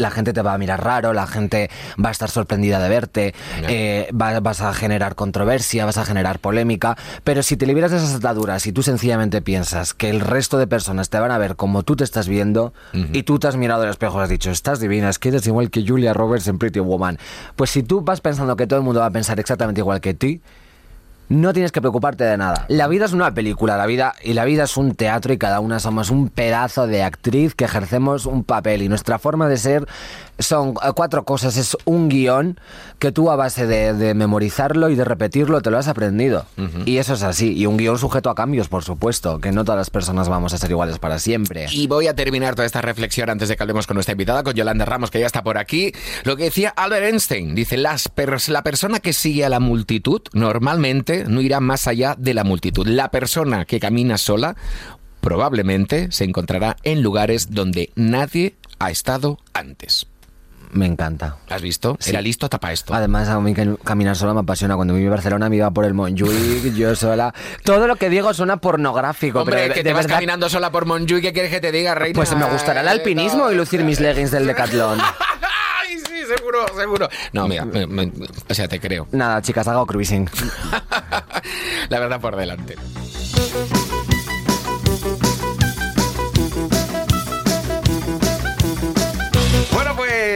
La 0.00 0.10
gente 0.10 0.32
te 0.32 0.42
va 0.42 0.54
a 0.54 0.58
mirar 0.58 0.82
raro, 0.82 1.12
la 1.12 1.26
gente 1.26 1.70
va 2.02 2.08
a 2.08 2.12
estar 2.12 2.30
sorprendida 2.30 2.80
de 2.80 2.88
verte, 2.88 3.34
eh, 3.68 4.08
va- 4.12 4.40
vas 4.40 4.60
a 4.60 4.72
generar 4.74 5.14
controversia, 5.14 5.84
vas 5.84 5.98
a 5.98 6.04
generar 6.04 6.38
polémica, 6.40 6.96
pero 7.24 7.42
si 7.42 7.56
te 7.56 7.66
liberas 7.66 7.90
de 7.90 7.98
esas 7.98 8.14
ataduras 8.14 8.66
y 8.66 8.72
tú 8.72 8.82
sencillamente 8.82 9.42
piensas 9.42 9.94
que 9.94 10.10
el 10.10 10.20
resto 10.20 10.58
de 10.58 10.66
personas 10.66 11.10
te 11.10 11.18
van 11.18 11.30
a 11.30 11.38
ver 11.38 11.56
como 11.56 11.82
tú 11.82 11.96
te 11.96 12.04
estás 12.04 12.26
viendo 12.28 12.72
y 13.12 13.22
tú 13.24 13.38
te 13.38 13.46
has 13.48 13.56
mirado 13.56 13.82
al 13.82 13.90
espejo 13.90 14.18
y 14.20 14.22
has 14.24 14.28
dicho, 14.28 14.50
estás 14.50 14.80
divina, 14.80 15.08
es 15.10 15.18
que 15.18 15.28
eres 15.28 15.46
igual 15.46 15.70
que 15.70 15.84
Julia 15.86 16.12
Roberts 16.14 16.48
en 16.48 16.58
Pretty 16.58 16.80
Woman, 16.80 17.18
pues 17.56 17.70
si 17.70 17.82
tú 17.82 18.00
vas 18.00 18.20
pensando 18.20 18.56
que 18.56 18.66
todo 18.66 18.78
el 18.78 18.84
mundo 18.84 19.00
va 19.00 19.06
a 19.06 19.10
pensar 19.10 19.38
exactamente 19.38 19.80
igual 19.80 20.00
que 20.00 20.14
ti, 20.14 20.40
no 21.30 21.52
tienes 21.52 21.70
que 21.70 21.80
preocuparte 21.80 22.24
de 22.24 22.36
nada. 22.36 22.66
La 22.68 22.88
vida 22.88 23.04
es 23.04 23.12
una 23.12 23.32
película, 23.32 23.76
la 23.76 23.86
vida 23.86 24.14
y 24.22 24.34
la 24.34 24.44
vida 24.44 24.64
es 24.64 24.76
un 24.76 24.96
teatro 24.96 25.32
y 25.32 25.38
cada 25.38 25.60
una 25.60 25.78
somos 25.78 26.10
un 26.10 26.28
pedazo 26.28 26.88
de 26.88 27.04
actriz 27.04 27.54
que 27.54 27.64
ejercemos 27.64 28.26
un 28.26 28.42
papel 28.42 28.82
y 28.82 28.88
nuestra 28.88 29.20
forma 29.20 29.48
de 29.48 29.56
ser 29.56 29.86
son 30.40 30.70
eh, 30.82 30.90
cuatro 30.94 31.24
cosas. 31.24 31.56
Es 31.56 31.76
un 31.84 32.08
guion 32.08 32.58
que 32.98 33.12
tú 33.12 33.30
a 33.30 33.36
base 33.36 33.66
de, 33.66 33.92
de 33.94 34.14
memorizarlo 34.14 34.90
y 34.90 34.94
de 34.96 35.04
repetirlo 35.04 35.60
te 35.62 35.70
lo 35.70 35.78
has 35.78 35.88
aprendido. 35.88 36.46
Y 36.86 36.98
eso 36.98 37.14
es 37.14 37.22
así. 37.22 37.52
Y 37.56 37.66
un 37.66 37.76
guion 37.76 37.98
sujeto 37.98 38.30
a 38.30 38.34
cambios, 38.34 38.68
por 38.68 38.84
supuesto, 38.84 39.38
que 39.38 39.52
no 39.52 39.64
todas 39.64 39.78
las 39.78 39.90
personas 39.90 40.28
vamos 40.28 40.52
a 40.52 40.58
ser 40.58 40.70
iguales 40.70 40.98
para 40.98 41.18
siempre. 41.18 41.66
Y 41.70 41.86
voy 41.86 42.06
a 42.08 42.14
terminar 42.14 42.54
toda 42.54 42.66
esta 42.66 42.82
reflexión 42.82 43.30
antes 43.30 43.48
de 43.48 43.56
que 43.56 43.62
hablemos 43.62 43.86
con 43.86 43.94
nuestra 43.94 44.12
invitada, 44.12 44.42
con 44.42 44.54
Yolanda 44.54 44.84
Ramos, 44.84 45.10
que 45.10 45.20
ya 45.20 45.26
está 45.26 45.42
por 45.42 45.58
aquí. 45.58 45.92
Lo 46.24 46.36
que 46.36 46.44
decía 46.44 46.70
Albert 46.76 47.04
Einstein, 47.06 47.54
dice, 47.54 47.76
las 47.76 48.10
pers- 48.14 48.48
la 48.48 48.62
persona 48.62 49.00
que 49.00 49.12
sigue 49.12 49.44
a 49.44 49.48
la 49.48 49.60
multitud 49.60 50.22
normalmente 50.32 51.24
no 51.26 51.40
irá 51.40 51.60
más 51.60 51.86
allá 51.86 52.14
de 52.18 52.34
la 52.34 52.44
multitud. 52.44 52.86
La 52.86 53.10
persona 53.10 53.64
que 53.64 53.80
camina 53.80 54.18
sola 54.18 54.56
probablemente 55.20 56.10
se 56.12 56.24
encontrará 56.24 56.76
en 56.82 57.02
lugares 57.02 57.50
donde 57.50 57.90
nadie 57.94 58.54
ha 58.78 58.90
estado 58.90 59.38
antes. 59.52 60.06
Me 60.72 60.86
encanta. 60.86 61.36
¿Has 61.48 61.62
visto? 61.62 61.96
Sí. 62.00 62.10
Era 62.10 62.20
listo 62.20 62.48
tapa 62.48 62.72
esto. 62.72 62.94
Además, 62.94 63.28
a 63.28 63.40
mí 63.40 63.54
caminar 63.84 64.16
sola 64.16 64.34
me 64.34 64.40
apasiona. 64.40 64.76
Cuando 64.76 64.94
viví 64.94 65.06
en 65.06 65.10
Barcelona 65.10 65.48
me 65.48 65.56
iba 65.56 65.70
por 65.70 65.84
el 65.84 65.94
Montjuic, 65.94 66.74
yo 66.76 66.94
sola. 66.94 67.34
Todo 67.64 67.86
lo 67.86 67.96
que 67.96 68.08
digo 68.08 68.32
suena 68.34 68.58
pornográfico, 68.58 69.40
Hombre, 69.40 69.56
pero 69.62 69.74
que 69.74 69.82
de 69.82 69.90
te 69.90 69.94
vas 69.94 70.06
caminando 70.06 70.48
sola 70.48 70.70
por 70.70 70.86
Montjuic, 70.86 71.22
¿qué 71.22 71.32
quieres 71.32 71.50
que 71.50 71.60
te 71.60 71.72
diga, 71.72 71.94
reina? 71.94 72.14
Pues 72.16 72.34
me 72.36 72.44
gustará 72.44 72.80
el 72.82 72.88
alpinismo 72.88 73.50
y 73.50 73.54
lucir 73.56 73.82
mis 73.84 74.00
leggings 74.00 74.30
del 74.30 74.46
Decathlon. 74.48 74.98
Ay, 75.80 75.98
sí, 75.98 76.22
seguro, 76.36 76.66
seguro. 76.76 77.08
No, 77.32 77.48
mira, 77.48 77.64
me- 77.64 77.86
me- 77.86 78.12
o 78.48 78.54
sea, 78.54 78.68
te 78.68 78.78
creo. 78.78 79.08
Nada, 79.12 79.42
chicas, 79.42 79.66
hago 79.66 79.84
cruising. 79.86 80.28
La 81.88 81.98
verdad 81.98 82.20
por 82.20 82.36
delante. 82.36 82.76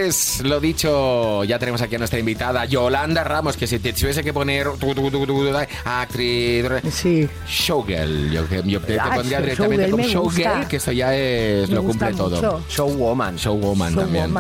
Pues 0.05 0.43
lo 0.45 0.61
dicho, 0.61 1.45
ya 1.45 1.59
tenemos 1.59 1.81
aquí 1.81 1.95
a 1.95 1.99
nuestra 1.99 2.19
invitada 2.19 2.67
Yolanda 2.67 3.25
Ramos, 3.25 3.57
que 3.57 3.67
si 3.67 3.79
te 3.79 3.95
tuviese 3.95 4.23
que 4.23 4.35
poner 4.35 4.69
tu, 4.73 4.95
tu, 4.95 5.11
tu, 5.11 5.11
tu, 5.11 5.27
tu, 5.27 5.57
actriz, 5.83 6.67
Sí. 6.91 7.27
showgirl, 7.49 8.31
yo, 8.31 8.43
yo 8.67 8.81
te, 8.83 8.99
te 8.99 9.01
pondría 9.01 9.41
directamente 9.41 9.89
showgirl 9.89 9.91
como 9.91 10.31
showgirl, 10.31 10.69
que 10.69 10.77
eso 10.77 10.93
ya 10.93 11.17
es, 11.17 11.71
Me 11.71 11.77
lo 11.77 11.85
cumple 11.85 12.13
todo. 12.13 12.63
Showwoman. 12.69 13.37
Showwoman 13.37 13.95
también. 13.95 14.31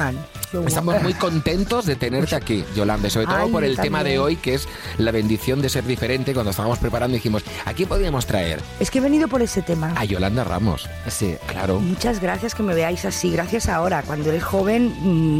Estamos 0.66 1.02
muy 1.02 1.14
contentos 1.14 1.86
de 1.86 1.96
tenerte 1.96 2.36
aquí, 2.36 2.64
Yolanda, 2.76 3.08
y 3.08 3.10
sobre 3.10 3.26
todo 3.26 3.36
Ay, 3.36 3.50
por 3.50 3.64
el 3.64 3.76
tema 3.76 4.04
de 4.04 4.18
hoy, 4.18 4.36
que 4.36 4.54
es 4.54 4.68
la 4.98 5.10
bendición 5.10 5.60
de 5.60 5.68
ser 5.68 5.84
diferente. 5.84 6.32
Cuando 6.32 6.50
estábamos 6.50 6.78
preparando 6.78 7.14
dijimos, 7.14 7.42
¿a 7.64 7.72
quién 7.72 7.88
podríamos 7.88 8.26
traer? 8.26 8.60
Es 8.78 8.90
que 8.90 8.98
he 8.98 9.00
venido 9.00 9.26
por 9.26 9.42
ese 9.42 9.62
tema. 9.62 9.92
A 9.96 10.04
Yolanda 10.04 10.44
Ramos. 10.44 10.88
Sí. 11.08 11.34
Claro. 11.46 11.80
Muchas 11.80 12.20
gracias 12.20 12.54
que 12.54 12.62
me 12.62 12.74
veáis 12.74 13.04
así. 13.04 13.30
Gracias 13.32 13.68
ahora. 13.68 14.02
Cuando 14.02 14.30
eres 14.30 14.44
joven, 14.44 14.94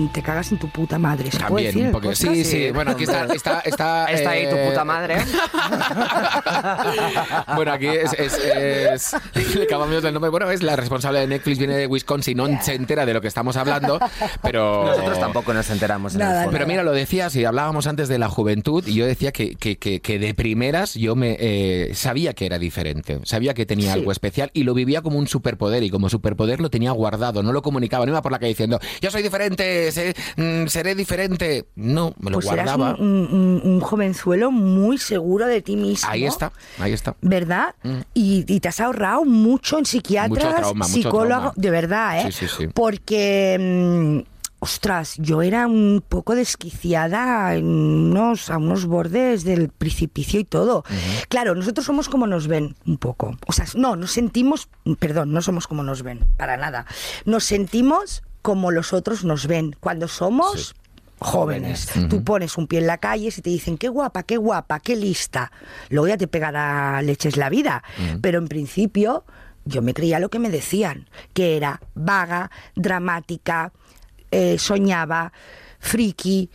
mm, 0.05 0.09
te 0.15 0.23
cagas 0.23 0.51
en 0.53 0.59
tu 0.59 0.69
puta 0.71 0.97
madre. 0.97 1.29
¿Se 1.31 1.39
puede 1.41 1.73
También, 1.73 1.75
decir 1.75 1.91
poco. 1.91 2.15
Sí, 2.15 2.45
sí, 2.45 2.71
Bueno, 2.71 2.93
aquí 2.93 3.03
está. 3.03 3.25
Está, 3.25 3.61
está, 3.61 4.05
Está 4.13 4.31
ahí 4.31 4.49
tu 4.49 4.57
puta 4.69 4.85
madre. 4.85 5.17
bueno, 7.57 7.73
aquí 7.73 7.87
es, 7.89 8.13
es, 8.15 8.35
es- 8.39 9.17
Le 9.57 9.67
cambiamos 9.67 10.05
el 10.05 10.15
nombre. 10.15 10.31
Bueno, 10.31 10.51
es 10.51 10.63
la 10.63 10.77
responsable 10.77 11.19
de 11.21 11.27
Netflix, 11.27 11.59
viene 11.59 11.77
de 11.77 11.87
Wisconsin, 11.89 12.37
no 12.37 12.63
se 12.63 12.75
entera 12.75 13.05
de 13.05 13.13
lo 13.13 13.21
que 13.21 13.29
estamos 13.29 13.57
hablando, 13.57 13.99
pero. 14.43 14.87
Nosotros 14.87 15.19
tampoco 15.19 15.53
nos 15.53 15.69
enteramos 15.71 16.15
en 16.15 16.21
Nada, 16.21 16.33
el 16.33 16.39
fondo. 16.45 16.53
Pero 16.59 16.67
mira, 16.69 16.83
lo 16.85 16.93
decías 16.93 17.35
y 17.37 17.45
hablábamos 17.45 17.87
antes 17.87 18.09
de 18.09 18.19
la 18.19 18.29
juventud 18.29 18.85
y 18.87 18.95
yo 18.95 19.07
decía 19.07 19.33
que, 19.33 19.57
que, 19.57 19.77
que, 19.79 20.01
que 20.01 20.19
de 20.19 20.35
primeras 20.35 20.95
yo 20.95 21.17
me 21.17 21.37
eh, 21.41 21.91
sabía 21.95 22.35
que 22.35 22.47
era 22.47 22.59
diferente, 22.59 23.19
sabía 23.25 23.53
que 23.55 23.67
tenía 23.67 23.85
Sí. 23.93 23.99
algo 23.99 24.13
especial 24.13 24.51
y 24.55 24.63
lo 24.63 24.73
vivía 24.73 25.03
como 25.03 25.19
un 25.19 25.27
superpoder 25.27 25.83
y 25.83 25.91
como 25.91 26.09
superpoder 26.09 26.61
lo 26.61 26.71
tenía 26.71 26.93
guardado, 26.93 27.43
no 27.43 27.53
lo 27.53 27.61
comunicaba, 27.61 28.07
no 28.07 28.13
iba 28.13 28.23
por 28.23 28.33
la 28.33 28.39
calle 28.39 28.51
diciendo 28.51 28.79
yo 29.01 29.11
soy 29.11 29.23
diferente, 29.23 29.91
sé- 30.13 30.65
mm, 30.65 30.67
seré 30.69 30.95
diferente, 30.95 31.67
no, 31.77 32.15
me 32.19 32.31
lo 32.31 32.37
Pues 32.37 32.47
guardaba. 32.47 32.95
un, 32.99 33.07
un- 33.31 33.61
un- 33.65 33.73
un 33.75 33.81
jovenzuelo 33.81 34.51
muy 34.51 34.99
seguro 34.99 35.47
de 35.47 35.63
ti 35.63 35.77
mismo. 35.77 36.09
Ahí 36.11 36.25
está, 36.25 36.53
ahí 36.79 36.93
está. 36.93 37.17
¿Verdad? 37.21 37.75
Y, 38.13 38.45
y 38.47 38.61
te 38.61 38.69
has 38.69 38.81
ahorrado 38.81 39.25
mucho 39.25 39.79
en 39.79 39.87
psiquiatras, 39.87 40.73
psicólogos, 40.87 41.53
de 41.57 41.71
verdad, 41.71 42.21
¿eh? 42.21 42.33
Sí, 42.33 42.47
sí, 42.47 42.55
sí. 42.59 42.67
Porque, 42.73 43.57
mm, 44.27 44.35
ostras, 44.61 45.17
yo 45.19 45.43
era 45.43 45.67
un 45.67 46.03
poco 46.09 46.35
desquiciada 46.35 47.55
en 47.55 47.67
unos, 47.67 48.49
a 48.51 48.57
unos 48.57 48.87
bordes 48.87 49.45
del 49.45 49.69
precipicio 49.69 50.41
y 50.41 50.45
todo. 50.45 50.85
Claro, 51.29 51.55
nosotros 51.55 51.85
somos 51.85 52.09
como 52.09 52.27
nos 52.27 52.47
ven, 52.47 52.75
un 52.87 52.97
poco. 52.97 53.37
O 53.47 53.53
sea, 53.53 53.67
no, 53.75 53.95
nos 53.97 54.13
sentimos, 54.13 54.69
perdón, 54.99 55.33
no 55.33 55.43
somos 55.43 55.67
como 55.67 55.83
nos 55.83 56.03
ven, 56.03 56.21
para 56.39 56.57
nada. 56.57 56.87
Nos 57.27 57.45
sentimos 57.45 58.23
como 58.45 58.71
los 58.71 58.93
otros 58.93 59.25
nos 59.25 59.47
ven 59.47 59.75
cuando 59.81 60.07
somos... 60.07 60.69
Sí. 60.69 60.75
Jóvenes. 61.21 61.89
Tú 62.11 62.23
pones 62.23 62.59
un 62.59 62.67
pie 62.67 62.81
en 62.81 62.87
la 62.87 62.99
calle 62.99 63.29
y 63.35 63.41
te 63.41 63.49
dicen, 63.49 63.79
qué 63.79 63.89
guapa, 63.89 64.25
qué 64.25 64.37
guapa, 64.37 64.81
qué 64.81 64.95
lista. 64.95 65.51
Luego 65.89 66.09
ya 66.09 66.19
te 66.19 66.27
pegará 66.27 67.01
leches 67.01 67.39
la 67.39 67.49
vida. 67.49 67.83
Pero 68.21 68.39
en 68.39 68.47
principio 68.49 69.25
yo 69.65 69.81
me 69.81 69.95
creía 69.95 70.19
lo 70.19 70.29
que 70.29 70.39
me 70.39 70.51
decían, 70.51 71.09
que 71.33 71.57
era 71.57 71.81
vaga, 71.95 72.51
dramática, 72.77 73.73
eh, 74.31 74.59
soñaba, 74.59 75.33
friki. 75.79 76.51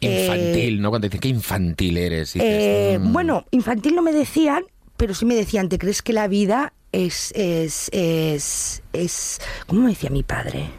eh, 0.00 0.22
Infantil, 0.22 0.80
¿no? 0.80 0.88
Cuando 0.88 1.08
dicen 1.08 1.20
que 1.20 1.28
infantil 1.28 1.98
eres. 1.98 2.32
dices, 2.32 2.48
eh, 2.50 2.98
mm, 2.98 3.12
Bueno, 3.12 3.44
infantil 3.50 3.94
no 3.94 4.00
me 4.00 4.12
decían, 4.12 4.64
pero 4.96 5.12
sí 5.12 5.26
me 5.26 5.34
decían, 5.34 5.68
¿te 5.68 5.76
crees 5.76 6.00
que 6.00 6.14
la 6.14 6.28
vida 6.28 6.72
es, 6.92 7.30
es, 7.34 7.90
es, 7.92 8.82
es, 8.94 9.40
¿cómo 9.66 9.82
me 9.82 9.90
decía 9.90 10.08
mi 10.08 10.22
padre? 10.22 10.70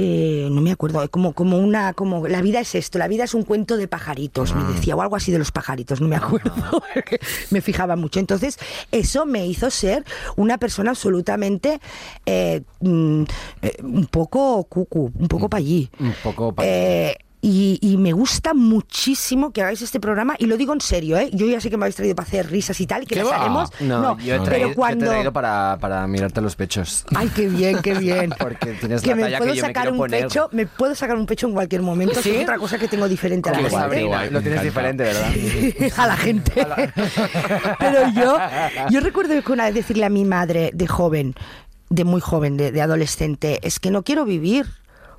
Eh, 0.00 0.48
no 0.48 0.60
me 0.60 0.70
acuerdo, 0.70 1.10
como, 1.10 1.32
como 1.32 1.58
una, 1.58 1.92
como 1.92 2.28
la 2.28 2.40
vida 2.40 2.60
es 2.60 2.76
esto, 2.76 3.00
la 3.00 3.08
vida 3.08 3.24
es 3.24 3.34
un 3.34 3.42
cuento 3.42 3.76
de 3.76 3.88
pajaritos, 3.88 4.54
me 4.54 4.62
decía, 4.72 4.94
o 4.94 5.02
algo 5.02 5.16
así 5.16 5.32
de 5.32 5.38
los 5.38 5.50
pajaritos, 5.50 6.00
no 6.00 6.06
me 6.06 6.14
acuerdo, 6.14 6.52
me 7.50 7.60
fijaba 7.60 7.96
mucho. 7.96 8.20
Entonces, 8.20 8.60
eso 8.92 9.26
me 9.26 9.44
hizo 9.48 9.70
ser 9.70 10.04
una 10.36 10.56
persona 10.58 10.90
absolutamente 10.90 11.80
eh, 12.26 12.62
mm, 12.78 13.22
eh, 13.62 13.76
un 13.82 14.06
poco 14.06 14.62
cucu, 14.68 15.10
un 15.18 15.26
poco 15.26 15.50
para 15.50 15.58
allí. 15.58 15.90
Un 15.98 16.14
poco 16.22 16.54
pa' 16.54 16.62
allí. 16.62 16.70
Eh, 16.70 17.16
y, 17.40 17.78
y 17.80 17.96
me 17.98 18.12
gusta 18.12 18.52
muchísimo 18.54 19.52
que 19.52 19.62
hagáis 19.62 19.80
este 19.82 20.00
programa, 20.00 20.34
y 20.38 20.46
lo 20.46 20.56
digo 20.56 20.72
en 20.72 20.80
serio, 20.80 21.16
¿eh? 21.18 21.30
Yo 21.32 21.46
ya 21.46 21.60
sé 21.60 21.70
que 21.70 21.76
me 21.76 21.84
habéis 21.84 21.94
traído 21.96 22.16
para 22.16 22.26
hacer 22.26 22.50
risas 22.50 22.80
y 22.80 22.86
tal, 22.86 23.04
y 23.04 23.06
que 23.06 23.14
¿Qué 23.14 23.22
las 23.22 23.30
va? 23.32 23.36
haremos. 23.40 23.70
No, 23.80 24.18
yo 24.18 24.34
he 24.34 24.40
traído, 24.40 24.44
pero 24.44 24.58
yo 24.58 24.66
te 24.66 24.72
he 24.72 24.74
cuando. 24.74 25.06
traído 25.06 25.32
para, 25.32 25.78
para 25.80 26.06
mirarte 26.08 26.40
los 26.40 26.56
pechos. 26.56 27.04
Ay, 27.14 27.28
qué 27.34 27.46
bien, 27.48 27.80
qué 27.80 27.94
bien. 27.94 28.34
Porque 28.38 28.72
tienes 28.74 29.02
que 29.02 29.10
la 29.10 29.16
me 29.16 29.22
talla 29.22 29.38
puedo 29.38 29.52
que 29.52 29.56
yo 29.56 29.62
me 29.62 29.68
sacar 29.68 29.82
quiero 29.84 29.92
un 29.92 29.98
poner. 29.98 30.22
pecho, 30.24 30.48
me 30.52 30.66
puedo 30.66 30.94
sacar 30.94 31.16
un 31.16 31.26
pecho 31.26 31.46
en 31.46 31.52
cualquier 31.52 31.82
momento. 31.82 32.18
Es 32.20 32.42
otra 32.42 32.58
cosa 32.58 32.78
que 32.78 32.88
tengo 32.88 33.08
diferente 33.08 33.50
a 33.50 33.52
la 33.60 33.70
gente. 33.70 34.02
lo 34.02 34.30
me 34.30 34.40
tienes 34.40 34.62
diferente, 34.62 35.04
¿verdad? 35.04 35.32
a 35.96 36.06
la 36.06 36.16
gente. 36.16 36.52
Pero 37.78 38.08
yo, 38.14 38.36
yo 38.90 39.00
recuerdo 39.00 39.40
que 39.42 39.52
una 39.52 39.66
vez 39.66 39.74
decirle 39.74 40.04
a 40.04 40.10
mi 40.10 40.24
madre 40.24 40.70
de 40.74 40.86
joven, 40.86 41.34
de 41.90 42.04
muy 42.04 42.20
joven, 42.20 42.56
de, 42.56 42.72
de 42.72 42.82
adolescente, 42.82 43.60
es 43.62 43.78
que 43.80 43.90
no 43.90 44.02
quiero 44.02 44.24
vivir, 44.24 44.66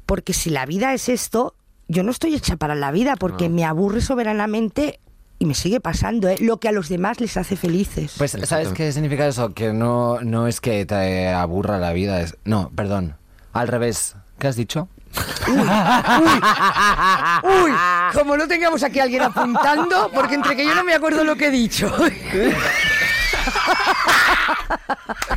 porque 0.05 0.33
si 0.33 0.49
la 0.49 0.65
vida 0.65 0.93
es 0.93 1.09
esto, 1.09 1.55
yo 1.89 2.03
no 2.03 2.11
estoy 2.11 2.35
hecha 2.35 2.55
para 2.55 2.75
la 2.75 2.91
vida, 2.91 3.15
porque 3.17 3.49
me 3.49 3.65
aburre 3.65 3.99
soberanamente 3.99 4.99
y 5.39 5.45
me 5.45 5.55
sigue 5.55 5.79
pasando, 5.79 6.29
¿eh? 6.29 6.37
lo 6.39 6.59
que 6.59 6.69
a 6.69 6.71
los 6.71 6.87
demás 6.87 7.19
les 7.19 7.35
hace 7.35 7.55
felices. 7.55 8.13
Pues, 8.17 8.37
¿sabes 8.43 8.69
qué 8.69 8.91
significa 8.91 9.25
eso? 9.25 9.55
Que 9.55 9.73
no, 9.73 10.19
no 10.21 10.47
es 10.47 10.61
que 10.61 10.85
te 10.85 11.29
aburra 11.29 11.79
la 11.79 11.91
vida. 11.91 12.21
Es... 12.21 12.37
No, 12.45 12.71
perdón. 12.75 13.15
Al 13.53 13.67
revés. 13.67 14.15
¿Qué 14.37 14.47
has 14.47 14.55
dicho? 14.55 14.87
Uy, 15.47 17.71
como 18.13 18.37
no 18.37 18.47
tengamos 18.47 18.83
aquí 18.83 18.99
a 18.99 19.03
alguien 19.03 19.23
apuntando, 19.23 20.11
porque 20.13 20.35
entre 20.35 20.55
que 20.55 20.65
yo 20.65 20.75
no 20.75 20.83
me 20.83 20.93
acuerdo 20.93 21.23
lo 21.23 21.35
que 21.35 21.47
he 21.47 21.51
dicho 21.51 21.91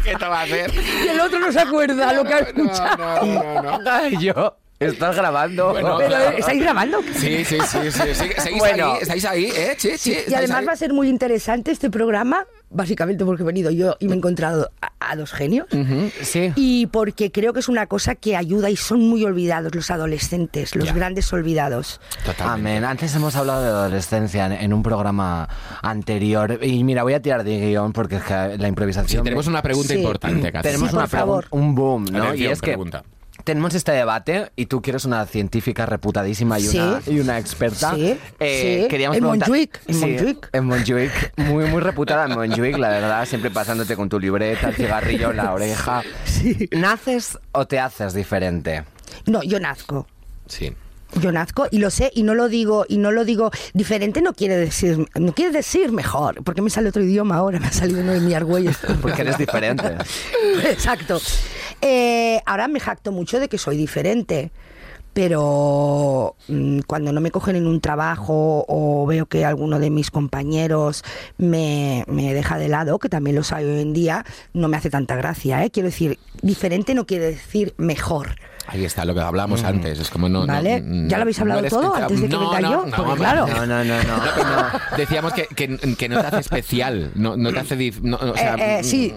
¿Qué 0.04 0.14
te 0.14 0.26
va 0.26 0.40
a 0.40 0.42
hacer? 0.42 0.70
y 0.74 1.08
el 1.08 1.18
otro 1.18 1.38
no 1.38 1.50
se 1.50 1.60
acuerda 1.60 2.12
lo 2.12 2.24
que 2.24 2.34
ha 2.34 2.38
escuchado. 2.40 3.26
No, 3.26 3.62
no, 3.62 3.78
no. 3.78 3.90
Ay, 3.90 4.18
yo. 4.18 4.58
Estás 4.86 5.16
grabando. 5.16 5.70
Bueno, 5.70 5.96
Pero, 5.98 6.08
claro. 6.08 6.36
¿estáis 6.38 6.60
grabando? 6.62 6.98
Sí, 7.14 7.44
sí, 7.44 7.58
sí, 7.66 7.78
sí. 7.90 8.00
sí. 8.14 8.24
¿Seguís 8.38 8.58
Bueno. 8.58 8.92
ahí? 8.94 8.98
¿Estáis 9.02 9.24
ahí? 9.24 9.44
¿Eh? 9.46 9.74
Sí, 9.78 9.90
sí. 9.96 10.10
Y 10.10 10.14
¿estáis 10.14 10.36
además 10.36 10.58
ahí? 10.60 10.66
va 10.66 10.72
a 10.72 10.76
ser 10.76 10.92
muy 10.92 11.08
interesante 11.08 11.70
este 11.70 11.90
programa, 11.90 12.46
básicamente 12.70 13.24
porque 13.24 13.42
he 13.42 13.46
venido 13.46 13.70
yo 13.70 13.96
y 14.00 14.08
me 14.08 14.14
he 14.14 14.16
encontrado 14.18 14.70
a, 14.80 14.92
a 15.00 15.16
dos 15.16 15.32
genios. 15.32 15.66
Sí. 16.22 16.52
Y 16.56 16.86
porque 16.86 17.30
creo 17.30 17.52
que 17.52 17.60
es 17.60 17.68
una 17.68 17.86
cosa 17.86 18.14
que 18.14 18.36
ayuda 18.36 18.70
y 18.70 18.76
son 18.76 19.00
muy 19.00 19.24
olvidados 19.24 19.74
los 19.74 19.90
adolescentes, 19.90 20.74
los 20.76 20.86
Ya. 20.86 20.92
grandes 20.92 21.32
olvidados. 21.32 22.00
Totalmente. 22.24 22.70
Amén. 22.78 22.84
Antes 22.84 23.14
hemos 23.14 23.34
hablado 23.36 23.62
de 23.62 23.68
adolescencia 23.68 24.46
en, 24.46 24.52
en 24.52 24.72
un 24.72 24.82
programa 24.82 25.48
anterior. 25.82 26.58
Y 26.62 26.84
mira, 26.84 27.02
voy 27.02 27.14
a 27.14 27.20
tirar 27.22 27.44
de 27.44 27.58
guion 27.58 27.92
porque 27.92 28.16
es 28.16 28.22
que 28.22 28.32
la 28.32 28.56
Sí, 28.58 28.64
improvisación. 28.66 29.24
tenemos 29.24 29.46
una 29.46 29.62
pregunta 29.62 29.92
Sí. 29.92 29.98
importante, 30.00 30.52
tenemos 30.62 30.90
Sí, 30.90 30.96
una 30.96 31.02
por 31.06 31.10
favor. 31.10 31.44
pregunta, 31.48 31.66
un 31.68 31.74
boom, 31.74 32.04
¿no? 32.10 32.22
Atención, 32.24 32.48
y 32.48 32.52
es 32.52 32.60
que. 32.60 32.76
Tenemos 33.44 33.74
este 33.74 33.92
debate 33.92 34.50
y 34.56 34.66
tú 34.66 34.80
que 34.82 34.90
eres 34.90 35.04
una 35.04 35.24
científica 35.26 35.86
reputadísima 35.86 36.58
y, 36.58 36.62
Sí. 36.62 36.78
una, 36.78 37.00
y 37.06 37.20
una 37.20 37.38
experta. 37.38 37.94
Sí, 37.94 38.16
eh, 38.40 38.80
sí. 38.82 38.88
Queríamos 38.88 39.16
En 39.18 39.24
Montjuic, 39.24 39.80
en 39.86 39.94
Sí, 39.94 40.00
Montjuic. 40.00 40.48
En 40.52 40.64
Montjuic. 40.66 41.32
Muy, 41.36 41.64
muy 41.66 41.80
reputada 41.80 42.26
en 42.26 42.32
Montjuic, 42.32 42.78
la 42.78 42.88
verdad. 42.88 43.26
Siempre 43.26 43.50
pasándote 43.50 43.96
con 43.96 44.08
tu 44.08 44.18
libreta, 44.20 44.68
el 44.68 44.74
cigarrillo 44.74 45.30
en 45.30 45.36
la 45.38 45.52
oreja. 45.52 46.02
¿Naces 46.70 47.38
o 47.52 47.66
te 47.66 47.78
haces 47.78 48.14
diferente? 48.14 48.84
No, 49.26 49.42
yo 49.42 49.60
nazco. 49.60 50.06
Sí. 50.46 50.72
Yo 51.20 51.30
nazco 51.30 51.66
y 51.70 51.78
lo 51.78 51.90
sé 51.90 52.10
y 52.14 52.22
no 52.22 52.34
lo 52.34 52.48
digo 52.48 52.86
y 52.88 52.96
no 52.96 53.10
lo 53.12 53.26
digo 53.26 53.50
diferente 53.74 54.22
no 54.22 54.32
quiere 54.32 54.56
decir 54.56 55.06
no 55.14 55.34
quiere 55.34 55.52
decir 55.52 55.92
mejor 55.92 56.42
porque 56.42 56.62
me 56.62 56.70
sale 56.70 56.88
otro 56.88 57.02
idioma 57.02 57.36
ahora 57.36 57.60
me 57.60 57.66
ha 57.66 57.70
salido 57.72 58.00
uno 58.00 58.12
de 58.12 58.20
mi 58.20 58.32
argüelles 58.32 58.78
Porque 59.02 59.20
eres 59.20 59.36
diferente. 59.36 59.94
Exacto. 60.64 61.20
Eh, 61.82 62.40
ahora 62.46 62.68
me 62.68 62.80
jacto 62.80 63.12
mucho 63.12 63.38
de 63.38 63.48
que 63.48 63.58
soy 63.58 63.76
diferente. 63.76 64.50
Pero 65.14 66.36
mm, 66.48 66.80
cuando 66.86 67.12
no 67.12 67.20
me 67.20 67.30
cogen 67.30 67.54
en 67.56 67.66
un 67.66 67.82
trabajo 67.82 68.64
o 68.66 69.04
veo 69.06 69.26
que 69.26 69.44
alguno 69.44 69.78
de 69.78 69.90
mis 69.90 70.10
compañeros 70.10 71.04
me, 71.36 72.02
me 72.08 72.32
deja 72.32 72.56
de 72.56 72.68
lado, 72.68 72.98
que 72.98 73.10
también 73.10 73.36
lo 73.36 73.44
sabe 73.44 73.66
hoy 73.74 73.82
en 73.82 73.92
día, 73.92 74.24
no 74.54 74.68
me 74.68 74.78
hace 74.78 74.88
tanta 74.88 75.14
gracia. 75.14 75.62
¿eh? 75.64 75.70
Quiero 75.70 75.90
decir, 75.90 76.18
diferente 76.40 76.94
no 76.94 77.04
quiere 77.04 77.26
decir 77.26 77.74
mejor. 77.76 78.36
Ahí 78.68 78.86
está 78.86 79.04
lo 79.04 79.12
que 79.12 79.20
hablábamos 79.20 79.64
antes. 79.64 79.98
Es 79.98 80.08
como 80.08 80.30
no. 80.30 80.46
¿Vale? 80.46 80.80
mm, 80.80 81.08
¿Ya 81.08 81.18
lo 81.18 81.22
habéis 81.22 81.40
hablado 81.40 81.62
todo 81.68 81.92
que- 81.92 82.00
antes 82.02 82.20
de 82.22 82.28
que 82.28 82.32
No, 82.34 82.50
venga 82.50 82.60
no, 82.60 82.70
yo? 82.70 82.86
no, 82.86 82.96
Porque 83.04 83.16
claro. 83.18 83.46
No, 83.48 83.66
no, 83.66 83.84
no, 83.84 84.02
no. 84.02 84.16
No, 84.16 84.96
Decíamos 84.96 85.34
que, 85.34 85.46
que, 85.46 85.76
que 85.98 86.08
no 86.08 86.20
te 86.22 86.26
hace 86.26 86.40
especial. 86.40 87.10
No, 87.16 87.36
no 87.36 87.52
te 87.52 87.58
hace. 87.58 87.76
dif- 87.76 88.00
no, 88.00 88.16
o 88.16 88.34
sea, 88.36 88.54
Eh, 88.54 88.78
eh, 88.80 88.84
sí, 88.84 89.12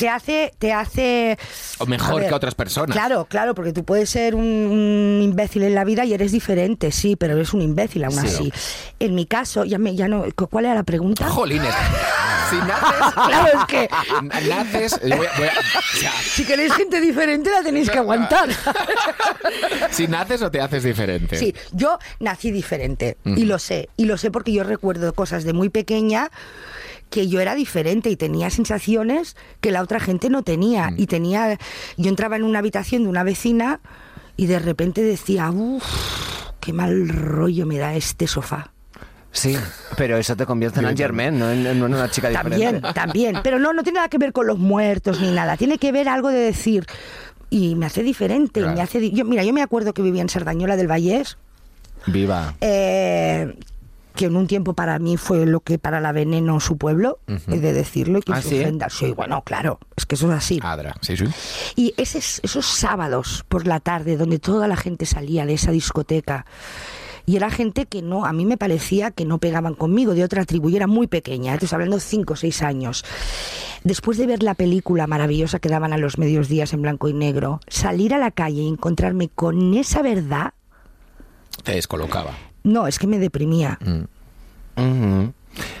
te 0.00 0.08
hace, 0.08 0.52
te 0.58 0.72
hace 0.72 1.38
O 1.78 1.86
mejor 1.86 2.20
ver, 2.20 2.28
que 2.28 2.34
otras 2.34 2.54
personas. 2.54 2.96
Claro, 2.96 3.26
claro, 3.26 3.54
porque 3.54 3.72
tú 3.72 3.84
puedes 3.84 4.10
ser 4.10 4.34
un, 4.34 4.42
un 4.44 5.20
imbécil 5.22 5.62
en 5.62 5.74
la 5.74 5.84
vida 5.84 6.04
y 6.04 6.12
eres 6.14 6.32
diferente, 6.32 6.90
sí, 6.92 7.16
pero 7.16 7.34
eres 7.34 7.54
un 7.54 7.62
imbécil 7.62 8.04
aún 8.04 8.18
Sí. 8.20 8.26
así. 8.26 8.52
En 8.98 9.14
mi 9.14 9.26
caso, 9.26 9.64
ya 9.64 9.78
me, 9.78 9.94
ya 9.94 10.08
no, 10.08 10.24
¿cuál 10.50 10.64
era 10.66 10.74
la 10.74 10.82
pregunta? 10.82 11.28
Jolines. 11.28 11.74
Si 12.50 12.56
naces. 12.56 13.14
Claro, 13.14 13.46
es 13.60 13.64
que 13.66 13.88
Naces. 14.48 15.00
voy 15.02 15.12
a- 15.12 15.16
voy 15.38 15.48
si 16.24 16.44
queréis 16.44 16.72
gente 16.72 17.00
diferente 17.00 17.48
la 17.48 17.62
tenéis 17.62 17.88
que 17.88 17.98
aguantar. 17.98 18.48
si 19.90 20.08
naces 20.08 20.42
o 20.42 20.50
te 20.50 20.60
haces 20.60 20.82
diferente. 20.82 21.36
Sí, 21.36 21.54
yo 21.72 21.98
nací 22.18 22.50
diferente 22.50 23.16
y 23.24 23.44
lo 23.44 23.58
sé, 23.60 23.88
y 23.96 24.06
lo 24.06 24.16
sé 24.18 24.32
porque 24.32 24.52
yo 24.52 24.64
recuerdo 24.64 25.12
cosas 25.12 25.44
de 25.44 25.52
muy 25.52 25.68
pequeña 25.68 26.30
que 27.10 27.28
yo 27.28 27.40
era 27.40 27.54
diferente 27.54 28.08
y 28.10 28.16
tenía 28.16 28.48
sensaciones 28.50 29.36
que 29.60 29.70
la 29.72 29.82
otra 29.82 30.00
gente 30.00 30.30
no 30.30 30.42
tenía 30.42 30.90
y 30.96 31.06
tenía 31.06 31.58
yo 31.96 32.08
entraba 32.08 32.36
en 32.36 32.44
una 32.44 32.60
habitación 32.60 33.02
de 33.02 33.08
una 33.08 33.22
vecina 33.24 33.80
y 34.36 34.46
de 34.46 34.58
repente 34.58 35.02
decía, 35.02 35.50
uff, 35.50 35.84
qué 36.60 36.72
mal 36.72 37.08
rollo 37.08 37.66
me 37.66 37.78
da 37.78 37.94
este 37.94 38.26
sofá. 38.26 38.72
Sí, 39.32 39.56
pero 39.96 40.16
eso 40.16 40.34
te 40.34 40.44
convierte 40.46 40.80
en 40.80 40.86
Anne 40.86 40.96
Germain, 40.96 41.38
no 41.38 41.50
en, 41.50 41.64
en 41.66 41.82
una 41.82 42.10
chica 42.10 42.32
También, 42.32 42.58
diferente. 42.76 42.92
también, 42.94 43.36
pero 43.44 43.58
no 43.60 43.72
no 43.72 43.82
tiene 43.84 43.98
nada 43.98 44.08
que 44.08 44.18
ver 44.18 44.32
con 44.32 44.46
los 44.46 44.58
muertos 44.58 45.20
ni 45.20 45.30
nada, 45.30 45.56
tiene 45.56 45.78
que 45.78 45.92
ver 45.92 46.08
algo 46.08 46.30
de 46.30 46.38
decir 46.40 46.84
y 47.48 47.74
me 47.76 47.86
hace 47.86 48.02
diferente, 48.02 48.60
Claro. 48.60 48.76
me 48.76 48.82
hace 48.82 48.98
di- 48.98 49.10
yo 49.12 49.24
mira, 49.24 49.44
yo 49.44 49.52
me 49.52 49.62
acuerdo 49.62 49.92
que 49.94 50.02
vivía 50.02 50.22
en 50.22 50.28
Sardañola 50.28 50.76
del 50.76 50.88
Vallés 50.88 51.36
Viva. 52.06 52.54
eh, 52.60 53.54
que 54.14 54.26
en 54.26 54.36
un 54.36 54.46
tiempo 54.46 54.74
para 54.74 54.98
mí 54.98 55.16
fue 55.16 55.46
lo 55.46 55.60
que 55.60 55.78
para 55.78 56.00
la 56.00 56.12
veneno 56.12 56.60
su 56.60 56.76
pueblo, 56.76 57.20
he 57.48 57.58
de 57.58 57.72
decirlo, 57.72 58.18
y 58.18 58.22
que 58.22 58.32
¿Ah, 58.32 58.42
sí? 58.42 58.62
Sí, 58.90 59.12
bueno, 59.12 59.42
claro, 59.42 59.78
es 59.96 60.06
que 60.06 60.14
eso 60.14 60.30
es 60.30 60.38
así. 60.38 60.60
Adra. 60.62 60.96
Sí, 61.00 61.16
sí. 61.16 61.24
Y 61.76 61.94
ese, 61.96 62.18
esos 62.18 62.66
sábados 62.66 63.44
por 63.48 63.66
la 63.66 63.80
tarde, 63.80 64.16
donde 64.16 64.38
toda 64.38 64.68
la 64.68 64.76
gente 64.76 65.06
salía 65.06 65.46
de 65.46 65.54
esa 65.54 65.70
discoteca, 65.70 66.46
y 67.26 67.36
era 67.36 67.50
gente 67.50 67.86
que 67.86 68.02
no, 68.02 68.24
a 68.24 68.32
mí 68.32 68.44
me 68.44 68.56
parecía 68.56 69.10
que 69.10 69.24
no 69.24 69.38
pegaban 69.38 69.74
conmigo, 69.74 70.14
de 70.14 70.24
otra 70.24 70.44
tribu, 70.44 70.68
y 70.70 70.76
era 70.76 70.86
muy 70.86 71.06
pequeña, 71.06 71.54
estoy 71.54 71.68
hablando 71.72 71.96
de 71.96 72.02
5 72.02 72.32
o 72.32 72.36
6 72.36 72.62
años. 72.62 73.04
Después 73.84 74.18
de 74.18 74.26
ver 74.26 74.42
la 74.42 74.54
película 74.54 75.06
maravillosa 75.06 75.58
que 75.58 75.68
daban 75.68 75.92
a 75.92 75.98
los 75.98 76.18
medios 76.18 76.48
días 76.48 76.72
en 76.72 76.82
blanco 76.82 77.08
y 77.08 77.14
negro, 77.14 77.60
salir 77.68 78.14
a 78.14 78.18
la 78.18 78.30
calle 78.30 78.62
y 78.62 78.68
encontrarme 78.68 79.28
con 79.28 79.74
esa 79.74 80.02
verdad, 80.02 80.54
Te 81.62 81.72
descolocaba. 81.72 82.32
No, 82.62 82.86
es 82.86 82.98
que 82.98 83.06
me 83.06 83.18
deprimía. 83.18 83.78
Ujú. 84.76 85.32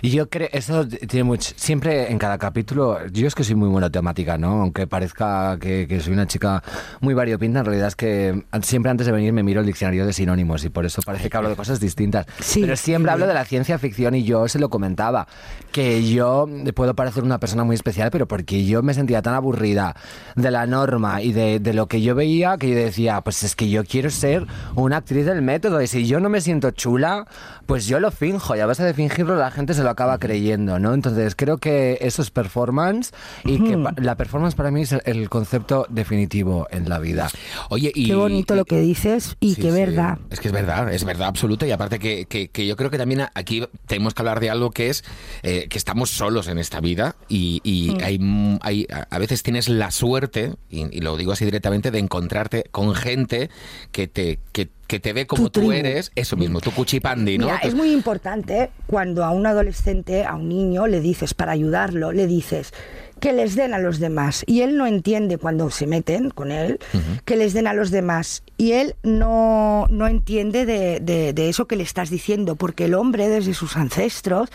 Y 0.02 0.10
yo 0.10 0.28
creo, 0.28 0.48
eso 0.52 0.86
tiene 0.86 1.24
mucho, 1.24 1.52
siempre 1.56 2.10
en 2.10 2.18
cada 2.18 2.38
capítulo, 2.38 3.06
yo 3.08 3.26
es 3.26 3.34
que 3.34 3.44
soy 3.44 3.54
muy 3.54 3.68
buena 3.68 3.90
temática, 3.90 4.38
¿no? 4.38 4.62
Aunque 4.62 4.86
parezca 4.86 5.58
que, 5.60 5.86
que 5.86 6.00
soy 6.00 6.12
una 6.12 6.26
chica 6.26 6.62
muy 7.00 7.14
variopinta, 7.14 7.60
en 7.60 7.64
realidad 7.64 7.88
es 7.88 7.96
que 7.96 8.44
siempre 8.62 8.90
antes 8.90 9.06
de 9.06 9.12
venir 9.12 9.32
me 9.32 9.42
miro 9.42 9.60
el 9.60 9.66
diccionario 9.66 10.06
de 10.06 10.12
sinónimos 10.12 10.64
y 10.64 10.70
por 10.70 10.86
eso 10.86 11.02
parece 11.02 11.30
que 11.30 11.36
hablo 11.36 11.50
de 11.50 11.56
cosas 11.56 11.80
distintas. 11.80 12.26
Sí, 12.40 12.62
Pero 12.62 12.76
siempre 12.76 13.12
hablo 13.12 13.26
de 13.26 13.34
la 13.34 13.44
ciencia 13.44 13.78
ficción 13.78 14.14
y 14.14 14.24
yo 14.24 14.48
se 14.48 14.58
lo 14.58 14.70
comentaba, 14.70 15.26
que 15.72 16.08
yo 16.08 16.48
puedo 16.74 16.94
parecer 16.94 17.22
una 17.22 17.38
persona 17.38 17.64
muy 17.64 17.74
especial, 17.74 18.10
pero 18.10 18.26
porque 18.26 18.64
yo 18.64 18.82
me 18.82 18.94
sentía 18.94 19.22
tan 19.22 19.34
aburrida 19.34 19.94
de 20.34 20.50
la 20.50 20.66
norma 20.66 21.22
y 21.22 21.32
de, 21.32 21.60
de 21.60 21.74
lo 21.74 21.86
que 21.86 22.00
yo 22.00 22.14
veía 22.14 22.56
que 22.58 22.70
yo 22.70 22.76
decía, 22.76 23.20
pues 23.20 23.42
es 23.42 23.54
que 23.54 23.68
yo 23.68 23.84
quiero 23.84 24.10
ser 24.10 24.46
una 24.74 24.98
actriz 24.98 25.26
del 25.26 25.42
método 25.42 25.80
y 25.82 25.86
si 25.86 26.06
yo 26.06 26.20
no 26.20 26.28
me 26.28 26.40
siento 26.40 26.70
chula, 26.70 27.26
pues 27.66 27.86
yo 27.86 28.00
lo 28.00 28.10
finjo 28.10 28.56
y 28.56 28.60
a 28.60 28.66
base 28.66 28.82
de 28.82 28.94
fingirlo 28.94 29.36
la 29.36 29.50
gente 29.50 29.59
gente 29.60 29.74
se 29.74 29.82
lo 29.82 29.90
acaba 29.90 30.18
creyendo, 30.18 30.78
¿no? 30.78 30.92
Entonces 30.94 31.34
creo 31.36 31.58
que 31.58 31.98
eso 32.00 32.22
es 32.22 32.30
performance 32.30 33.12
y 33.44 33.58
que 33.62 33.76
la 34.00 34.16
performance 34.16 34.54
para 34.54 34.70
mí 34.70 34.82
es 34.82 34.92
el, 34.92 35.28
concepto 35.30 35.86
definitivo 35.88 36.66
en 36.70 36.88
la 36.88 36.98
vida. 36.98 37.28
Oye, 37.68 37.92
y... 37.94 38.06
Qué 38.08 38.14
bonito 38.14 38.54
lo 38.56 38.64
que 38.64 38.80
dices 38.80 39.36
y 39.40 39.54
Sí, 39.54 39.62
qué 39.62 39.70
sí. 39.70 39.76
verdad. 39.76 40.18
Es 40.30 40.40
que 40.40 40.48
es 40.48 40.52
verdad, 40.52 40.92
es 40.92 41.04
verdad 41.04 41.28
absoluta. 41.28 41.66
Y 41.66 41.70
aparte 41.70 41.98
que, 41.98 42.26
que- 42.26 42.48
que 42.48 42.66
yo 42.66 42.76
creo 42.76 42.90
que 42.90 42.98
también 42.98 43.22
aquí 43.34 43.64
tenemos 43.86 44.14
que 44.14 44.22
hablar 44.22 44.40
de 44.40 44.50
algo 44.50 44.70
que 44.70 44.88
es 44.90 45.04
eh, 45.42 45.66
que 45.68 45.78
estamos 45.78 46.10
solos 46.10 46.48
en 46.48 46.58
esta 46.58 46.80
vida 46.80 47.14
y, 47.28 47.60
y 47.62 47.90
Mm. 47.90 47.98
hay, 48.02 48.58
hay- 48.62 48.86
a 48.92 49.06
a 49.10 49.18
veces 49.18 49.42
tienes 49.42 49.68
la 49.68 49.90
suerte, 49.90 50.54
y, 50.70 50.96
y 50.96 51.00
lo 51.00 51.16
digo 51.16 51.32
así 51.32 51.44
directamente, 51.44 51.90
de 51.90 51.98
encontrarte 51.98 52.64
con 52.70 52.94
gente 52.94 53.50
que 53.92 54.08
te, 54.08 54.38
que, 54.52 54.68
que 54.90 54.98
te 54.98 55.12
ve 55.12 55.24
como 55.24 55.44
Tu 55.44 55.50
tú 55.50 55.60
tribu. 55.60 55.70
eres, 55.72 56.10
eso 56.16 56.36
mismo, 56.36 56.60
tu 56.60 56.72
cuchipandi, 56.72 57.38
¿no? 57.38 57.44
Mira, 57.46 57.58
es 57.58 57.76
muy 57.76 57.92
importante 57.92 58.70
cuando 58.88 59.24
a 59.24 59.30
un 59.30 59.46
adolescente, 59.46 60.24
a 60.24 60.34
un 60.34 60.48
niño, 60.48 60.88
le 60.88 61.00
dices, 61.00 61.32
para 61.32 61.52
ayudarlo, 61.52 62.10
le 62.10 62.26
dices 62.26 62.72
que 63.20 63.32
les 63.32 63.54
den 63.54 63.72
a 63.72 63.78
los 63.78 64.00
demás. 64.00 64.42
Y 64.48 64.62
él 64.62 64.76
no 64.76 64.88
entiende 64.88 65.38
cuando 65.38 65.70
se 65.70 65.86
meten 65.86 66.30
con 66.30 66.50
él, 66.50 66.80
que 67.24 67.36
les 67.36 67.52
den 67.52 67.68
a 67.68 67.72
los 67.72 67.92
demás. 67.92 68.42
Y 68.56 68.72
él 68.72 68.96
no, 69.04 69.86
no 69.90 70.08
entiende 70.08 70.66
de, 70.66 70.98
de- 70.98 71.32
de 71.34 71.48
eso 71.48 71.66
que 71.68 71.76
le 71.76 71.84
estás 71.84 72.10
diciendo, 72.10 72.56
porque 72.56 72.86
el 72.86 72.94
hombre, 72.94 73.28
desde 73.28 73.54
sus 73.54 73.76
ancestros, 73.76 74.48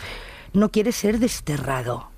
no 0.52 0.70
quiere 0.70 0.92
ser 0.92 1.18
desterrado. 1.18 2.10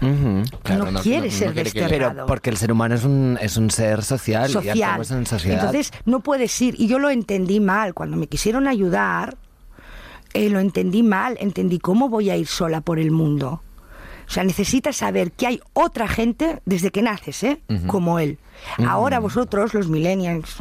Claro, 0.00 0.90
no, 0.90 1.00
quiere 1.00 1.26
no 1.28 1.32
ser 1.32 1.52
quiere 1.52 1.70
desterrado. 1.70 2.12
Pero 2.12 2.26
porque 2.26 2.50
el 2.50 2.56
ser 2.56 2.72
humano 2.72 2.94
es 2.94 3.04
un, 3.04 3.38
es 3.40 3.56
un 3.56 3.70
ser 3.70 4.02
social, 4.02 4.48
y 4.48 4.52
social. 4.52 4.78
actuamos 4.78 5.10
en 5.10 5.26
sociedad. 5.26 5.58
Entonces, 5.58 5.92
no 6.04 6.20
puedes 6.20 6.60
ir. 6.62 6.74
Y 6.78 6.86
yo 6.86 6.98
lo 6.98 7.10
entendí 7.10 7.60
mal. 7.60 7.94
Cuando 7.94 8.16
me 8.16 8.26
quisieron 8.26 8.68
ayudar, 8.68 9.36
eh, 10.34 10.48
lo 10.50 10.60
entendí 10.60 11.02
mal. 11.02 11.36
Entendí 11.40 11.78
cómo 11.78 12.08
voy 12.08 12.30
a 12.30 12.36
ir 12.36 12.46
sola 12.46 12.80
por 12.80 12.98
el 12.98 13.10
mundo. 13.10 13.62
O 14.28 14.30
sea, 14.30 14.44
necesitas 14.44 14.96
saber 14.96 15.32
que 15.32 15.46
hay 15.46 15.60
otra 15.72 16.06
gente 16.06 16.60
desde 16.66 16.90
que 16.90 17.02
naces, 17.02 17.42
¿eh? 17.44 17.60
Como 17.86 18.18
él. 18.18 18.38
Ahora 18.86 19.18
vosotros, 19.18 19.74
los 19.74 19.88
millennials, 19.88 20.56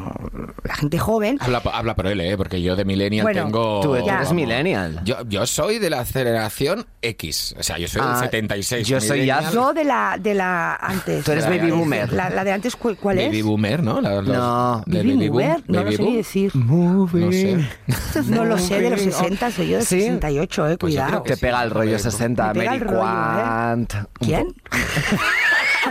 la 0.63 0.75
gente 0.75 0.97
joven, 0.97 1.37
Habla, 1.41 1.61
habla 1.73 1.95
por 1.95 2.07
él, 2.07 2.21
¿eh? 2.21 2.37
porque 2.37 2.61
yo 2.61 2.75
de 2.75 2.85
millennial 2.85 3.23
Bueno, 3.23 3.43
tengo... 3.45 3.81
Tú 3.81 3.95
eres 3.95 4.07
Ya. 4.07 4.33
millennial. 4.33 5.01
Yo, 5.03 5.17
yo 5.27 5.45
soy 5.45 5.77
de 5.79 5.89
la 5.89 5.99
aceleración 6.01 6.85
X, 7.01 7.55
o 7.59 7.63
sea, 7.63 7.77
yo 7.77 7.87
soy 7.87 8.01
Ah, 8.03 8.11
del 8.13 8.19
76. 8.29 8.87
yo 8.87 9.01
soy 9.01 9.25
ya- 9.25 9.51
yo 9.51 9.73
de 9.73 9.83
la 9.83 10.17
de 10.19 10.33
la 10.33 10.75
antes. 10.75 11.23
Tú 11.25 11.31
eres 11.31 11.43
La- 11.43 11.49
baby 11.49 11.71
boomer. 11.71 12.11
La, 12.13 12.29
la 12.29 12.43
de 12.43 12.51
antes, 12.53 12.75
¿cu- 12.75 12.95
¿cuál 12.99 13.19
es? 13.19 13.27
Baby 13.27 13.41
boomer, 13.41 13.83
¿no? 13.83 14.01
La- 14.01 14.15
los- 14.21 14.27
No. 14.27 14.83
de 14.85 14.97
Baby 14.99 15.13
boom, 15.15 15.29
boomer, 15.29 15.63
no 15.67 15.77
lo 15.79 15.83
baby 15.83 15.95
sé 15.95 16.01
boom. 16.01 16.11
ni 16.11 16.17
decir. 16.17 16.51
No 16.55 17.31
sé. 17.31 17.57
No 18.27 18.45
lo 18.45 18.57
sé, 18.57 18.81
de 18.81 18.89
los 18.89 18.99
Moving. 18.99 19.11
60, 19.13 19.51
soy 19.51 19.67
yo 19.69 19.77
de 19.77 19.85
¿Sí? 19.85 20.01
68, 20.01 20.67
eh, 20.69 20.77
Pues 20.77 20.93
cuidado. 20.93 21.23
que 21.23 21.29
Te 21.29 21.35
sí. 21.35 21.41
pega 21.41 21.63
el 21.63 21.69
rollo 21.71 21.91
Me 21.93 21.99
60, 21.99 22.53
pega 22.53 22.73
el 22.73 22.79
Mary 22.79 22.91
rollo, 22.91 22.99
¿eh? 23.01 23.03
Quant. 23.03 23.93
¿Quién? 24.19 24.47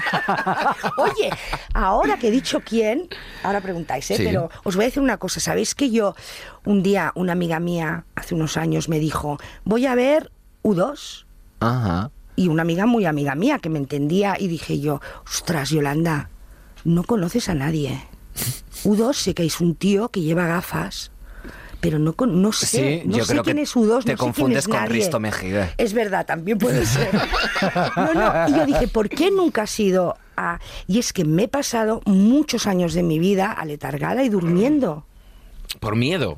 Oye, 0.98 1.30
ahora 1.74 2.16
que 2.18 2.28
he 2.28 2.30
dicho 2.30 2.61
quién, 2.64 3.09
ahora 3.42 3.61
preguntáis, 3.61 4.11
¿eh? 4.11 4.16
Sí. 4.16 4.24
pero 4.24 4.50
os 4.64 4.76
voy 4.76 4.85
a 4.85 4.88
decir 4.88 5.02
una 5.02 5.16
cosa. 5.18 5.40
¿Sabéis 5.40 5.74
que 5.74 5.90
yo, 5.90 6.14
un 6.64 6.82
día, 6.82 7.12
una 7.14 7.32
amiga 7.32 7.61
mía, 7.61 8.04
hace 8.14 8.35
unos 8.35 8.56
años, 8.56 8.88
me 8.88 8.98
dijo, 8.98 9.38
voy 9.64 9.87
a 9.87 9.94
ver 9.94 10.30
U2? 10.62 11.24
po- 11.59 11.66
Ajá. 11.66 12.11
Y 12.38 12.48
una 12.48 12.62
amiga 12.62 12.85
muy 12.87 13.06
amiga 13.06 13.35
mía 13.35 13.59
que 13.59 13.70
me 13.70 13.78
entendía 13.78 14.37
y 14.38 14.48
dije 14.48 14.78
yo, 14.80 15.00
ostras, 15.24 15.70
Yolanda, 15.70 16.28
no 16.85 17.02
conoces 17.04 17.48
a 17.48 17.54
nadie. 17.54 18.04
U2 18.85 19.14
sé 19.14 19.35
que 19.35 19.44
es 19.46 19.61
un 19.61 19.74
tío 19.74 20.11
que 20.11 20.20
lleva 20.20 20.46
gafas, 20.46 21.11
pero 21.81 21.99
no, 21.99 22.12
con- 22.15 22.41
no 22.43 22.53
sé, 22.53 22.67
Sí, 22.67 23.03
no 23.09 23.17
yo 23.19 23.25
sé 23.25 23.33
creo 23.33 23.45
quién 23.45 23.57
que 23.57 23.62
es 23.62 23.77
U2, 23.77 23.81
te 23.87 23.91
no 23.91 24.01
sé 24.01 24.05
quién 24.05 24.17
confundes 24.17 24.59
es 24.61 24.69
con 24.69 24.77
nadie. 24.81 24.89
Risto 24.95 25.21
Mejide. 25.21 25.71
Es 25.79 25.93
verdad, 25.93 26.27
también 26.27 26.59
puede 26.59 26.85
ser. 26.87 27.09
No, 27.97 28.15
no, 28.15 28.49
y 28.49 28.53
yo 28.53 28.67
dije, 28.67 28.89
¿por 28.89 29.09
qué 29.09 29.31
nunca 29.31 29.62
has 29.62 29.79
ido 29.81 30.17
a...? 30.37 30.59
Y 30.87 30.99
es 30.99 31.12
que 31.12 31.25
me 31.25 31.45
he 31.45 31.49
pasado 31.49 32.01
muchos 32.07 32.67
años 32.67 32.95
de 32.95 33.03
mi 33.03 33.19
vida 33.19 33.53
aletargada 33.53 34.23
y 34.25 34.29
durmiendo. 34.29 35.05
Por 35.81 35.97
miedo. 35.97 36.37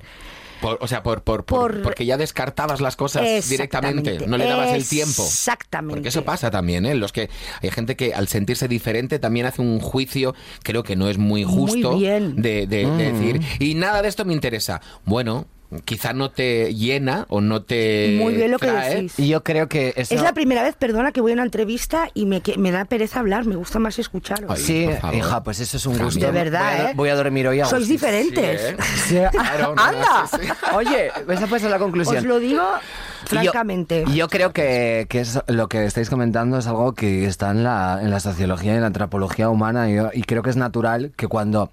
Por- 0.60 0.78
o 0.80 0.88
sea, 0.88 1.02
por, 1.02 1.22
por, 1.22 1.44
por- 1.44 1.72
Por- 1.72 1.82
porque 1.82 2.04
ya 2.06 2.16
descartabas 2.16 2.80
las 2.80 2.96
cosas 2.96 3.24
directamente, 3.48 4.26
no 4.26 4.36
le 4.36 4.44
dabas 4.44 4.72
el 4.72 4.86
tiempo. 4.86 5.22
Exactamente. 5.24 5.94
Porque 5.96 6.08
eso 6.08 6.24
pasa 6.24 6.50
también, 6.50 6.86
¿eh? 6.86 6.94
Los 6.94 7.12
que 7.12 7.28
hay 7.62 7.70
gente 7.70 7.96
que 7.96 8.14
al 8.14 8.28
sentirse 8.28 8.68
diferente 8.68 9.18
también 9.18 9.46
hace 9.46 9.62
un 9.62 9.80
juicio, 9.80 10.34
creo 10.62 10.82
que 10.82 10.96
no 10.96 11.08
es 11.08 11.18
muy 11.18 11.44
Muy 11.44 11.54
justo 11.54 11.96
bien. 11.98 12.40
De, 12.40 12.66
de- 12.66 12.86
de 12.86 13.12
decir, 13.12 13.40
y 13.58 13.74
nada 13.74 14.02
de 14.02 14.08
esto 14.08 14.24
me 14.24 14.32
interesa. 14.32 14.80
Bueno, 15.04 15.46
quizá 15.84 16.12
no 16.14 16.30
te 16.30 16.74
llena 16.74 17.26
o 17.28 17.40
no 17.40 17.62
te 17.62 18.16
Muy 18.18 18.34
bien 18.34 18.50
lo 18.50 18.58
que 18.58 18.68
trae, 18.68 18.94
decís. 18.94 19.18
Y 19.18 19.28
yo 19.28 19.42
creo 19.44 19.68
que 19.68 19.92
eso... 19.96 20.14
Es 20.14 20.22
la 20.22 20.32
primera 20.32 20.62
vez, 20.62 20.74
perdona, 20.76 21.12
que 21.12 21.20
voy 21.20 21.32
a 21.32 21.34
una 21.34 21.42
entrevista 21.42 22.08
y 22.14 22.24
me, 22.26 22.40
que- 22.40 22.56
me 22.56 22.70
da 22.70 22.84
pereza 22.86 23.20
hablar, 23.20 23.44
me 23.44 23.56
gusta 23.56 23.78
más 23.78 23.98
escucharos. 23.98 24.50
Ay, 24.50 24.62
Sí, 24.62 24.88
hija, 25.12 25.42
pues 25.42 25.60
eso 25.60 25.76
es 25.76 25.84
un 25.86 25.98
gusto. 25.98 26.24
De 26.24 26.30
verdad, 26.32 26.62
voy 26.72 26.78
a, 26.80 26.82
do- 26.84 26.88
¿eh? 26.88 26.92
voy 26.96 27.08
a 27.10 27.14
dormir 27.16 27.48
hoy 27.48 27.60
a 27.60 27.66
Sois 27.66 27.86
diferentes. 27.88 28.60
Sí, 29.06 29.16
¿eh? 29.16 29.28
Sí. 29.30 29.38
Claro, 29.38 29.74
no, 29.74 29.74
no, 29.74 29.82
¡Anda! 29.82 30.26
sí, 30.30 30.38
sí. 30.46 30.48
Oye, 30.74 31.08
esa 31.28 31.46
puede 31.46 31.60
ser 31.60 31.70
la 31.70 31.78
conclusión. 31.78 32.18
Os 32.18 32.24
lo 32.24 32.38
digo 32.38 32.62
yo- 32.62 33.26
francamente. 33.26 34.04
Yo, 34.14 34.28
creo 34.28 34.52
que, 34.52 35.06
que 35.08 35.20
es 35.20 35.38
lo 35.48 35.68
que 35.68 35.84
estáis 35.84 36.08
comentando 36.08 36.58
es 36.58 36.66
algo 36.66 36.92
que 36.94 37.26
está 37.26 37.50
en 37.50 37.62
la, 37.62 37.98
en 38.02 38.10
la 38.10 38.20
sociología 38.20 38.72
y 38.72 38.76
en 38.76 38.80
la 38.80 38.86
antropología 38.86 39.48
humana 39.50 39.88
y 39.90 40.22
creo 40.22 40.42
que 40.42 40.50
es 40.50 40.56
natural 40.56 41.12
que 41.16 41.26
cuando 41.28 41.70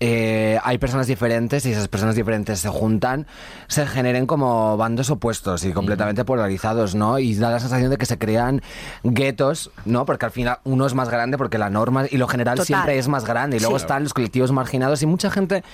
eh, 0.00 0.58
hay 0.62 0.78
personas 0.78 1.06
diferentes 1.08 1.66
y 1.66 1.72
esas 1.72 1.88
personas 1.88 2.14
diferentes 2.14 2.60
se 2.60 2.68
juntan, 2.68 3.26
se 3.66 3.86
generen 3.86 4.26
como 4.26 4.76
bandos 4.76 5.10
opuestos 5.10 5.64
y 5.64 5.72
completamente 5.72 6.24
polarizados, 6.24 6.94
¿no? 6.94 7.18
Y 7.18 7.34
da 7.34 7.50
la 7.50 7.58
sensación 7.60 7.90
de 7.90 7.96
que 7.96 8.06
se 8.06 8.16
crean 8.18 8.62
guetos, 9.02 9.70
¿no? 9.84 10.06
Porque 10.06 10.26
al 10.26 10.32
final 10.32 10.58
uno 10.64 10.86
es 10.86 10.94
más 10.94 11.08
grande 11.08 11.36
porque 11.36 11.58
la 11.58 11.68
norma 11.70 12.06
y 12.10 12.16
lo 12.16 12.28
general 12.28 12.56
Total. 12.56 12.66
siempre 12.66 12.98
es 12.98 13.08
más 13.08 13.24
grande 13.24 13.56
y 13.56 13.60
luego 13.60 13.78
Sí. 13.78 13.82
están 13.84 14.04
los 14.04 14.14
colectivos 14.14 14.52
marginados 14.52 15.02
y 15.02 15.06
mucha 15.06 15.30
gente 15.30 15.64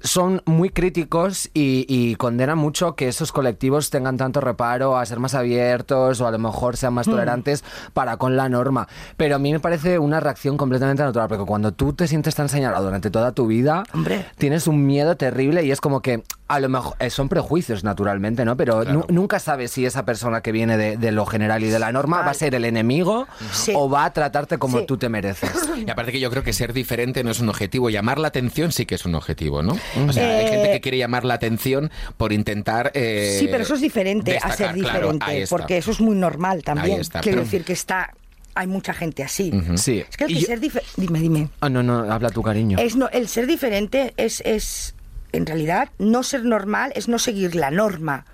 son 0.00 0.42
muy 0.46 0.70
críticos 0.70 1.50
y, 1.54 1.84
y 1.88 2.14
condenan 2.16 2.58
mucho 2.58 2.94
que 2.94 3.08
esos 3.08 3.32
colectivos 3.32 3.90
tengan 3.90 4.16
tanto 4.16 4.40
reparo 4.40 4.96
a 4.96 5.04
ser 5.06 5.18
más 5.18 5.34
abiertos 5.34 6.20
o 6.20 6.26
a 6.26 6.30
lo 6.30 6.38
mejor 6.38 6.76
sean 6.76 6.92
Hmm. 6.92 6.94
más 6.96 7.06
tolerantes 7.06 7.64
para 7.92 8.16
con 8.16 8.36
la 8.36 8.48
norma. 8.48 8.88
Pero 9.16 9.36
a 9.36 9.38
mí 9.38 9.52
me 9.52 9.60
parece 9.60 9.98
una 9.98 10.20
reacción 10.20 10.56
completamente 10.56 11.02
natural, 11.02 11.28
porque 11.28 11.44
cuando 11.44 11.72
tú 11.72 11.92
te 11.92 12.06
sientes 12.08 12.34
tan 12.34 12.48
señalado 12.48 12.84
durante 12.84 13.10
toda 13.10 13.32
tu 13.32 13.46
vida, 13.46 13.84
Hombre. 13.92 14.24
tienes 14.38 14.66
un 14.66 14.86
miedo 14.86 15.16
terrible 15.16 15.64
y 15.64 15.70
es 15.70 15.80
como 15.80 16.00
que 16.00 16.22
a 16.48 16.60
lo 16.60 16.68
mejor 16.70 16.94
eh, 16.98 17.10
son 17.10 17.28
prejuicios 17.28 17.84
naturalmente, 17.84 18.44
¿no? 18.46 18.56
Pero 18.56 18.80
Claro. 18.80 19.04
nunca 19.10 19.38
sabes 19.38 19.70
si 19.70 19.84
esa 19.84 20.04
persona 20.06 20.40
que 20.40 20.50
viene 20.50 20.78
de, 20.78 20.96
de 20.96 21.12
lo 21.12 21.26
general 21.26 21.62
y 21.62 21.68
de 21.68 21.78
la 21.78 21.92
norma 21.92 22.22
va 22.22 22.30
a 22.30 22.34
ser 22.34 22.54
el 22.54 22.64
enemigo 22.64 23.26
Sí. 23.52 23.72
o 23.76 23.90
va 23.90 24.06
a 24.06 24.12
tratarte 24.14 24.56
como 24.58 24.78
Sí. 24.78 24.86
tú 24.86 24.96
te 24.96 25.08
mereces. 25.10 25.50
Y 25.76 25.90
aparte 25.90 26.10
que 26.12 26.20
yo 26.20 26.30
creo 26.30 26.42
que 26.42 26.52
ser 26.54 26.72
diferente 26.72 27.22
no 27.22 27.30
es 27.30 27.40
un 27.40 27.48
objetivo, 27.50 27.90
llamar 27.90 28.18
la 28.18 28.28
atención 28.28 28.72
sí 28.72 28.86
que 28.86 28.94
es 28.94 29.04
un 29.04 29.14
objetivo, 29.14 29.62
¿no? 29.62 29.76
O 30.08 30.12
sea, 30.12 30.38
hay 30.38 30.46
Eh, 30.46 30.48
gente 30.48 30.70
que 30.72 30.80
quiere 30.80 30.98
llamar 30.98 31.24
la 31.24 31.34
atención 31.34 31.90
por 32.16 32.32
intentar... 32.32 32.90
eh, 32.94 33.36
sí, 33.38 33.48
pero 33.50 33.62
eso 33.62 33.74
es 33.74 33.80
diferente 33.80 34.36
a 34.38 34.40
ser 34.54 34.74
destacar, 34.74 34.74
claro, 34.78 35.12
diferente, 35.12 35.46
porque 35.48 35.78
eso 35.78 35.90
es 35.90 36.00
muy 36.00 36.16
normal 36.16 36.62
también. 36.62 37.00
Está, 37.00 37.20
Quiero 37.20 37.36
pero- 37.38 37.44
decir 37.44 37.64
que 37.64 37.72
está 37.72 38.12
hay 38.54 38.66
mucha 38.66 38.92
gente 38.92 39.22
así. 39.22 39.52
Sí. 39.76 40.04
Es 40.08 40.16
que 40.16 40.24
el 40.24 40.34
que 40.34 40.40
yo- 40.40 40.46
ser 40.46 40.58
diferente... 40.58 40.92
Dime, 40.96 41.20
dime. 41.20 41.48
Ah, 41.60 41.68
no, 41.68 41.82
no, 41.84 42.10
habla 42.12 42.30
tu 42.30 42.42
cariño. 42.42 42.76
Es 42.78 42.96
no, 42.96 43.08
el 43.10 43.28
ser 43.28 43.46
diferente 43.46 44.14
es, 44.16 44.40
es, 44.44 44.96
en 45.32 45.46
realidad, 45.46 45.90
no 45.98 46.24
ser 46.24 46.44
normal 46.44 46.90
es 46.96 47.06
no 47.06 47.20
seguir 47.20 47.54
la 47.54 47.70
norma. 47.70 48.24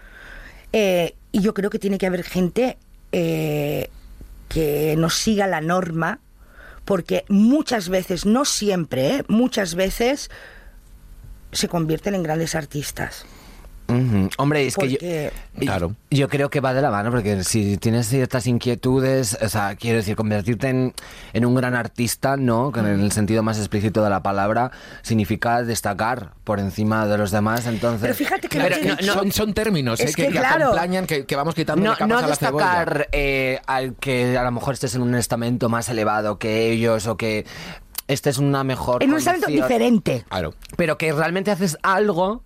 Eh, 0.73 1.15
y 1.31 1.41
yo 1.43 1.53
creo 1.53 1.69
que 1.69 1.79
tiene 1.79 1.99
que 1.99 2.07
haber 2.07 2.23
gente 2.25 2.79
eh, 3.13 3.91
que 4.49 4.95
no 4.97 5.11
siga 5.11 5.47
la 5.47 5.61
norma, 5.61 6.21
porque 6.87 7.25
muchas 7.29 7.89
veces, 7.91 8.25
no 8.25 8.45
siempre, 8.47 9.17
¿eh? 9.17 9.25
muchas 9.29 9.75
veces 9.75 10.31
se 11.55 11.69
convierten 11.69 12.15
en 12.15 12.23
grandes 12.23 12.55
artistas. 12.55 13.25
Ujú. 13.87 14.31
Hombre, 14.39 14.67
es 14.67 14.77
que 14.77 14.89
yo, 14.89 14.97
Porque- 14.99 15.31
Claro. 15.59 15.95
yo 16.11 16.31
creo 16.31 16.49
que 16.49 16.61
va 16.61 16.73
de 16.73 16.81
la 16.81 16.91
mano, 16.91 17.11
porque 17.11 17.45
si 17.45 17.77
tienes 17.77 18.09
ciertas 18.09 18.47
inquietudes, 18.47 19.37
o 19.43 19.49
sea, 19.51 19.77
quiero 19.77 19.99
decir, 19.99 20.17
convertirte 20.17 20.71
en, 20.71 20.95
en 21.35 21.45
un 21.45 21.55
gran 21.55 21.75
artista, 21.75 22.39
¿no? 22.39 22.73
Que 22.73 22.81
en 22.81 22.87
el 22.87 23.13
sentido 23.13 23.43
más 23.43 23.59
explícito 23.59 24.03
de 24.03 24.09
la 24.09 24.23
palabra, 24.23 24.71
significa 25.03 25.63
destacar 25.63 26.31
por 26.45 26.61
encima 26.61 27.07
de 27.07 27.19
los 27.19 27.31
demás, 27.31 27.67
entonces... 27.67 28.01
Pero 28.01 28.15
fíjate 28.15 28.49
que 28.49 28.57
Claro, 28.57 28.75
lo 28.77 28.81
que 28.81 28.87
he 28.87 28.91
no- 28.91 28.97
dicho- 28.97 29.13
son, 29.13 29.33
son 29.33 29.53
términos 29.53 30.01
eh, 30.01 30.07
que, 30.07 30.13
que 30.15 30.23
que 30.29 30.39
claro. 30.39 30.65
acompañan, 30.69 31.07
que, 31.07 31.27
que 31.27 31.37
vamos 31.37 31.55
quitando 31.55 31.85
No, 31.85 31.93
capas 31.93 32.09
no 32.09 32.19
a 32.19 32.27
la 32.27 32.37
cebolla. 32.37 32.65
destacar 32.65 33.09
eh, 33.13 33.61
al 33.67 33.97
que 33.97 34.39
a 34.39 34.45
lo 34.45 34.51
mejor 34.51 34.73
estés 34.75 34.95
en 34.95 35.03
un 35.03 35.15
estamento 35.15 35.69
más 35.69 35.91
elevado 35.91 36.39
que 36.39 36.71
ellos 36.71 37.07
o 37.07 37.19
que 37.19 37.45
estés 38.09 38.39
en 38.39 38.45
una 38.45 38.65
mejor 38.65 39.03
en 39.03 39.13
un 39.13 39.21
condición. 39.23 39.53
diferente. 39.53 40.25
Claro. 40.29 40.55
pero 40.77 40.99
que 40.99 41.13
realmente 41.13 41.51
haces 41.51 41.79
algo 41.83 42.43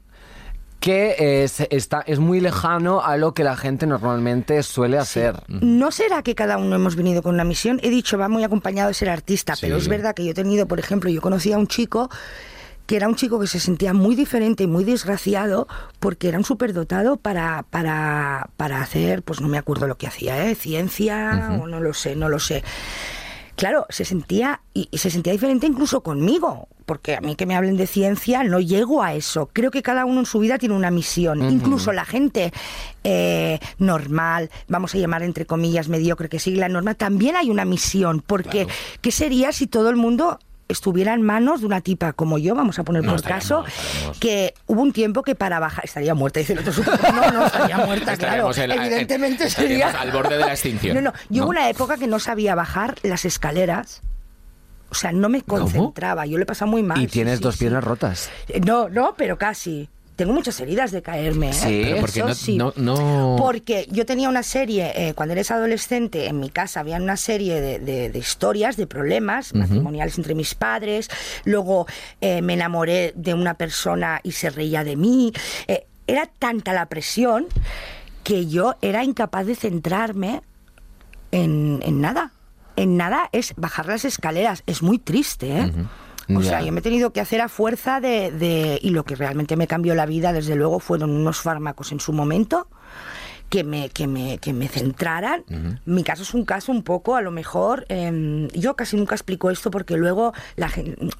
que 0.80 1.42
es, 1.42 1.60
está, 1.70 2.02
es 2.06 2.20
muy 2.20 2.40
lejano 2.40 3.00
a 3.00 3.16
lo 3.16 3.34
que 3.34 3.42
la 3.42 3.56
gente 3.56 3.84
normalmente 3.86 4.62
suele 4.62 4.96
hacer. 4.96 5.34
¿No 5.48 5.90
será 5.90 6.22
que 6.22 6.36
cada 6.36 6.56
uno 6.56 6.76
hemos 6.76 6.94
venido 6.94 7.20
con 7.22 7.34
una 7.34 7.42
misión? 7.42 7.80
He 7.82 7.90
dicho, 7.90 8.16
va 8.16 8.28
muy 8.28 8.44
acompañado 8.44 8.86
de 8.88 8.94
ser 8.94 9.08
artista, 9.10 9.56
Sí. 9.56 9.62
pero 9.66 9.76
es 9.76 9.88
verdad 9.88 10.14
que 10.14 10.24
yo 10.24 10.30
he 10.30 10.34
tenido, 10.34 10.68
por 10.68 10.78
ejemplo, 10.78 11.10
yo 11.10 11.20
conocí 11.20 11.52
a 11.52 11.58
un 11.58 11.66
chico 11.66 12.08
que 12.86 12.94
era 12.96 13.06
un 13.08 13.16
chico 13.16 13.38
que 13.40 13.46
se 13.48 13.58
sentía 13.60 13.92
muy 13.92 14.14
diferente 14.14 14.62
y 14.64 14.66
muy 14.68 14.82
desgraciado 14.84 15.66
porque 15.98 16.28
era 16.28 16.38
un 16.38 16.44
superdotado 16.44 17.16
para, 17.18 17.64
para, 17.68 18.48
para 18.56 18.80
hacer, 18.80 19.22
pues 19.22 19.40
no 19.42 19.48
me 19.48 19.58
acuerdo 19.58 19.86
lo 19.88 19.98
que 19.98 20.06
hacía, 20.06 20.46
¿eh? 20.48 20.54
ciencia 20.54 21.58
o 21.60 21.66
no 21.66 21.80
lo 21.80 21.92
sé, 21.92 22.14
no 22.16 22.28
lo 22.30 22.38
sé. 22.38 22.62
Claro, 23.58 23.86
se 23.88 24.04
sentía 24.04 24.60
y, 24.72 24.88
y 24.92 24.98
se 24.98 25.10
sentía 25.10 25.32
diferente 25.32 25.66
incluso 25.66 26.00
conmigo, 26.00 26.68
porque 26.86 27.16
a 27.16 27.20
mí 27.20 27.34
que 27.34 27.44
me 27.44 27.56
hablen 27.56 27.76
de 27.76 27.88
ciencia 27.88 28.44
no 28.44 28.60
llego 28.60 29.02
a 29.02 29.14
eso. 29.14 29.50
Creo 29.52 29.72
que 29.72 29.82
cada 29.82 30.04
uno 30.04 30.20
en 30.20 30.26
su 30.26 30.38
vida 30.38 30.58
tiene 30.58 30.76
una 30.76 30.92
misión. 30.92 31.42
Incluso 31.42 31.92
la 31.92 32.04
gente 32.04 32.52
eh, 33.02 33.58
normal, 33.78 34.48
vamos 34.68 34.94
a 34.94 34.98
llamar 34.98 35.24
entre 35.24 35.44
comillas 35.44 35.88
mediocre, 35.88 36.28
que 36.28 36.38
sigue 36.38 36.58
la 36.58 36.68
norma, 36.68 36.94
también 36.94 37.34
hay 37.34 37.50
una 37.50 37.64
misión. 37.64 38.22
Porque, 38.24 38.68
¿qué 39.00 39.10
sería 39.10 39.50
si 39.50 39.66
todo 39.66 39.90
el 39.90 39.96
mundo 39.96 40.38
estuviera 40.68 41.14
en 41.14 41.22
manos 41.22 41.60
de 41.60 41.66
una 41.66 41.80
tipa 41.80 42.12
como 42.12 42.36
yo, 42.38 42.54
vamos 42.54 42.78
a 42.78 42.84
poner 42.84 43.02
por 43.02 43.22
caso, 43.22 43.64
que 44.20 44.54
hubo 44.66 44.82
un 44.82 44.92
tiempo 44.92 45.22
que 45.22 45.34
para 45.34 45.58
bajar, 45.58 45.84
estaría 45.84 46.14
muerta, 46.14 46.40
dice 46.40 46.52
el 46.52 46.58
otro 46.60 46.72
no, 47.12 47.30
no, 47.32 47.46
estaría 47.46 47.78
muerta, 47.78 48.16
claro, 48.16 48.50
Estaríamos 48.50 48.58
en 48.58 48.68
la- 48.68 48.74
evidentemente 48.74 49.44
en- 49.44 49.50
sería... 49.50 49.90
al 49.90 50.10
borde 50.12 50.36
de 50.36 50.44
la 50.44 50.52
extinción, 50.52 50.94
No, 50.96 51.00
no, 51.00 51.12
yo 51.30 51.38
¿no? 51.40 51.42
hubo 51.44 51.50
una 51.50 51.70
época 51.70 51.96
que 51.96 52.06
no 52.06 52.18
sabía 52.18 52.54
bajar 52.54 52.96
las 53.02 53.24
escaleras, 53.24 54.02
o 54.90 54.94
sea, 54.94 55.12
no 55.12 55.28
me 55.28 55.42
concentraba, 55.42 56.24
yo 56.26 56.38
le 56.38 56.46
pasaba 56.46 56.70
muy 56.70 56.82
mal. 56.82 57.00
Y 57.00 57.06
tienes 57.06 57.38
sí, 57.38 57.42
dos 57.44 57.54
sí. 57.56 57.60
piernas 57.60 57.84
rotas. 57.84 58.30
No, 58.66 58.88
no, 58.88 59.14
pero 59.16 59.36
casi. 59.36 59.88
Tengo 60.18 60.32
muchas 60.32 60.58
heridas 60.58 60.90
de 60.90 61.00
caerme. 61.00 61.50
¿eh? 61.50 61.52
Sí. 61.52 61.80
Pero 61.84 62.00
porque 62.00 62.20
no, 62.24 62.34
sí. 62.34 62.56
no, 62.56 62.72
no- 62.76 63.36
Porque 63.38 63.86
yo 63.88 64.04
tenía 64.04 64.28
una 64.28 64.42
serie, 64.42 64.92
eh, 64.96 65.14
cuando 65.14 65.32
eres 65.34 65.52
adolescente, 65.52 66.26
en 66.26 66.40
mi 66.40 66.50
casa 66.50 66.80
había 66.80 66.96
una 66.96 67.16
serie 67.16 67.60
de, 67.60 67.78
de- 67.78 68.10
de 68.10 68.18
historias, 68.18 68.76
de 68.76 68.88
problemas 68.88 69.54
matrimoniales 69.54 70.18
entre 70.18 70.34
mis 70.34 70.56
padres. 70.56 71.08
Luego 71.44 71.86
eh, 72.20 72.42
me 72.42 72.54
enamoré 72.54 73.12
de 73.14 73.32
una 73.32 73.54
persona 73.54 74.18
y 74.24 74.32
se 74.32 74.50
reía 74.50 74.82
de 74.82 74.96
mí. 74.96 75.32
Eh, 75.68 75.86
era 76.08 76.26
tanta 76.26 76.72
la 76.72 76.86
presión 76.86 77.46
que 78.24 78.46
yo 78.46 78.74
era 78.82 79.04
incapaz 79.04 79.46
de 79.46 79.54
centrarme 79.54 80.42
en, 81.30 81.78
en 81.84 82.00
nada. 82.00 82.32
En 82.74 82.96
nada 82.96 83.28
es 83.30 83.54
bajar 83.56 83.86
las 83.86 84.04
escaleras. 84.04 84.64
Es 84.66 84.82
muy 84.82 84.98
triste, 84.98 85.60
¿eh? 85.60 85.72
O 86.36 86.42
sea, 86.42 86.60
yo 86.62 86.72
me 86.72 86.80
he 86.80 86.82
tenido 86.82 87.12
que 87.12 87.20
hacer 87.20 87.40
a 87.40 87.48
fuerza 87.48 88.00
de, 88.00 88.30
de- 88.30 88.78
Y 88.82 88.90
lo 88.90 89.04
que 89.04 89.16
realmente 89.16 89.56
me 89.56 89.66
cambió 89.66 89.94
la 89.94 90.04
vida, 90.06 90.32
desde 90.32 90.54
luego, 90.56 90.78
fueron 90.80 91.10
unos 91.10 91.40
fármacos 91.40 91.90
en 91.92 92.00
su 92.00 92.12
momento 92.12 92.68
que 93.48 93.64
me, 93.64 93.88
que 93.88 94.06
me, 94.06 94.38
que 94.38 94.52
me 94.52 94.68
centraran. 94.68 95.44
Mi 95.86 96.02
caso 96.04 96.22
es 96.22 96.34
un 96.34 96.44
caso 96.44 96.70
un 96.70 96.82
poco, 96.82 97.16
a 97.16 97.22
lo 97.22 97.30
mejor, 97.30 97.86
em, 97.88 98.48
yo 98.48 98.76
casi 98.76 98.96
nunca 98.96 99.14
explico 99.14 99.50
esto 99.50 99.70
porque 99.70 99.96
luego 99.96 100.32
la 100.56 100.70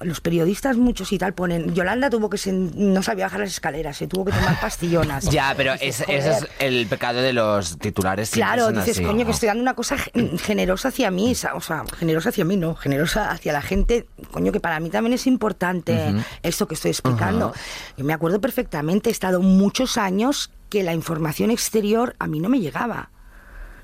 los 0.01 0.21
periodistas 0.21 0.77
muchos 0.77 1.11
y 1.11 1.17
tal 1.17 1.33
ponen, 1.33 1.73
Yolanda 1.73 2.09
tuvo 2.09 2.29
que, 2.29 2.37
sen- 2.37 2.71
no 2.75 3.01
sabía 3.01 3.25
bajar 3.25 3.39
las 3.41 3.49
escaleras, 3.49 3.97
se 3.97 4.07
tuvo 4.07 4.25
que 4.25 4.31
tomar 4.31 4.59
pastillonas. 4.61 5.25
Ya, 5.29 5.53
pero 5.57 5.73
Dices, 5.73 6.01
es- 6.07 6.25
ese 6.25 6.29
es 6.31 6.47
el 6.59 6.85
pecado 6.87 7.19
de 7.21 7.33
los 7.33 7.77
titulares. 7.79 8.29
Claro, 8.29 8.71
dices, 8.71 8.97
así. 8.97 9.03
coño, 9.03 9.25
que 9.25 9.31
estoy 9.31 9.47
dando 9.47 9.63
una 9.63 9.73
cosa 9.73 9.97
gen- 9.97 10.37
generosa 10.37 10.89
hacia 10.89 11.09
mí, 11.11 11.33
sa- 11.35 11.55
o 11.55 11.61
sea, 11.61 11.83
generosa 11.97 12.29
hacia 12.29 12.45
mí, 12.45 12.57
no, 12.57 12.75
generosa 12.75 13.31
hacia 13.31 13.53
la 13.53 13.61
gente, 13.61 14.07
coño, 14.31 14.51
que 14.51 14.59
para 14.59 14.79
mí 14.79 14.89
también 14.89 15.13
es 15.13 15.25
importante 15.27 16.13
esto 16.43 16.67
que 16.67 16.75
estoy 16.75 16.91
explicando. 16.91 17.53
Yo 17.97 18.05
me 18.05 18.13
acuerdo 18.13 18.39
perfectamente, 18.39 19.09
he 19.09 19.11
estado 19.11 19.41
muchos 19.41 19.97
años 19.97 20.51
que 20.69 20.83
la 20.83 20.93
información 20.93 21.51
exterior 21.51 22.15
a 22.19 22.27
mí 22.27 22.39
no 22.39 22.49
me 22.49 22.59
llegaba. 22.59 23.09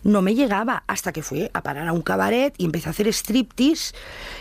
No 0.03 0.21
me 0.21 0.35
llegaba 0.35 0.83
hasta 0.85 1.11
que 1.11 1.23
fui 1.23 1.49
a 1.51 1.61
parar 1.63 1.87
a 1.87 1.91
un 1.91 2.03
cabaret 2.03 2.53
y 2.59 2.65
empecé 2.65 2.89
a 2.89 2.91
hacer 2.91 3.07
striptease 3.07 3.95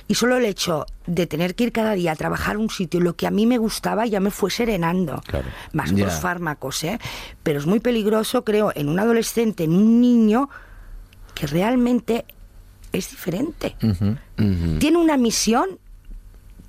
y 0.06 0.14
solo 0.14 0.36
el 0.36 0.44
hecho 0.44 0.84
de 1.06 1.26
tener 1.26 1.54
que 1.54 1.64
ir 1.64 1.72
cada 1.72 1.94
día 1.94 2.12
a 2.12 2.16
trabajar 2.16 2.58
un 2.58 2.68
sitio, 2.68 3.00
lo 3.00 3.16
que 3.16 3.26
a 3.26 3.30
mí 3.30 3.46
me 3.46 3.56
gustaba 3.56 4.04
ya 4.04 4.20
me 4.20 4.30
fue 4.30 4.50
serenando. 4.50 5.22
Claro. 5.26 5.48
Más 5.72 5.90
Ya. 5.92 6.04
los 6.04 6.20
fármacos, 6.20 6.84
¿eh? 6.84 6.98
Pero 7.42 7.58
es 7.58 7.64
muy 7.66 7.80
peligroso, 7.80 8.44
creo, 8.44 8.72
en 8.74 8.90
un 8.90 8.98
adolescente, 9.00 9.64
en 9.64 9.72
un 9.72 10.02
niño, 10.02 10.50
que 11.34 11.46
realmente 11.46 12.26
es 12.92 13.08
diferente. 13.10 13.74
Tiene 14.78 14.98
una 14.98 15.16
misión 15.16 15.78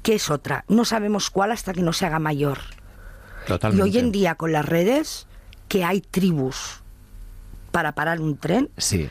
que 0.03 0.15
es 0.15 0.29
otra. 0.29 0.63
No 0.69 0.85
sabemos 0.85 1.29
cuál 1.29 1.51
hasta 1.51 1.73
que 1.73 1.81
no 1.81 1.91
se 1.91 2.05
haga 2.05 2.19
mayor. 2.19 2.59
Totalmente. 3.45 3.89
Y 3.89 3.91
hoy 3.91 3.97
en 3.99 4.11
día 4.13 4.35
con 4.35 4.53
las 4.53 4.65
redes, 4.65 5.27
que 5.67 5.84
hay 5.84 6.01
tribus 6.01 6.82
para 7.71 7.93
parar 7.93 8.21
un 8.21 8.38
tren, 8.38 8.69
Sí. 8.78 9.01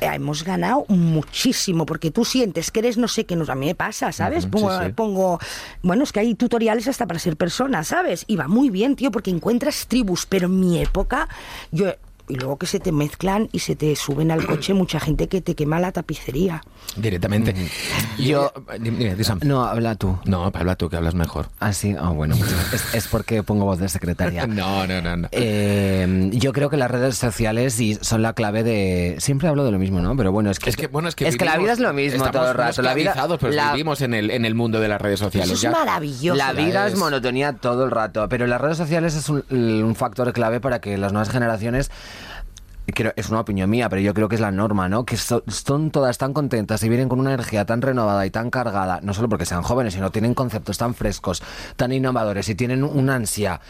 eh, 0.00 0.06
hemos 0.12 0.42
ganado 0.42 0.84
muchísimo, 0.88 1.86
porque 1.86 2.10
tú 2.10 2.24
sientes 2.24 2.70
que 2.70 2.80
eres 2.80 2.96
no 2.98 3.06
sé 3.08 3.24
qué, 3.26 3.36
nos 3.36 3.48
a 3.50 3.54
mí 3.54 3.66
me 3.66 3.74
pasa, 3.74 4.10
¿sabes? 4.10 4.44
Ujú, 4.44 4.50
pongo, 4.52 4.78
sí, 4.80 4.86
sí. 4.86 4.92
pongo- 4.92 5.38
bueno, 5.82 6.02
es 6.02 6.12
que 6.12 6.20
hay 6.20 6.34
tutoriales 6.34 6.88
hasta 6.88 7.06
para 7.06 7.20
ser 7.20 7.36
persona, 7.36 7.84
¿sabes? 7.84 8.24
Y 8.26 8.36
va 8.36 8.48
muy 8.48 8.70
bien, 8.70 8.96
tío, 8.96 9.10
porque 9.12 9.30
encuentras 9.30 9.86
tribus, 9.86 10.26
pero 10.26 10.46
en 10.46 10.58
mi 10.60 10.80
época, 10.80 11.28
yo... 11.70 11.92
Y 12.28 12.36
luego 12.36 12.56
que 12.56 12.66
se 12.66 12.78
te 12.80 12.92
mezclan 12.92 13.48
y 13.52 13.58
se 13.58 13.74
te 13.76 13.94
suben 13.96 14.30
al 14.30 14.46
coche 14.46 14.74
mucha 14.74 15.00
gente 15.00 15.28
que 15.28 15.40
te 15.40 15.54
quema 15.54 15.80
la 15.80 15.92
tapicería. 15.92 16.62
Directamente. 16.96 17.54
Yo- 18.18 18.52
Dime, 18.80 18.98
dime, 18.98 19.14
di, 19.16 19.24
Sam. 19.24 19.40
No, 19.42 19.64
habla 19.64 19.94
tú. 19.96 20.18
No, 20.24 20.44
habla 20.54 20.76
tú, 20.76 20.88
que 20.88 20.96
hablas 20.96 21.14
mejor. 21.14 21.48
Ah, 21.60 21.72
sí. 21.72 21.94
Ah, 21.98 22.10
bueno. 22.10 22.34
es, 22.72 22.94
es 22.94 23.08
porque 23.08 23.42
pongo 23.42 23.64
voz 23.64 23.78
de 23.78 23.88
secretaria. 23.88 24.46
No, 24.52 24.86
no, 24.86 25.00
no. 25.00 25.16
no. 25.16 25.28
Eh, 25.32 26.30
yo 26.32 26.52
creo 26.52 26.68
que 26.70 26.76
las 26.76 26.90
redes 26.90 27.16
sociales 27.16 27.78
y 27.80 27.94
son 28.00 28.22
la 28.22 28.32
clave 28.34 28.62
de. 28.62 29.16
Siempre 29.18 29.48
hablo 29.48 29.64
de 29.64 29.70
lo 29.72 29.78
mismo, 29.78 30.00
¿no? 30.00 30.16
Pero 30.16 30.30
bueno, 30.32 30.50
es 30.50 30.58
que. 30.58 30.70
Es 30.70 30.76
que, 30.76 30.86
bueno, 30.86 31.08
es 31.08 31.14
que, 31.14 31.24
la 31.24 31.30
vivimos- 31.30 31.58
vida 31.58 31.72
es 31.72 31.78
lo 31.80 31.92
mismo 31.92 32.30
todo 32.30 32.48
el 32.50 32.54
rato. 32.54 32.82
La 32.82 32.94
vida, 32.94 33.14
pero 33.40 33.52
la- 33.52 33.72
vivimos 33.72 34.00
en 34.02 34.14
el, 34.14 34.30
en 34.30 34.44
el 34.44 34.54
mundo 34.54 34.80
de 34.80 34.88
las 34.88 35.00
redes 35.00 35.18
sociales. 35.20 35.48
Eso 35.50 35.54
es 35.56 35.62
ya. 35.62 35.70
maravilloso. 35.70 36.36
La 36.36 36.52
vida 36.52 36.86
es 36.86 36.92
es- 36.94 36.98
monotonía 36.98 37.54
todo 37.54 37.84
el 37.84 37.90
rato, 37.90 38.28
pero 38.28 38.46
las 38.46 38.60
redes 38.60 38.76
sociales 38.76 39.14
es 39.16 39.28
un, 39.28 39.44
un 39.50 39.94
factor 39.94 40.32
clave 40.32 40.60
para 40.60 40.80
que 40.80 40.96
las 40.98 41.12
nuevas 41.12 41.30
generaciones 41.30 41.90
creo- 42.86 43.12
es 43.16 43.28
una 43.30 43.40
opinión 43.40 43.70
mía, 43.70 43.88
pero 43.88 44.02
yo 44.02 44.12
creo 44.14 44.28
que 44.28 44.34
es 44.34 44.40
la 44.40 44.50
norma, 44.50 44.88
¿no? 44.88 45.04
Que 45.04 45.16
so- 45.16 45.42
son 45.46 45.90
todas 45.90 46.18
tan 46.18 46.32
contentas 46.32 46.82
y 46.82 46.88
vienen 46.88 47.08
con 47.08 47.20
una 47.20 47.32
energía 47.34 47.64
tan 47.64 47.82
renovada 47.82 48.26
y 48.26 48.30
tan 48.30 48.50
cargada, 48.50 49.00
no 49.02 49.14
solo 49.14 49.28
porque 49.28 49.46
sean 49.46 49.62
jóvenes, 49.62 49.94
sino 49.94 50.10
tienen 50.10 50.34
conceptos 50.34 50.78
tan 50.78 50.94
frescos, 50.94 51.42
tan 51.76 51.92
innovadores 51.92 52.48
y 52.48 52.54
tienen 52.54 52.82
una 52.84 53.14
ansia 53.14 53.60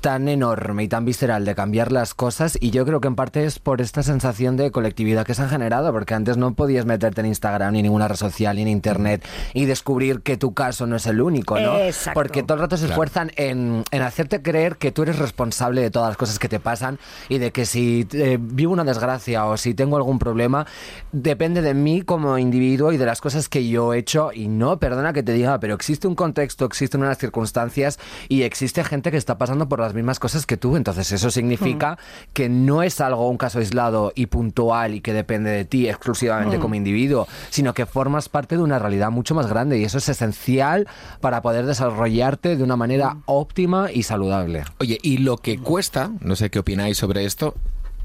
tan 0.00 0.28
enorme 0.28 0.84
y 0.84 0.88
tan 0.88 1.04
visceral 1.04 1.44
de 1.44 1.54
cambiar 1.54 1.92
las 1.92 2.14
cosas. 2.14 2.56
Y 2.60 2.70
yo 2.70 2.84
creo 2.84 3.00
que 3.00 3.08
en 3.08 3.14
parte 3.16 3.44
es 3.44 3.58
por 3.58 3.80
esta 3.80 4.02
sensación 4.02 4.56
de 4.56 4.70
colectividad 4.70 5.24
que 5.26 5.34
se 5.34 5.42
han 5.42 5.48
generado, 5.50 5.92
porque 5.92 6.14
antes 6.14 6.36
no 6.36 6.54
podías 6.54 6.84
meterte 6.86 7.20
en 7.20 7.26
Instagram 7.28 7.72
ni 7.72 7.80
en 7.80 7.84
ninguna 7.84 8.08
red 8.08 8.16
social 8.16 8.56
ni 8.56 8.62
en 8.62 8.68
internet 8.68 9.24
y 9.54 9.64
descubrir 9.64 10.20
que 10.22 10.36
tu 10.36 10.54
caso 10.54 10.86
no 10.86 10.96
es 10.96 11.06
el 11.06 11.20
único, 11.20 11.58
¿no? 11.58 11.76
Exacto. 11.78 12.18
Porque 12.18 12.42
todo 12.42 12.54
el 12.54 12.60
rato 12.60 12.76
se 12.76 12.82
Claro. 12.86 12.92
esfuerzan 12.94 13.32
en, 13.36 13.84
en 13.90 14.02
hacerte 14.02 14.42
creer 14.42 14.76
que 14.76 14.92
tú 14.92 15.02
eres 15.02 15.18
responsable 15.18 15.80
de 15.80 15.90
todas 15.90 16.08
las 16.10 16.16
cosas 16.16 16.38
que 16.38 16.48
te 16.48 16.60
pasan 16.60 16.98
y 17.28 17.38
de 17.38 17.50
que 17.52 17.66
si 17.66 18.06
eh, 18.12 18.38
vivo 18.58 18.72
una 18.72 18.84
desgracia 18.84 19.46
o 19.46 19.56
si 19.56 19.72
tengo 19.72 19.96
algún 19.96 20.18
problema, 20.18 20.66
depende 21.12 21.62
de 21.62 21.74
mí 21.74 22.02
como 22.02 22.38
individuo 22.38 22.92
y 22.92 22.96
de 22.96 23.06
las 23.06 23.20
cosas 23.20 23.48
que 23.48 23.66
yo 23.68 23.94
he 23.94 23.98
hecho. 23.98 24.32
Y 24.34 24.48
no, 24.48 24.78
perdona 24.80 25.12
que 25.12 25.22
te 25.22 25.32
diga, 25.32 25.60
pero 25.60 25.74
existe 25.74 26.08
un 26.08 26.16
contexto, 26.16 26.64
existen 26.64 27.00
unas 27.00 27.18
circunstancias 27.18 27.98
y 28.28 28.42
existe 28.42 28.82
gente 28.82 29.12
que 29.12 29.16
está 29.16 29.38
pasando 29.38 29.68
por 29.68 29.78
las 29.78 29.94
mismas 29.94 30.18
cosas 30.18 30.44
que 30.44 30.56
tú. 30.56 30.76
Entonces 30.76 31.12
eso 31.12 31.30
significa 31.30 31.98
que 32.32 32.48
no 32.48 32.82
es 32.82 33.00
algo, 33.00 33.28
un 33.28 33.38
caso 33.38 33.60
aislado 33.60 34.12
y 34.16 34.26
puntual 34.26 34.94
y 34.94 35.00
que 35.00 35.12
depende 35.12 35.50
de 35.50 35.64
ti 35.64 35.88
exclusivamente 35.88 36.58
como 36.58 36.74
individuo, 36.74 37.28
sino 37.50 37.72
que 37.74 37.86
formas 37.86 38.28
parte 38.28 38.56
de 38.56 38.62
una 38.62 38.80
realidad 38.80 39.12
mucho 39.12 39.36
más 39.36 39.46
grande 39.46 39.78
y 39.78 39.84
eso 39.84 39.98
es 39.98 40.08
esencial 40.08 40.88
para 41.20 41.42
poder 41.42 41.64
desarrollarte 41.64 42.56
de 42.56 42.64
una 42.64 42.76
manera 42.76 43.18
óptima 43.26 43.92
y 43.92 44.02
saludable. 44.02 44.64
Oye, 44.80 44.98
y 45.00 45.18
lo 45.18 45.36
que 45.36 45.58
cuesta, 45.58 46.10
no 46.20 46.34
sé 46.34 46.50
qué 46.50 46.58
opináis 46.58 46.98
sobre 46.98 47.24
esto, 47.24 47.54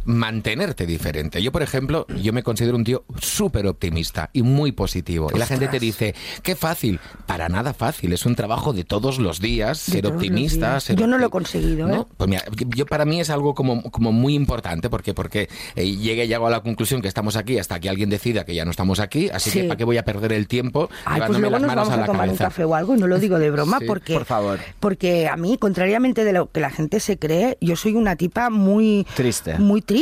mantenerte 0.06 0.86
diferente. 0.86 1.42
Yo, 1.42 1.52
por 1.52 1.63
ejemplo, 1.63 2.06
yo 2.22 2.34
me 2.34 2.44
considero 2.44 2.76
un 2.76 2.84
tío 2.84 3.04
súper 3.20 3.68
optimista 3.68 4.30
y 4.34 4.44
muy 4.44 4.72
positivo. 4.72 5.30
Y 5.34 5.38
la 5.38 5.46
gente 5.46 5.68
te 5.68 5.80
dice, 5.80 6.16
qué 6.42 6.56
fácil. 6.56 7.00
Para 7.26 7.50
nada 7.50 7.74
fácil. 7.74 8.13
Es 8.13 8.26
un 8.26 8.36
trabajo 8.36 8.74
de 8.74 8.84
todos 8.84 9.20
los 9.20 9.39
días, 9.39 9.78
ser 9.80 10.06
optimista. 10.08 10.72
días. 10.72 10.84
ser 10.84 10.96
Yo 10.98 11.08
no 11.08 11.18
lo 11.18 11.28
he 11.28 11.30
conseguido, 11.30 11.88
¿No? 11.88 12.02
¿eh? 12.02 12.06
Pues 12.18 12.30
mira, 12.30 12.44
yo 12.76 12.86
para 12.86 13.06
mí 13.06 13.20
es 13.20 13.30
algo 13.30 13.54
como, 13.54 13.84
como 13.92 14.12
muy 14.12 14.34
importante 14.36 14.89
porque, 14.89 15.13
porque 15.13 15.50
eh, 15.76 15.96
llegué 15.96 16.26
y 16.26 16.28
llego 16.28 16.48
a 16.48 16.50
la 16.50 16.62
conclusión 16.62 17.02
que 17.02 17.08
estamos 17.08 17.36
aquí 17.36 17.58
hasta 17.58 17.80
que 17.80 17.89
alguien 17.89 18.10
decida 18.10 18.46
que 18.46 18.56
ya 18.56 18.66
no 18.66 18.72
estamos 18.72 19.00
aquí. 19.00 19.30
Así 19.30 19.52
que. 19.52 19.63
¿para 19.63 19.78
qué 19.78 19.86
voy 19.86 19.98
a 19.98 20.04
perder 20.04 20.34
el 20.34 20.48
tiempo 20.48 20.89
Ay, 21.06 21.22
pues 21.22 21.38
llevándome 21.38 21.39
luego 21.42 21.52
las 21.54 21.62
nos 21.62 21.68
manos 21.76 21.89
a 21.89 21.94
a, 21.94 21.98
la 21.98 22.06
tomar 22.06 22.22
un 22.22 22.28
cabeza? 22.36 22.44
café 22.46 22.63
o 22.66 22.76
algo, 22.76 22.96
y 22.96 23.00
no 23.00 23.08
lo 23.08 23.18
digo 23.20 23.39
de 23.39 23.50
broma, 23.50 23.78
Sí, 23.84 23.86
porque, 23.86 24.13
por 24.13 24.26
favor. 24.26 24.60
porque 24.80 25.28
a 25.28 25.38
mí, 25.38 25.58
contrariamente 25.58 26.24
de 26.26 26.34
lo 26.34 26.52
que 26.52 26.60
la 26.60 26.70
gente 26.70 27.00
se 27.00 27.18
cree, 27.18 27.58
yo 27.62 27.76
soy 27.76 27.94
una 27.94 28.16
tipa 28.16 28.50
muy 28.50 29.08
Triste. 29.16 29.58
Muy 29.58 29.82
triste. 29.82 29.93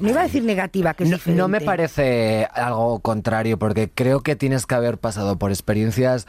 No 0.00 0.08
iba 0.08 0.20
a 0.20 0.24
decir 0.24 0.42
negativa, 0.42 0.94
que 0.94 1.04
es 1.04 1.10
No, 1.10 1.16
diferente. 1.16 1.38
no 1.42 1.48
me 1.48 1.60
parece 1.60 2.48
algo 2.54 2.98
contrario, 3.00 3.58
porque 3.58 3.88
creo 3.94 4.20
que 4.20 4.34
tienes 4.36 4.66
que 4.66 4.74
haber 4.74 4.98
pasado 4.98 5.38
por 5.38 5.50
experiencias 5.50 6.26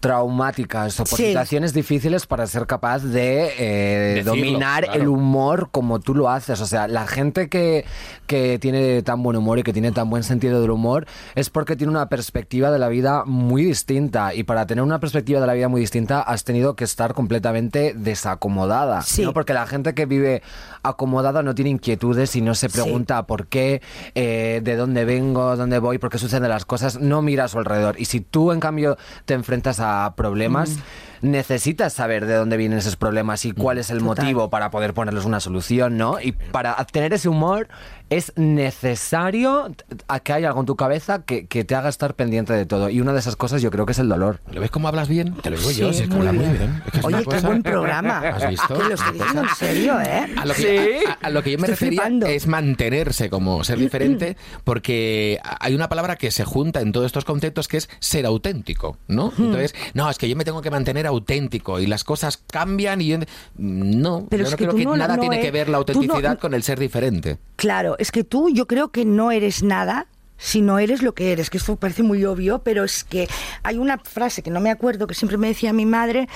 traumáticas 0.00 0.98
o 1.00 1.04
por 1.04 1.16
Sí. 1.16 1.26
situaciones 1.26 1.72
difíciles 1.72 2.26
para 2.26 2.46
ser 2.46 2.66
capaz 2.66 3.00
de 3.02 3.52
eh, 3.58 4.22
dominar 4.24 4.84
claro. 4.84 5.00
el 5.00 5.08
humor 5.08 5.68
como 5.70 6.00
tú 6.00 6.14
lo 6.14 6.28
haces. 6.30 6.60
O 6.60 6.66
sea, 6.66 6.88
la 6.88 7.06
gente 7.06 7.48
que, 7.48 7.84
que 8.26 8.58
tiene 8.58 9.02
tan 9.02 9.22
buen 9.22 9.36
humor 9.36 9.58
y 9.58 9.62
que 9.62 9.72
tiene 9.72 9.92
tan 9.92 10.08
buen 10.10 10.22
sentido 10.22 10.60
del 10.60 10.70
humor 10.70 11.06
es 11.34 11.50
porque 11.50 11.76
tiene 11.76 11.90
una 11.90 12.08
perspectiva 12.08 12.70
de 12.70 12.78
la 12.78 12.88
vida 12.88 13.24
muy 13.24 13.64
distinta. 13.64 14.34
Y 14.34 14.44
para 14.44 14.66
tener 14.66 14.82
una 14.82 15.00
perspectiva 15.00 15.40
de 15.40 15.46
la 15.46 15.54
vida 15.54 15.68
muy 15.68 15.80
distinta 15.80 16.20
has 16.20 16.44
tenido 16.44 16.76
que 16.76 16.84
estar 16.84 17.14
completamente 17.14 17.94
desacomodada. 17.96 19.02
Sí. 19.02 19.22
¿no? 19.22 19.32
Porque 19.32 19.52
la 19.54 19.66
gente 19.66 19.94
que 19.94 20.06
vive 20.06 20.42
acomodada 20.82 21.42
no 21.42 21.54
tiene 21.54 21.70
inquietudes 21.70 22.36
y 22.36 22.40
no 22.42 22.54
se 22.54 22.68
pregunta 22.68 23.26
por 23.26 23.46
qué, 23.46 23.82
eh, 24.14 24.60
de 24.62 24.76
dónde 24.76 25.04
vengo, 25.04 25.56
dónde 25.56 25.78
voy, 25.78 25.98
por 25.98 26.10
qué 26.10 26.18
suceden 26.18 26.48
las 26.48 26.64
cosas, 26.64 27.00
no 27.00 27.22
mira 27.22 27.44
a 27.44 27.48
su 27.48 27.58
alrededor. 27.58 27.96
Y 27.98 28.04
si 28.04 28.20
tú, 28.20 28.52
en 28.52 28.60
cambio, 28.60 28.96
te 29.24 29.34
enfrentas 29.34 29.80
a 29.80 29.85
problemas, 30.16 30.78
necesitas 31.22 31.92
saber 31.92 32.26
de 32.26 32.34
dónde 32.34 32.56
vienen 32.56 32.78
esos 32.78 32.96
problemas 32.96 33.44
y 33.44 33.52
cuál 33.52 33.78
es 33.78 33.90
el 33.90 33.98
Total. 33.98 34.24
motivo 34.24 34.50
para 34.50 34.70
poder 34.70 34.94
ponerles 34.94 35.24
una 35.24 35.40
solución, 35.40 35.96
¿no? 35.96 36.20
Y 36.20 36.32
para 36.32 36.76
tener 36.86 37.12
ese 37.12 37.28
humor 37.28 37.68
es 38.08 38.32
necesario 38.36 39.72
a 40.08 40.20
que 40.20 40.32
haya 40.32 40.48
algo 40.48 40.60
en 40.60 40.66
tu 40.66 40.76
cabeza 40.76 41.24
que, 41.24 41.46
que 41.46 41.64
te 41.64 41.74
haga 41.74 41.88
estar 41.88 42.14
pendiente 42.14 42.52
de 42.52 42.64
todo. 42.66 42.88
Y 42.88 43.00
una 43.00 43.12
de 43.12 43.18
esas 43.18 43.36
cosas 43.36 43.62
yo 43.62 43.70
creo 43.70 43.84
que 43.86 43.92
es 43.92 43.98
el 43.98 44.08
dolor. 44.08 44.40
¿Lo 44.52 44.60
ves 44.60 44.70
cómo 44.70 44.88
hablas 44.88 45.08
bien? 45.08 45.34
Te 45.42 45.50
lo 45.50 45.56
digo 45.58 45.70
yo, 45.72 45.88
Sí, 45.92 45.98
si 45.98 46.02
es 46.04 46.08
que 46.08 46.14
muy 46.16 46.26
hablas 46.28 46.46
muy 46.46 46.56
bien. 46.56 46.82
Es 46.86 46.92
que 47.00 47.06
Oye, 47.06 47.24
qué 47.28 47.40
buen 47.40 47.62
programa. 47.62 48.18
¿Has 48.36 48.48
visto? 48.48 48.74
Que 48.78 48.84
lo 48.88 48.94
estoy 48.94 49.12
diciendo 49.12 49.42
en 49.42 49.48
serio, 49.56 50.00
¿eh? 50.00 50.26
A 50.36 50.44
lo, 50.44 50.54
que, 50.54 51.00
Sí. 51.00 51.06
a- 51.06 51.26
a 51.26 51.30
lo 51.30 51.42
que 51.42 51.50
yo 51.52 51.58
me 51.58 51.62
Estoy 51.62 51.74
refería 51.74 52.00
flipando. 52.02 52.26
es 52.26 52.46
mantenerse 52.46 53.28
como 53.30 53.64
ser 53.64 53.78
diferente, 53.78 54.36
porque 54.64 55.40
hay 55.60 55.74
una 55.74 55.88
palabra 55.88 56.16
que 56.16 56.30
se 56.30 56.44
junta 56.44 56.80
en 56.80 56.92
todos 56.92 57.06
estos 57.06 57.24
conceptos 57.24 57.68
que 57.68 57.78
es 57.78 57.88
ser 57.98 58.26
auténtico, 58.26 58.98
¿no? 59.08 59.32
Entonces, 59.36 59.74
no, 59.94 60.08
es 60.10 60.18
que 60.18 60.28
yo 60.28 60.36
me 60.36 60.44
tengo 60.44 60.62
que 60.62 60.70
mantener 60.70 61.06
auténtico 61.06 61.80
y 61.80 61.86
las 61.86 62.04
cosas 62.04 62.36
cambian 62.50 63.00
y 63.00 63.08
yo- 63.08 63.18
no, 63.56 64.26
Pero 64.30 64.42
yo 64.42 64.46
es 64.46 64.50
no 64.52 64.56
que 64.56 64.64
creo 64.64 64.76
que 64.76 64.84
no- 64.84 64.96
nada 64.96 65.16
no 65.16 65.20
tiene 65.20 65.36
es- 65.38 65.44
que 65.44 65.50
ver 65.50 65.68
la 65.68 65.72
no- 65.72 65.78
autenticidad 65.78 66.38
con 66.38 66.54
el 66.54 66.62
ser 66.62 66.78
diferente. 66.78 67.38
Claro, 67.56 67.95
es 67.98 68.12
que 68.12 68.24
tú 68.24 68.50
yo 68.50 68.66
creo 68.66 68.88
que 68.88 69.04
no 69.04 69.30
eres 69.30 69.62
nada 69.62 70.06
si 70.38 70.60
no 70.60 70.78
eres 70.78 71.02
lo 71.02 71.14
que 71.14 71.32
eres, 71.32 71.48
que 71.50 71.56
esto 71.56 71.76
parece 71.76 72.02
muy 72.02 72.24
obvio, 72.24 72.58
pero 72.58 72.84
es 72.84 73.04
que 73.04 73.28
hay 73.62 73.78
una 73.78 73.98
frase 73.98 74.42
que 74.42 74.50
no 74.50 74.60
me 74.60 74.70
acuerdo 74.70 75.06
que 75.06 75.14
siempre 75.14 75.38
me 75.38 75.48
decía 75.48 75.72
mi 75.72 75.86
madre 75.86 76.28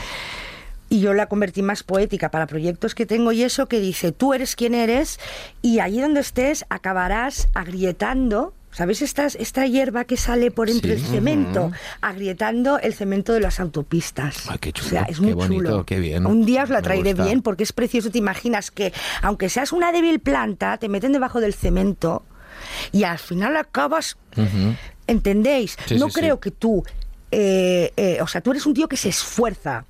y 0.89 1.01
yo 1.01 1.15
la 1.15 1.27
convertí 1.27 1.63
más 1.63 1.83
poética 1.83 2.31
para 2.31 2.47
proyectos 2.47 2.95
que 2.95 3.07
tengo 3.07 3.33
y 3.33 3.43
eso 3.43 3.67
que 3.67 3.79
dice, 3.79 4.13
tú 4.13 4.35
eres 4.35 4.57
quien 4.57 4.75
eres 4.75 5.21
y 5.63 5.81
allí 5.81 6.01
donde 6.01 6.21
estés 6.21 6.65
acabarás 6.69 7.49
agrietando 7.55 8.55
¿Sabes 8.73 9.03
esta, 9.03 9.27
esta 9.27 9.67
hierba 9.67 10.05
que 10.05 10.17
sale 10.17 10.51
por 10.51 10.71
entre 10.71 10.97
Sí. 10.97 11.03
el 11.05 11.11
cemento? 11.11 11.73
Agrietando 12.01 12.79
el 12.79 12.95
cemento 12.95 13.33
de 13.33 13.41
las 13.41 13.59
autopistas. 13.61 14.49
Ay, 14.49 14.59
qué 14.61 14.73
chulo, 14.73 14.87
O 14.87 14.91
sea, 14.91 15.03
es 15.03 15.17
qué 15.17 15.23
muy 15.23 15.33
bonito, 15.33 15.65
chulo. 15.65 15.87
qué 15.87 15.99
bien. 15.99 16.25
Un 16.27 16.45
día 16.47 16.63
os 16.63 16.71
la 16.71 16.81
traeré 16.81 17.15
bien 17.15 17.43
porque 17.43 17.65
es 17.65 17.73
precioso. 17.73 18.11
Te 18.11 18.19
imaginas 18.19 18.71
que, 18.71 18.93
aunque 19.23 19.49
seas 19.49 19.73
una 19.73 19.91
débil 19.93 20.21
planta, 20.21 20.77
te 20.79 20.89
meten 20.89 21.13
debajo 21.13 21.41
del 21.41 21.53
cemento 21.55 22.25
y 22.93 23.03
al 23.05 23.19
final 23.19 23.57
acabas. 23.57 24.17
¿Entendéis? 25.07 25.77
Sí, 25.87 25.97
no 25.97 26.09
sí, 26.09 26.21
creo 26.21 26.39
que 26.41 26.51
tú. 26.51 26.85
eh, 27.33 27.93
eh, 27.97 28.19
o 28.23 28.27
sea, 28.27 28.41
tú 28.41 28.51
eres 28.53 28.67
un 28.67 28.75
tío 28.75 28.89
que 28.89 28.97
se 28.97 29.09
esfuerza. 29.09 29.85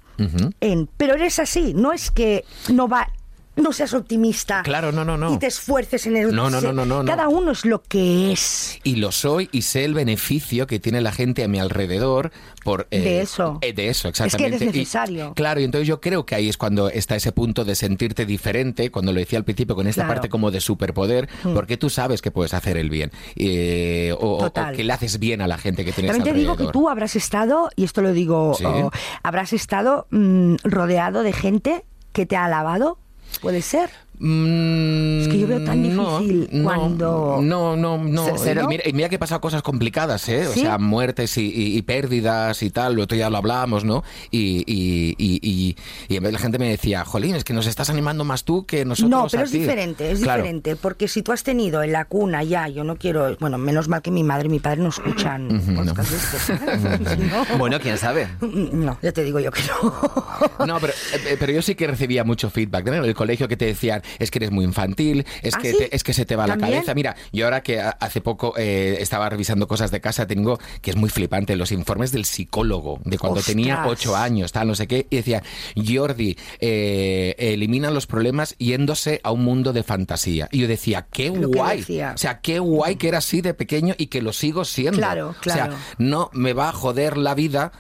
En, 0.61 0.87
pero 0.99 1.15
eres 1.15 1.39
así, 1.39 1.73
no 1.75 1.93
es 1.95 2.11
que 2.11 2.45
no 2.71 2.89
va. 2.89 3.09
No 3.57 3.73
seas 3.73 3.93
optimista. 3.95 4.63
Claro, 4.63 4.93
no, 4.93 5.05
no, 5.05 5.17
no. 5.17 5.35
Y 5.35 5.39
te 5.39 5.47
esfuerces 5.49 6.07
en 6.07 6.17
el. 6.17 6.35
No, 6.35 6.49
no, 6.49 6.61
no, 6.61 6.73
no, 6.73 6.85
no. 6.87 7.05
Cada 7.05 7.29
uno 7.29 7.51
es 7.51 7.65
lo 7.67 7.83
que 7.83 8.31
es. 8.33 8.79
Y 8.85 8.97
lo 8.97 9.11
soy 9.13 9.49
y 9.53 9.63
sé 9.63 9.85
el 9.85 9.93
beneficio 9.93 10.67
que 10.69 10.79
tiene 10.79 11.01
la 11.01 11.11
gente 11.13 11.43
a 11.45 11.49
mi 11.49 11.59
alrededor 11.59 12.31
por... 12.65 12.87
eh, 12.91 13.01
De 13.01 13.21
eso. 13.21 13.59
eh, 13.61 13.73
de 13.73 13.89
eso, 13.89 14.09
Es 14.09 14.19
que 14.19 14.25
exactamente. 14.25 14.57
eres 14.65 14.75
Y- 14.75 14.79
necesario. 14.79 15.35
claro, 15.35 15.61
y 15.61 15.65
entonces 15.65 15.89
yo 15.89 16.01
creo 16.01 16.25
que 16.25 16.37
ahí 16.37 16.49
es 16.49 16.57
cuando 16.57 16.89
está 16.91 17.17
ese 17.17 17.33
punto 17.33 17.65
de 17.65 17.75
sentirte 17.75 18.25
diferente, 18.25 18.91
cuando 18.91 19.13
lo 19.13 19.19
decía 19.19 19.39
al 19.39 19.45
principio, 19.45 19.75
con 19.75 19.87
esta 19.89 20.03
Claro. 20.03 20.15
parte 20.15 20.29
como 20.29 20.51
de 20.53 20.61
superpoder, 20.61 21.29
porque 21.55 21.77
tú 21.77 21.91
sabes 21.91 22.23
que 22.23 22.31
puedes 22.31 22.55
hacer 22.55 22.77
el 22.77 22.89
bien. 22.89 23.11
eh, 23.37 24.15
o, 24.19 24.45
o- 24.47 24.53
que 24.73 24.85
le 24.85 24.93
haces 24.93 25.19
bien 25.19 25.41
a 25.43 25.49
la 25.49 25.59
gente 25.59 25.85
que 25.85 25.93
tienes 25.93 26.13
También 26.13 26.35
te 26.35 26.39
digo 26.39 26.53
que 26.57 26.63
alrededor. 26.63 26.73
tú 26.73 26.89
habrás 26.89 27.17
estado, 27.17 27.69
y 27.75 27.83
esto 27.85 28.01
lo 28.01 28.13
digo, 28.13 28.55
Sí. 28.57 28.65
oh, 28.65 28.91
habrás 29.25 29.53
estado 29.53 30.07
mm, 30.11 30.55
rodeado 30.63 31.23
de 31.25 31.33
gente 31.33 31.85
que 32.13 32.27
te 32.27 32.37
ha 32.37 32.45
alabado. 32.45 32.99
¿Puede 33.41 33.63
ser? 33.63 33.91
Mm, 34.23 35.21
Es 35.23 35.29
que 35.29 35.39
yo 35.39 35.47
veo 35.47 35.65
tan 35.65 35.97
no, 35.97 36.19
difícil 36.21 36.49
no, 36.53 36.65
cuando- 36.65 37.39
No, 37.43 37.75
no, 37.77 37.97
no. 37.97 38.27
Y 38.37 38.67
mira, 38.69 38.83
y 38.87 38.93
mira 38.93 39.09
que 39.09 39.15
he 39.17 39.19
pasado 39.19 39.41
cosas 39.41 39.63
complicadas, 39.63 40.29
¿eh? 40.29 40.47
O 40.47 40.53
sea, 40.53 40.77
muertes 40.79 41.37
y, 41.39 41.47
y- 41.47 41.77
y 41.79 41.83
pérdidas 41.83 42.63
y 42.63 42.71
tal, 42.71 42.95
lo 42.97 43.03
otro 43.05 43.17
ya 43.17 43.31
lo 43.31 43.39
hablamos, 43.39 43.85
¿no? 43.85 44.05
Y, 44.31 44.63
y, 44.67 45.15
y, 45.19 45.41
y- 45.43 45.77
y 46.09 46.17
en 46.17 46.23
vez 46.23 46.33
la 46.33 46.39
gente 46.39 46.59
me 46.59 46.69
decía, 46.69 47.05
jolín, 47.05 47.35
es 47.35 47.45
que 47.45 47.55
nos 47.55 47.67
estás 47.67 47.89
animando 47.91 48.25
más 48.25 48.45
tú 48.45 48.67
que 48.67 48.85
nosotros 48.85 49.11
No, 49.11 49.27
pero 49.31 49.43
a 49.43 49.45
es 49.47 49.53
ti". 49.53 49.59
diferente, 49.61 50.11
es 50.13 50.21
Claro. 50.21 50.43
diferente, 50.43 50.77
porque 50.77 51.09
si 51.09 51.23
tú 51.23 51.33
has 51.33 51.43
tenido 51.43 51.83
en 51.83 51.93
la 51.93 52.05
cuna 52.05 52.43
ya, 52.45 52.69
yo 52.69 52.85
no 52.85 52.97
quiero, 52.97 53.37
bueno, 53.41 53.57
menos 53.59 53.89
mal 53.89 54.03
que 54.03 54.11
mi 54.11 54.23
madre 54.23 54.47
y 54.49 54.51
mi 54.51 54.59
padre 54.61 54.83
no 54.83 54.91
escuchan 54.91 55.49
no- 55.49 55.95
Bueno, 57.59 57.79
quién 57.81 57.97
sabe. 57.99 58.29
no, 58.41 58.99
ya 59.03 59.13
te 59.13 59.25
digo 59.25 59.41
yo 59.41 59.51
que 59.51 59.63
no. 59.63 60.67
No, 60.67 60.79
pero, 60.81 60.93
eh, 61.15 61.37
pero 61.39 61.53
yo 61.53 61.63
sí 61.63 61.75
que 61.75 61.87
recibía 61.87 62.25
mucho 62.25 62.51
feedback 62.51 62.85
¿no? 62.87 62.95
en 62.95 63.05
el 63.05 63.15
colegio 63.15 63.49
que 63.49 63.57
te 63.57 63.65
decían, 63.67 64.03
es 64.19 64.31
que 64.31 64.39
eres 64.39 64.51
muy 64.51 64.65
infantil, 64.65 65.25
es, 65.43 65.55
¿Ah, 65.55 65.59
que, 65.61 65.71
sí? 65.73 65.79
te- 65.79 65.95
es 65.97 66.03
que 66.05 66.13
se 66.13 66.25
te 66.25 66.37
va 66.37 66.47
la 66.47 66.57
cabeza. 66.59 66.95
Mira, 66.95 67.17
yo 67.33 67.45
ahora 67.47 67.63
que 67.63 67.81
hace 67.81 68.21
poco 68.21 68.55
eh, 68.57 68.97
estaba 69.01 69.29
revisando 69.29 69.67
cosas 69.69 69.91
de 69.91 70.01
casa, 70.01 70.27
tengo 70.27 70.59
que 70.83 70.91
es 70.91 70.97
muy 70.97 71.11
flipante, 71.11 71.57
los 71.57 71.73
informes 71.73 72.13
del 72.13 72.25
psicólogo, 72.25 73.01
de 73.05 73.19
cuando 73.19 73.41
Ostras. 73.41 73.55
tenía 73.57 73.87
ocho 73.87 74.17
años, 74.17 74.53
tal, 74.53 74.69
no 74.69 74.75
sé 74.75 74.87
qué, 74.87 75.07
y 75.11 75.17
decía, 75.17 75.43
Jordi, 75.77 76.37
eh, 76.61 77.35
elimina 77.39 77.91
los 77.91 78.07
problemas 78.07 78.55
yéndose 78.59 79.21
a 79.23 79.31
un 79.33 79.45
mundo 79.45 79.73
de 79.73 79.83
fantasía. 79.83 80.49
Y 80.53 80.61
yo 80.61 80.69
decía, 80.69 81.07
qué 81.11 81.31
Lo 81.31 81.49
guay. 81.49 81.79
decía. 81.79 82.13
O 82.15 82.19
sea, 82.19 82.41
qué 82.41 82.59
guay 82.59 82.97
que 82.97 83.09
era 83.09 83.19
así 83.19 83.41
de 83.41 83.55
pequeño 83.55 83.95
y 83.99 84.07
que 84.07 84.23
lo 84.23 84.33
sigo 84.33 84.65
siendo. 84.65 84.99
Claro, 84.99 85.35
claro. 85.41 85.75
O 85.75 85.77
sea, 85.77 85.79
no 85.99 86.31
me 86.33 86.53
va 86.53 86.69
a 86.69 86.73
joder 86.73 87.17
la 87.17 87.35
vida 87.35 87.73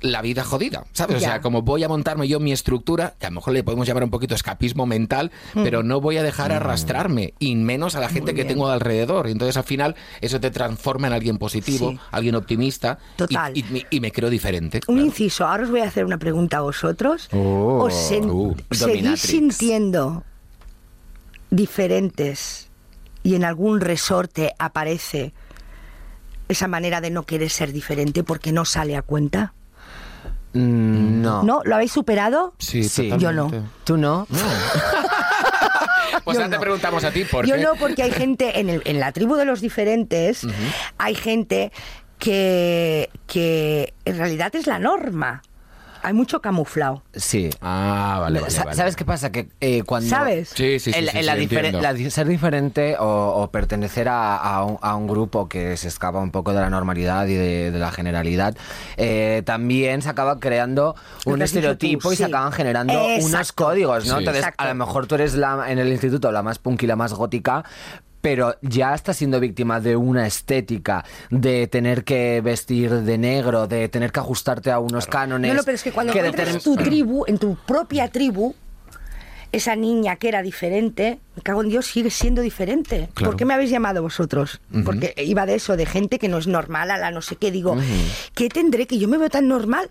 la 0.00 0.22
vida 0.22 0.44
jodida, 0.44 0.84
¿sabes? 0.92 1.16
O 1.16 1.20
Ya. 1.20 1.26
sea, 1.28 1.40
como 1.40 1.62
voy 1.62 1.84
a 1.84 1.88
montarme 1.88 2.26
yo 2.26 2.40
mi 2.40 2.52
estructura, 2.52 3.14
que 3.18 3.26
a 3.26 3.30
lo 3.30 3.34
mejor 3.36 3.52
le 3.52 3.62
podemos 3.62 3.86
llamar 3.86 4.04
un 4.04 4.10
poquito 4.10 4.34
escapismo 4.34 4.86
mental, 4.86 5.30
pero 5.54 5.82
no 5.82 6.00
voy 6.00 6.16
a 6.16 6.22
dejar 6.22 6.52
arrastrarme, 6.52 7.34
y 7.38 7.54
menos 7.56 7.96
a 7.96 8.00
la 8.00 8.08
gente 8.08 8.32
que 8.34 8.42
Mm. 8.44 8.46
bien. 8.46 8.48
tengo 8.48 8.68
alrededor. 8.68 9.26
Entonces, 9.28 9.56
al 9.56 9.64
final, 9.64 9.96
eso 10.20 10.40
te 10.40 10.50
transforma 10.50 11.06
en 11.08 11.12
alguien 11.12 11.38
positivo, 11.38 11.90
Sí. 11.90 11.98
alguien 12.12 12.34
optimista, 12.34 12.98
y- 13.14 13.16
Total. 13.18 13.56
Y, 13.56 13.62
me- 13.64 13.86
y 13.90 14.00
me 14.00 14.10
creo 14.10 14.30
diferente. 14.30 14.78
Un 14.88 14.94
claro. 14.96 15.06
inciso, 15.06 15.46
ahora 15.46 15.64
os 15.64 15.70
voy 15.70 15.80
a 15.80 15.84
hacer 15.84 16.04
una 16.04 16.18
pregunta 16.18 16.58
a 16.58 16.60
vosotros. 16.62 17.28
Oh, 17.32 17.84
¿Os 17.84 17.92
sen- 18.10 18.30
uh, 18.30 18.56
seguís 18.70 19.20
sintiendo 19.20 20.24
diferentes 21.50 22.68
y 23.22 23.34
en 23.34 23.44
algún 23.44 23.80
resorte 23.80 24.54
aparece 24.58 25.32
esa 26.48 26.68
manera 26.68 27.00
de 27.00 27.10
no 27.10 27.24
querer 27.24 27.50
ser 27.50 27.72
diferente 27.72 28.24
porque 28.24 28.52
no 28.52 28.64
sale 28.64 28.96
a 28.96 29.02
cuenta? 29.02 29.54
Mm, 30.52 31.22
no. 31.22 31.42
¿No? 31.42 31.60
¿Lo 31.64 31.74
habéis 31.76 31.92
superado? 31.92 32.54
Sí, 32.58 32.84
Sí. 32.84 33.10
Yo 33.18 33.32
no. 33.32 33.50
¿Tú 33.84 33.96
no? 33.96 34.26
Pues 36.24 36.36
Yo 36.36 36.42
ahora 36.42 36.50
te 36.50 36.56
no. 36.56 36.60
preguntamos 36.60 37.04
a 37.04 37.10
ti 37.12 37.24
por 37.24 37.46
Yo 37.46 37.54
qué. 37.54 37.62
no, 37.62 37.74
porque 37.76 38.02
hay 38.02 38.10
gente, 38.10 38.60
en, 38.60 38.68
el- 38.68 38.82
en 38.84 39.00
la 39.00 39.12
tribu 39.12 39.36
de 39.36 39.44
los 39.44 39.60
diferentes, 39.60 40.46
hay 40.98 41.14
gente 41.14 41.72
que, 42.18 43.08
que 43.26 43.94
en 44.04 44.18
realidad 44.18 44.54
es 44.54 44.66
la 44.66 44.78
norma. 44.78 45.42
Hay 46.02 46.12
mucho 46.12 46.40
camuflado. 46.40 47.02
Sí. 47.14 47.50
Ah, 47.60 48.18
vale, 48.20 48.40
vale, 48.40 48.50
Sa- 48.50 48.64
vale. 48.64 48.76
¿Sabes 48.76 48.96
qué 48.96 49.04
pasa? 49.04 49.30
Que 49.30 49.48
eh, 49.60 49.82
cuando... 49.84 50.08
¿Sabes? 50.08 50.48
Sí, 50.50 50.78
sí, 50.78 50.92
sí, 50.92 50.98
el- 50.98 51.08
sí, 51.08 51.16
el- 51.16 51.20
sí, 51.22 51.26
la 51.26 51.34
lo 51.34 51.40
diferen- 51.40 51.56
entiendo. 51.66 51.80
la 51.82 51.92
di- 51.94 52.10
ser 52.10 52.26
diferente 52.26 52.96
o, 52.98 53.06
o 53.42 53.50
pertenecer 53.50 54.08
a, 54.08 54.36
a 54.36 54.64
un, 54.64 54.78
a 54.80 54.96
un 54.96 55.06
grupo 55.06 55.48
que 55.48 55.76
se 55.76 55.88
escapa 55.88 56.18
un 56.18 56.30
poco 56.30 56.52
de 56.52 56.60
la 56.60 56.70
normalidad 56.70 57.26
y 57.26 57.34
de, 57.34 57.70
de 57.70 57.78
la 57.78 57.92
generalidad, 57.92 58.56
eh, 58.96 59.42
también 59.44 60.02
se 60.02 60.08
acaba 60.08 60.40
creando 60.40 60.94
un 61.26 61.42
estereotipo 61.42 62.08
tú, 62.08 62.12
y 62.12 62.16
se 62.16 62.24
acaban 62.24 62.52
generando 62.52 62.92
Exacto. 62.94 63.26
unos 63.26 63.52
códigos, 63.52 64.06
¿no? 64.06 64.14
Sí. 64.14 64.18
Entonces, 64.20 64.42
Exacto. 64.42 64.64
a 64.64 64.68
lo 64.68 64.74
mejor 64.74 65.06
tú 65.06 65.14
eres 65.16 65.34
la, 65.34 65.70
en 65.70 65.78
el 65.78 65.88
instituto 65.88 66.30
la 66.32 66.42
más 66.42 66.58
punk 66.58 66.82
y 66.82 66.86
la 66.86 66.96
más 66.96 67.12
gótica, 67.12 67.64
pero 68.20 68.56
ya 68.62 68.94
estás 68.94 69.16
siendo 69.16 69.40
víctima 69.40 69.80
de 69.80 69.96
una 69.96 70.26
estética, 70.26 71.04
de 71.30 71.66
tener 71.66 72.04
que 72.04 72.40
vestir 72.42 72.90
de 72.90 73.18
negro, 73.18 73.66
de 73.66 73.88
tener 73.88 74.12
que 74.12 74.20
ajustarte 74.20 74.70
a 74.70 74.78
unos 74.78 75.06
cánones. 75.06 75.50
No, 75.52 75.58
no, 75.58 75.62
pero 75.64 75.74
es 75.76 75.82
que 75.82 75.92
cuando 75.92 76.12
encuentras 76.12 76.48
determin- 76.56 76.62
tu 76.62 76.76
tribu, 76.76 77.24
en 77.26 77.38
tu 77.38 77.56
propia 77.56 78.08
tribu, 78.08 78.54
esa 79.52 79.74
niña 79.74 80.14
que 80.14 80.28
era 80.28 80.42
diferente, 80.42 81.18
me 81.34 81.42
cago 81.42 81.62
en 81.62 81.70
Dios, 81.70 81.86
sigue 81.86 82.10
siendo 82.10 82.40
diferente. 82.40 83.08
Claro. 83.14 83.32
¿Por 83.32 83.36
qué 83.36 83.44
me 83.44 83.54
habéis 83.54 83.70
llamado 83.70 84.00
vosotros? 84.00 84.60
Porque 84.84 85.12
iba 85.16 85.44
de 85.44 85.56
eso, 85.56 85.76
de 85.76 85.86
gente 85.86 86.20
que 86.20 86.28
no 86.28 86.38
es 86.38 86.46
normal, 86.46 86.90
a 86.92 86.98
la 86.98 87.10
no 87.10 87.20
sé 87.20 87.34
qué. 87.34 87.50
Digo, 87.50 87.76
¿qué 88.36 88.48
tendré 88.48 88.86
que 88.86 88.98
yo 88.98 89.08
me 89.08 89.18
veo 89.18 89.28
tan 89.28 89.48
normal? 89.48 89.90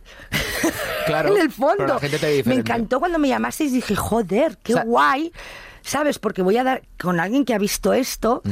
Claro, 1.07 1.29
en 1.35 1.41
el 1.41 1.51
fondo. 1.51 1.75
pero 1.77 1.93
la 1.95 1.99
gente 1.99 2.19
te 2.19 2.27
ve 2.27 2.43
me 2.45 2.55
encantó 2.55 2.99
cuando 2.99 3.19
me 3.19 3.27
llamasteis 3.27 3.71
y 3.71 3.75
dije, 3.75 3.95
joder, 3.97 4.57
qué 4.63 4.73
O 4.73 4.77
sea- 4.77 4.85
guay. 4.85 5.33
¿Sabes? 5.89 6.19
Porque 6.19 6.41
voy 6.43 6.55
a 6.57 6.63
dar 6.63 6.83
con 7.01 7.19
alguien 7.19 7.45
que 7.45 7.53
ha 7.55 7.57
visto 7.57 7.93
esto. 7.93 8.43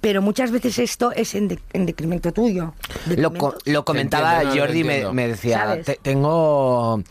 pero 0.00 0.22
muchas 0.22 0.50
veces 0.50 0.78
esto 0.78 1.12
es 1.12 1.34
en, 1.34 1.46
de- 1.48 1.58
en 1.74 1.84
decremento 1.86 2.32
tuyo. 2.32 2.72
Lo, 3.16 3.34
co- 3.34 3.52
Decremento- 3.52 3.58
lo 3.66 3.84
comentaba 3.84 4.32
entiendo, 4.42 4.54
no, 4.56 4.60
Jordi, 4.62 4.84
me, 5.12 5.28
decía. 5.28 5.82
"Te- 5.84 5.98
tengo... 6.00 7.02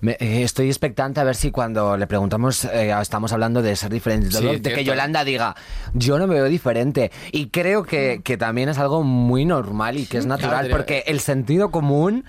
me- 0.00 0.12
eh, 0.20 0.42
estoy 0.44 0.68
expectante 0.68 1.18
a 1.20 1.24
ver 1.24 1.34
si 1.34 1.50
cuando 1.50 1.96
le 1.96 2.06
preguntamos, 2.06 2.64
eh, 2.66 2.94
estamos 3.02 3.32
hablando 3.32 3.62
de 3.62 3.74
ser 3.74 3.90
diferente, 3.92 4.28
y 4.28 4.30
todo, 4.30 4.52
Sí, 4.54 4.60
de 4.60 4.74
que. 4.74 4.84
Yolanda 4.84 5.24
diga, 5.24 5.56
yo 5.92 6.18
no 6.20 6.28
me 6.28 6.34
veo 6.36 6.44
diferente. 6.44 7.10
Y 7.32 7.48
creo 7.48 7.82
que, 7.82 8.20
que 8.22 8.36
también 8.36 8.68
es 8.68 8.78
algo 8.78 9.02
muy 9.02 9.44
normal 9.44 9.98
y 9.98 10.06
que 10.06 10.18
es 10.18 10.26
natural, 10.26 10.66
Claro, 10.68 10.76
porque 10.76 11.02
el 11.08 11.18
sentido 11.18 11.70
común 11.72 12.24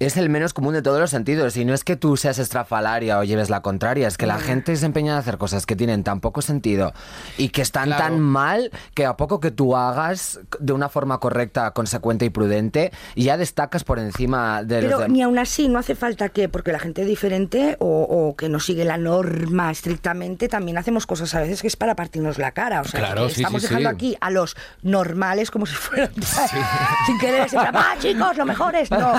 es 0.00 0.16
el 0.16 0.28
menos 0.30 0.52
común 0.54 0.72
de 0.74 0.82
todos 0.82 0.98
los 0.98 1.10
sentidos. 1.10 1.56
Y 1.56 1.64
no 1.64 1.74
es 1.74 1.84
que 1.84 1.94
tú 1.94 2.16
seas 2.16 2.38
estrafalaria 2.38 3.18
o 3.18 3.22
lleves 3.24 3.50
la 3.50 3.60
contraria, 3.62 4.08
es 4.08 4.16
que 4.18 4.26
la 4.26 4.38
gente 4.38 4.74
se 4.76 4.86
empeña 4.86 5.12
en 5.12 5.18
hacer 5.18 5.38
cosas 5.38 5.66
que 5.66 5.76
tienen 5.76 6.02
tan 6.04 6.20
poco 6.20 6.42
sentido 6.42 6.92
y 7.38 7.50
que 7.50 7.62
están 7.62 7.84
Claro. 7.84 8.02
tan 8.04 8.20
mal 8.20 8.70
que 8.94 9.06
a 9.06 9.16
poco 9.16 9.40
que 9.40 9.50
tú 9.50 9.76
hagas 9.76 10.40
de 10.58 10.72
una 10.72 10.88
forma 10.88 11.18
correcta, 11.20 11.70
consecuente 11.72 12.24
y 12.24 12.30
prudente, 12.30 12.92
ya 13.14 13.36
destacas 13.36 13.84
por 13.84 13.98
encima 13.98 14.62
de 14.64 14.76
los 14.76 14.84
Pero 14.86 14.98
demás. 15.00 15.12
ni 15.12 15.22
aún 15.22 15.38
así 15.38 15.68
no 15.68 15.78
hace 15.78 15.94
falta 15.94 16.30
que, 16.30 16.48
porque 16.48 16.72
la 16.72 16.78
gente 16.78 17.02
es 17.02 17.06
diferente 17.06 17.76
o, 17.78 18.02
o 18.02 18.36
que 18.36 18.48
no 18.48 18.58
sigue 18.58 18.84
la 18.84 18.96
norma 18.96 19.70
estrictamente, 19.70 20.48
también 20.48 20.78
hacemos 20.78 21.06
cosas 21.06 21.34
a 21.34 21.40
veces 21.40 21.60
que 21.60 21.68
es 21.68 21.76
para 21.76 21.94
partirnos 21.94 22.38
la 22.38 22.52
cara. 22.52 22.80
O 22.80 22.84
sea, 22.84 23.00
Claro, 23.00 23.28
sí, 23.28 23.42
estamos 23.42 23.60
sí, 23.62 23.68
dejando 23.68 23.90
sí. 23.90 23.94
aquí 23.94 24.16
a 24.20 24.30
los 24.30 24.56
normales 24.82 25.50
como 25.50 25.66
si 25.66 25.74
fueran 25.74 26.10
sin 27.06 27.18
querer, 27.18 27.46
plan, 27.48 27.76
¡ah, 27.76 27.94
chicos, 27.98 28.36
lo 28.38 28.46
mejor 28.46 28.74
es! 28.74 28.90
No, 28.90 29.12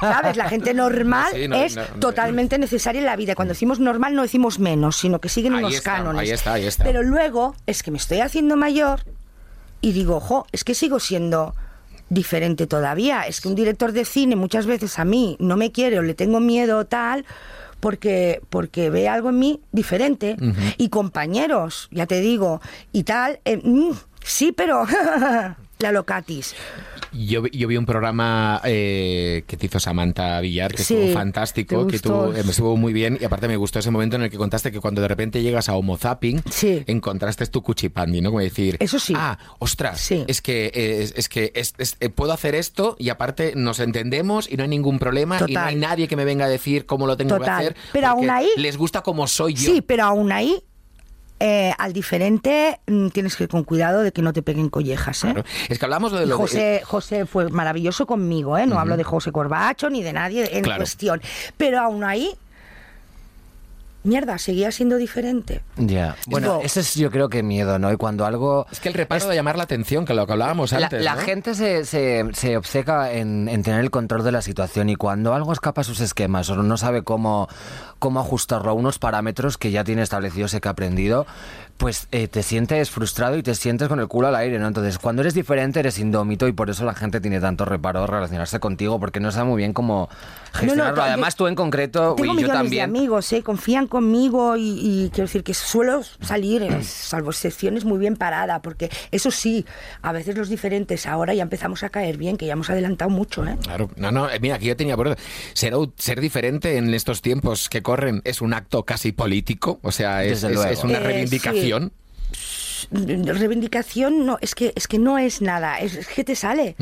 ¿sabes? 0.00 0.27
La 0.36 0.48
gente 0.48 0.74
normal 0.74 1.30
Sí, 1.34 1.48
no, 1.48 1.56
es 1.56 1.76
no, 1.76 1.82
no. 1.82 2.00
totalmente 2.00 2.58
necesaria 2.58 3.00
en 3.00 3.06
la 3.06 3.16
vida. 3.16 3.34
Cuando 3.34 3.54
decimos 3.54 3.80
normal 3.80 4.14
no 4.14 4.22
decimos 4.22 4.58
menos, 4.58 4.96
sino 4.96 5.20
que 5.20 5.28
siguen 5.28 5.54
Ahí 5.54 5.60
unos 5.64 5.74
está, 5.74 5.96
cánones. 5.96 6.20
ahí 6.22 6.30
está, 6.30 6.52
ahí 6.54 6.66
está. 6.66 6.84
Pero 6.84 7.02
luego 7.02 7.54
es 7.66 7.82
que 7.82 7.90
me 7.90 7.98
estoy 7.98 8.20
haciendo 8.20 8.56
mayor 8.56 9.00
y 9.80 9.92
digo, 9.92 10.16
ojo, 10.16 10.46
es 10.52 10.64
que 10.64 10.74
sigo 10.74 10.98
siendo 11.00 11.54
diferente 12.10 12.66
todavía. 12.66 13.22
Es 13.22 13.40
que 13.40 13.48
un 13.48 13.54
director 13.54 13.92
de 13.92 14.04
cine 14.04 14.34
muchas 14.36 14.66
veces 14.66 14.98
a 14.98 15.04
mí 15.04 15.36
no 15.40 15.56
me 15.56 15.72
quiere 15.72 15.98
o 15.98 16.02
le 16.02 16.14
tengo 16.14 16.40
miedo 16.40 16.78
o 16.78 16.84
tal 16.86 17.24
porque, 17.80 18.40
porque 18.50 18.90
ve 18.90 19.08
algo 19.08 19.28
en 19.30 19.38
mí 19.38 19.60
diferente. 19.72 20.36
Y 20.78 20.88
compañeros, 20.88 21.88
ya 21.92 22.06
te 22.06 22.20
digo, 22.20 22.60
y 22.92 23.04
tal, 23.04 23.40
eh, 23.44 23.60
mm, 23.62 23.90
sí, 24.24 24.52
pero 24.52 24.84
la 25.78 25.92
locatis. 25.92 26.54
Yo, 27.12 27.42
vi- 27.42 27.50
yo 27.56 27.68
vi 27.68 27.76
un 27.78 27.86
programa 27.86 28.60
eh, 28.64 29.42
que 29.46 29.56
te 29.56 29.66
hizo 29.66 29.80
Samantha 29.80 30.40
Villar, 30.40 30.72
que 30.74 30.82
Sí, 30.82 30.94
estuvo 30.94 31.12
fantástico, 31.14 31.86
te 31.86 31.92
que 31.92 31.98
tú, 32.00 32.32
eh, 32.34 32.42
me 32.44 32.50
estuvo 32.50 32.76
muy 32.76 32.92
bien 32.92 33.16
y 33.20 33.24
aparte 33.24 33.48
me 33.48 33.56
gustó 33.56 33.78
ese 33.78 33.90
momento 33.90 34.16
en 34.16 34.22
el 34.22 34.30
que 34.30 34.36
contaste 34.36 34.70
que 34.70 34.80
cuando 34.80 35.00
de 35.00 35.08
repente 35.08 35.40
llegas 35.42 35.68
a 35.70 35.74
Homo 35.76 35.96
Zapping, 35.96 36.42
Sí. 36.50 36.82
encontraste 36.86 37.46
tu 37.46 37.62
cuchipandi, 37.62 38.20
¿no? 38.20 38.30
Como 38.30 38.40
decir, 38.40 38.76
Eso 38.80 38.98
sí. 38.98 39.14
ah, 39.16 39.38
ostras, 39.58 40.00
Sí. 40.00 40.24
es 40.26 40.42
que, 40.42 40.66
eh, 40.66 41.02
es, 41.02 41.14
es 41.16 41.28
que 41.30 41.50
es- 41.54 41.74
es- 41.78 41.96
eh, 42.00 42.10
puedo 42.10 42.32
hacer 42.32 42.54
esto 42.54 42.96
y 42.98 43.08
aparte 43.08 43.54
nos 43.56 43.80
entendemos 43.80 44.50
y 44.50 44.56
no 44.56 44.64
hay 44.64 44.68
ningún 44.68 44.98
problema 44.98 45.38
y 45.46 45.54
no 45.54 45.60
hay 45.60 45.76
nadie 45.76 46.08
que 46.08 46.16
me 46.16 46.24
venga 46.26 46.44
a 46.44 46.48
decir 46.48 46.84
cómo 46.84 47.06
lo 47.06 47.16
tengo 47.16 47.38
que 47.38 47.48
hacer. 47.48 47.76
Pero 47.92 48.08
aún 48.08 48.28
ahí- 48.28 48.50
Les 48.56 48.76
gusta 48.76 49.00
como 49.02 49.26
soy 49.26 49.54
yo. 49.54 49.72
Sí, 49.72 49.80
pero 49.80 50.04
aún 50.04 50.30
ahí, 50.30 50.62
eh, 51.40 51.72
al 51.78 51.92
diferente, 51.92 52.80
mm, 52.86 53.08
tienes 53.08 53.36
que 53.36 53.44
ir 53.44 53.48
con 53.48 53.64
cuidado 53.64 54.00
de 54.02 54.12
que 54.12 54.22
no 54.22 54.32
te 54.32 54.42
peguen 54.42 54.68
collejas. 54.68 55.22
¿eh? 55.24 55.32
Claro. 55.32 55.44
Es 55.68 55.78
que 55.78 55.84
hablamos 55.84 56.12
de 56.12 56.20
lo 56.20 56.26
de- 56.26 56.32
José, 56.34 56.82
José 56.84 57.26
fue 57.26 57.48
maravilloso 57.48 58.06
conmigo, 58.06 58.58
¿eh? 58.58 58.66
no 58.66 58.78
hablo 58.78 58.96
de 58.96 59.04
José 59.04 59.30
Corbacho 59.32 59.88
ni 59.90 60.02
de 60.02 60.12
nadie 60.12 60.56
en 60.56 60.64
Claro. 60.64 60.78
cuestión. 60.80 61.20
Pero 61.56 61.80
aún 61.80 62.02
ahí, 62.04 62.32
mierda, 64.04 64.38
seguía 64.38 64.70
siendo 64.72 64.96
diferente. 64.96 65.60
Ya. 65.76 66.16
Bueno, 66.26 66.54
Digo- 66.54 66.62
eso 66.64 66.80
es 66.80 66.94
yo 66.94 67.10
creo 67.10 67.28
que 67.28 67.42
miedo, 67.42 67.78
¿no? 67.78 67.92
Y 67.92 67.96
cuando 67.96 68.24
algo... 68.24 68.66
Es 68.70 68.80
que 68.80 68.88
el 68.88 68.94
reparo 68.94 69.26
de 69.28 69.34
llamar 69.34 69.56
la 69.56 69.64
atención, 69.64 70.04
que 70.04 70.14
lo 70.14 70.26
que 70.26 70.32
hablábamos 70.32 70.72
La, 70.72 70.78
antes. 70.86 71.02
la 71.04 71.14
¿no? 71.16 71.20
gente 71.22 71.54
se, 71.54 71.84
se, 71.84 72.24
se 72.32 72.56
obceca 72.56 73.12
en, 73.12 73.48
en 73.48 73.62
tener 73.62 73.80
el 73.80 73.90
control 73.90 74.24
de 74.24 74.32
la 74.32 74.40
situación 74.42 74.88
y 74.88 74.96
cuando 74.96 75.34
algo 75.34 75.52
escapa 75.52 75.82
a 75.82 75.84
sus 75.84 76.00
esquemas 76.00 76.48
o 76.50 76.56
no 76.62 76.76
sabe 76.76 77.02
cómo, 77.02 77.48
cómo 77.98 78.20
ajustarlo 78.20 78.70
a 78.70 78.72
unos 78.74 78.98
parámetros 78.98 79.58
que 79.58 79.70
ya 79.70 79.84
tiene 79.84 80.02
establecidos 80.02 80.54
y 80.54 80.60
que 80.60 80.68
ha 80.68 80.72
aprendido, 80.72 81.26
pues 81.78 82.08
eh, 82.12 82.28
te 82.28 82.42
sientes 82.42 82.90
frustrado 82.90 83.36
y 83.38 83.42
te 83.42 83.54
sientes 83.54 83.88
con 83.88 84.00
el 84.00 84.08
culo 84.08 84.28
al 84.28 84.34
aire, 84.36 84.58
¿no? 84.58 84.66
Entonces, 84.66 84.98
cuando 84.98 85.22
eres 85.22 85.32
diferente 85.32 85.80
eres 85.80 85.98
indómito 85.98 86.46
y 86.48 86.52
por 86.52 86.68
eso 86.70 86.84
la 86.84 86.94
gente 86.94 87.20
tiene 87.20 87.40
tanto 87.40 87.64
reparo 87.64 88.00
de 88.02 88.08
relacionarse 88.08 88.58
contigo 88.60 88.98
porque 89.00 89.20
no 89.20 89.30
sabe 89.30 89.48
muy 89.48 89.58
bien 89.58 89.72
cómo 89.72 90.08
gestionarlo. 90.52 90.96
to- 90.96 91.02
Además, 91.02 91.36
tú 91.36 91.46
en 91.46 91.54
concreto 91.54 92.14
Tengo 92.16 92.24
y 92.24 92.28
yo 92.28 92.34
millones 92.34 92.52
de 92.52 92.58
también. 92.58 92.84
amigos, 92.84 93.32
¿eh? 93.32 93.42
confían 93.42 93.86
conmigo 93.86 94.56
y, 94.56 94.80
y 95.06 95.10
quiero 95.10 95.26
decir 95.28 95.44
que 95.44 95.54
suelo 95.54 96.02
salir, 96.20 96.62
eh, 96.62 96.82
salvo 96.82 97.30
excepciones, 97.30 97.84
muy 97.84 97.98
bien 97.98 98.16
parada, 98.16 98.60
porque 98.60 98.90
eso 99.12 99.30
sí, 99.30 99.64
a 100.02 100.10
veces 100.12 100.36
los 100.36 100.48
diferentes 100.48 101.06
ahora 101.06 101.32
ya 101.32 101.44
empezamos 101.44 101.84
a 101.84 101.90
caer 101.90 102.16
bien, 102.16 102.36
que 102.36 102.46
ya 102.46 102.54
hemos 102.54 102.68
adelantado 102.70 103.08
mucho. 103.10 103.46
¿eh? 103.46 103.56
Claro, 103.62 103.88
no, 103.96 104.10
no, 104.10 104.28
eh, 104.28 104.40
mira, 104.40 104.56
aquí 104.56 104.66
yo 104.66 104.76
tenía 104.76 104.96
por 104.96 105.16
ser, 105.54 105.74
ser 105.96 106.20
diferente 106.20 106.76
en 106.76 106.92
estos 106.92 107.22
tiempos 107.22 107.68
que 107.68 107.82
corren 107.82 108.20
es 108.24 108.40
un 108.42 108.52
acto 108.52 108.82
casi 108.84 109.12
político, 109.12 109.78
o 109.82 109.92
sea, 109.92 110.24
es, 110.24 110.42
una 110.82 110.98
Eh, 110.98 111.67
reivindicación. 111.70 111.92
reivindicación 113.38 114.24
no 114.26 114.38
es 114.40 114.54
que 114.54 114.72
es 114.74 114.86
que 114.88 114.98
no 114.98 115.18
es 115.18 115.42
nada 115.42 115.78
es, 115.78 115.94
es 115.94 116.06
que 116.08 116.24
te 116.24 116.34
sale 116.36 116.74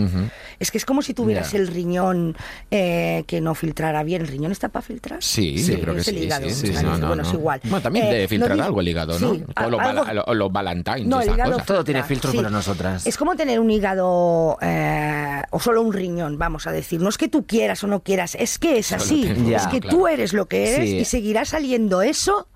es 0.61 0.71
que 0.71 0.79
es 0.79 0.85
como 0.85 1.03
si 1.03 1.15
tuvieras 1.15 1.53
el 1.55 1.67
riñón 1.69 2.37
eh, 2.71 3.25
que 3.27 3.41
no 3.41 3.55
filtrara 3.55 4.03
bien 4.03 4.23
el 4.23 4.29
riñón 4.29 4.53
está 4.53 4.69
para 4.69 4.83
filtrar 4.85 5.23
Sí, 5.23 5.59
Sí, 5.59 5.73
yo 5.73 5.81
creo 5.81 5.95
que 5.95 6.01
es 6.03 6.09
el 6.09 6.17
sí. 6.19 6.23
hígado, 6.25 6.49
sí, 6.49 6.55
sí, 6.55 6.67
muchas 6.67 6.81
sí, 6.81 6.87
veces. 6.87 7.01
no, 7.01 7.07
Bueno, 7.09 7.23
no. 7.23 7.29
es 7.29 7.35
igual. 7.35 7.61
Bueno, 7.65 7.81
también 7.83 8.07
Eh, 8.07 8.11
debe 8.13 8.29
filtrar 8.29 8.61
algo 8.61 8.81
el 8.81 8.89
hígado, 8.89 9.19
¿no? 9.19 9.35
sí, 9.35 9.43
o, 9.57 9.71
los 9.71 9.81
algo- 9.81 10.05
bala- 10.05 10.25
o 10.27 10.35
los 10.35 10.53
Valentines, 10.53 11.07
No, 11.07 11.17
el 11.21 11.23
esas 11.25 11.35
hígado 11.37 11.53
cosas. 11.53 11.67
Todo 11.67 11.85
tiene 11.85 12.03
filtros 12.05 12.31
sí. 12.33 12.37
para 12.37 12.51
nosotras. 12.51 13.07
Es 13.07 13.17
como 13.17 13.35
tener 13.35 13.59
un 13.61 13.71
hígado 13.71 14.59
eh, 14.61 15.43
o 15.51 15.59
solo 15.61 15.83
un 15.83 15.93
riñón, 15.93 16.39
vamos 16.39 16.67
a 16.67 16.73
decir. 16.73 17.01
No 17.01 17.09
es 17.09 17.19
que 17.19 17.29
tú 17.29 17.47
quieras 17.47 17.83
o 17.85 17.87
no 17.87 18.01
quieras, 18.01 18.37
es 18.39 18.59
que 18.59 18.79
es 18.79 18.93
así. 18.93 19.29
Ya. 19.47 19.57
Es 19.59 19.67
que 19.69 19.81
claro. 19.81 19.97
tú 19.97 20.09
eres 20.09 20.33
lo 20.33 20.47
que 20.47 20.75
eres 20.75 20.89
Sí. 20.91 20.97
y 20.99 21.05
seguirá 21.05 21.45
saliendo 21.45 22.03
eso, 22.03 22.49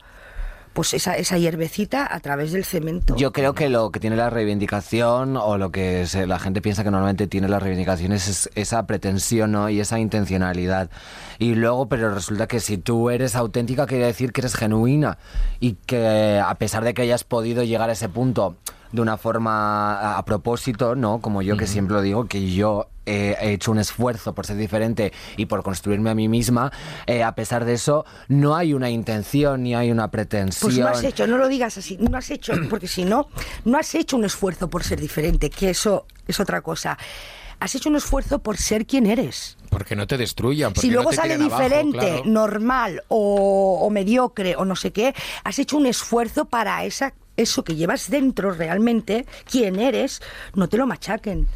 pues 0.73 0.95
esa, 0.95 1.17
esa 1.17 1.37
hierbecita 1.39 2.13
a 2.13 2.21
través 2.21 2.53
del 2.53 2.65
cemento. 2.65 3.17
Yo 3.17 3.33
creo 3.33 3.55
que 3.55 3.69
lo 3.69 3.91
que 3.91 4.01
tiene 4.01 4.17
la 4.17 4.31
reivindicación 4.31 5.37
o 5.37 5.59
lo 5.59 5.71
que 5.73 6.07
la 6.27 6.39
gente 6.39 6.63
piensa 6.63 6.85
que 6.85 6.91
normalmente 6.91 7.27
tiene 7.27 7.49
las 7.49 7.63
reivindicaciones 7.63 8.29
es 8.29 8.51
esa 8.55 8.87
pretensión 8.87 9.71
y 9.71 9.81
esa 9.81 9.99
intencionalidad. 9.99 10.91
Y 11.39 11.55
luego, 11.55 11.89
pero 11.89 12.15
resulta 12.15 12.47
que 12.47 12.61
si 12.61 12.79
tú 12.79 13.11
eres 13.11 13.35
auténtica 13.35 13.87
quiere 13.87 14.07
decir 14.07 14.33
que 14.33 14.43
eres 14.43 14.55
genuina 14.55 15.19
y 15.59 15.75
que 15.87 16.41
a 16.45 16.55
pesar 16.55 16.85
de 16.85 16.95
que 16.95 17.03
hayas 17.03 17.25
podido 17.25 17.65
llegar 17.65 17.91
a 17.91 17.95
ese 17.95 18.09
punto 18.09 18.57
de 18.93 19.01
una 19.01 19.17
forma 19.17 20.17
a, 20.17 20.25
propósito, 20.25 20.95
¿no? 20.95 21.21
Como 21.21 21.43
yo 21.43 21.57
que 21.57 21.67
siempre 21.67 21.95
lo 21.95 22.03
digo, 22.03 22.27
que 22.27 22.51
yo 22.51 22.89
eh, 23.07 23.37
he 23.41 23.53
hecho 23.53 23.71
un 23.71 23.79
esfuerzo 23.79 24.35
por 24.35 24.47
ser 24.47 24.57
diferente 24.57 25.13
y 25.37 25.47
por 25.47 25.63
construirme 25.63 26.11
a 26.11 26.15
mí 26.15 26.29
misma, 26.29 26.73
eh, 27.07 27.23
a 27.23 27.35
pesar 27.35 27.65
de 27.65 27.75
eso, 27.75 28.05
no 28.29 28.57
hay 28.57 28.75
una 28.75 28.91
intención 28.91 29.63
ni 29.63 29.75
hay 29.75 29.91
una 29.91 30.11
pretensión. 30.11 30.69
Pues 30.71 30.79
no 30.79 30.89
has 30.89 31.05
hecho, 31.05 31.27
no 31.27 31.39
lo 31.39 31.49
digas 31.49 31.79
así, 31.79 31.99
no 32.01 32.17
has 32.17 32.31
hecho, 32.31 32.53
porque 32.71 32.89
si 32.89 33.05
no, 33.05 33.29
no 33.65 33.79
has 33.79 33.95
hecho 33.95 34.17
un 34.17 34.25
esfuerzo 34.25 34.69
por 34.69 34.85
ser 34.85 35.01
diferente, 35.01 35.51
que 35.51 35.71
eso 35.71 36.07
es 36.27 36.41
otra 36.41 36.61
cosa. 36.61 36.99
Has 37.59 37.75
hecho 37.75 37.91
un 37.91 37.97
esfuerzo 37.97 38.39
por 38.39 38.57
ser 38.57 38.87
quien 38.87 39.05
eres. 39.05 39.59
Porque 39.69 39.95
no 39.95 40.07
te 40.07 40.17
destruyan. 40.17 40.73
porque 40.73 40.81
Si 40.81 40.89
no 40.89 40.95
luego 40.95 41.11
te 41.11 41.17
sale 41.17 41.35
abajo, 41.35 41.51
diferente, 41.51 41.99
claro. 41.99 42.23
normal 42.25 43.03
o, 43.09 43.81
o 43.83 43.91
mediocre 43.91 44.57
o 44.57 44.65
no 44.65 44.77
sé 44.77 44.93
qué, 44.93 45.15
has 45.45 45.59
hecho 45.59 45.77
un 45.77 45.85
esfuerzo 45.85 46.47
para 46.47 46.85
esa, 46.85 47.13
eso 47.41 47.65
que 47.65 47.77
llevas 47.77 48.11
dentro 48.11 48.53
realmente, 48.53 49.27
quién 49.51 49.79
eres, 49.79 50.21
no 50.55 50.69
te 50.69 50.77
lo 50.77 50.87
machaquen. 50.87 51.47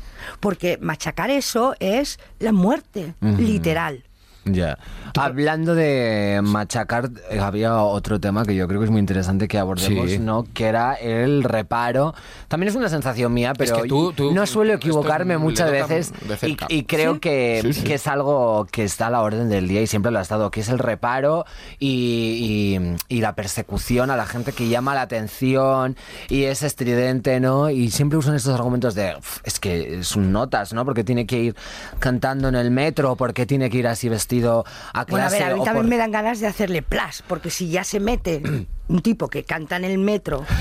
Porque 0.41 0.79
machacar 0.79 1.31
eso 1.31 1.75
es 1.81 2.19
la 2.39 2.53
muerte, 2.53 3.15
literal. 3.21 4.05
Ya. 4.45 4.79
Hablando 5.19 5.75
de 5.75 6.41
machacar, 6.43 7.11
eh, 7.31 7.39
había 7.39 7.77
otro 7.83 8.21
tema 8.21 8.45
que 8.45 8.55
yo 8.55 8.67
creo 8.69 8.81
que 8.81 8.85
es 8.87 8.91
muy 8.91 9.01
interesante 9.01 9.49
que 9.49 9.59
abordemos, 9.59 10.11
Sí. 10.11 10.19
¿no? 10.19 10.45
Que 10.53 10.67
era 10.67 10.95
el 10.95 11.43
reparo. 11.45 12.15
También 12.49 12.69
es 12.69 12.75
una 12.77 12.89
sensación 12.89 13.33
mía, 13.33 13.53
pero 13.57 13.83
que 13.83 13.89
tú- 13.89 14.13
tú- 14.13 14.33
no 14.33 14.47
suelo 14.47 14.75
equivocarme 14.75 15.39
muchas 15.39 15.71
veces 15.71 16.13
y, 16.43 16.57
y 16.69 16.83
creo 16.85 17.21
que, 17.21 17.61
Sí, 17.63 17.73
sí. 17.73 17.83
que 17.85 17.95
es 17.95 18.07
algo 18.07 18.67
que 18.71 18.85
está 18.85 19.07
a 19.07 19.11
la 19.11 19.23
orden 19.23 19.49
del 19.49 19.67
día 19.69 19.81
y 19.83 19.87
siempre 19.87 20.11
lo 20.13 20.19
ha 20.19 20.23
estado, 20.23 20.51
que 20.51 20.61
es 20.61 20.69
el 20.69 20.79
reparo 20.79 21.47
y, 21.79 22.77
y- 23.09 23.17
y 23.17 23.21
la 23.21 23.35
persecución 23.35 24.11
a 24.11 24.17
la 24.17 24.27
gente 24.27 24.53
que 24.53 24.69
llama 24.69 24.95
la 24.95 25.03
atención 25.03 25.97
y 26.29 26.45
es 26.45 26.63
estridente, 26.63 27.41
¿no? 27.41 27.71
Y 27.71 27.91
siempre 27.91 28.19
usan 28.19 28.35
estos 28.35 28.55
argumentos 28.55 28.95
de, 28.95 29.15
"Uf, 29.19 29.39
es 29.45 29.59
que 29.61 30.03
son 30.03 30.33
notas, 30.33 30.73
¿no? 30.73 30.85
Porque 30.85 31.05
tiene 31.05 31.27
que 31.27 31.39
ir 31.41 31.57
cantando 31.99 32.49
en 32.49 32.57
el 32.57 32.71
metro, 32.71 33.17
porque 33.17 33.47
tiene 33.47 33.71
que 33.71 33.79
ir 33.79 33.87
así 33.87 34.09
vestido 34.09 34.34
a 34.43 34.43
Bueno, 34.43 34.65
a 34.95 35.05
clase. 35.29 35.39
ver, 35.39 35.53
a 35.53 35.55
mí 35.55 35.61
o 35.61 35.65
también 35.65 35.85
por- 35.85 35.91
me 35.91 35.97
dan 35.97 36.11
ganas 36.11 36.41
de 36.41 36.47
hacerle 36.47 36.83
plas, 36.83 37.23
porque 37.27 37.51
si 37.51 37.69
ya 37.71 37.85
se 37.85 38.01
mete 38.01 38.43
un 38.89 39.01
tipo 39.03 39.29
que 39.29 39.45
canta 39.45 39.77
en 39.77 39.85
el 39.85 39.99
metro, 39.99 40.45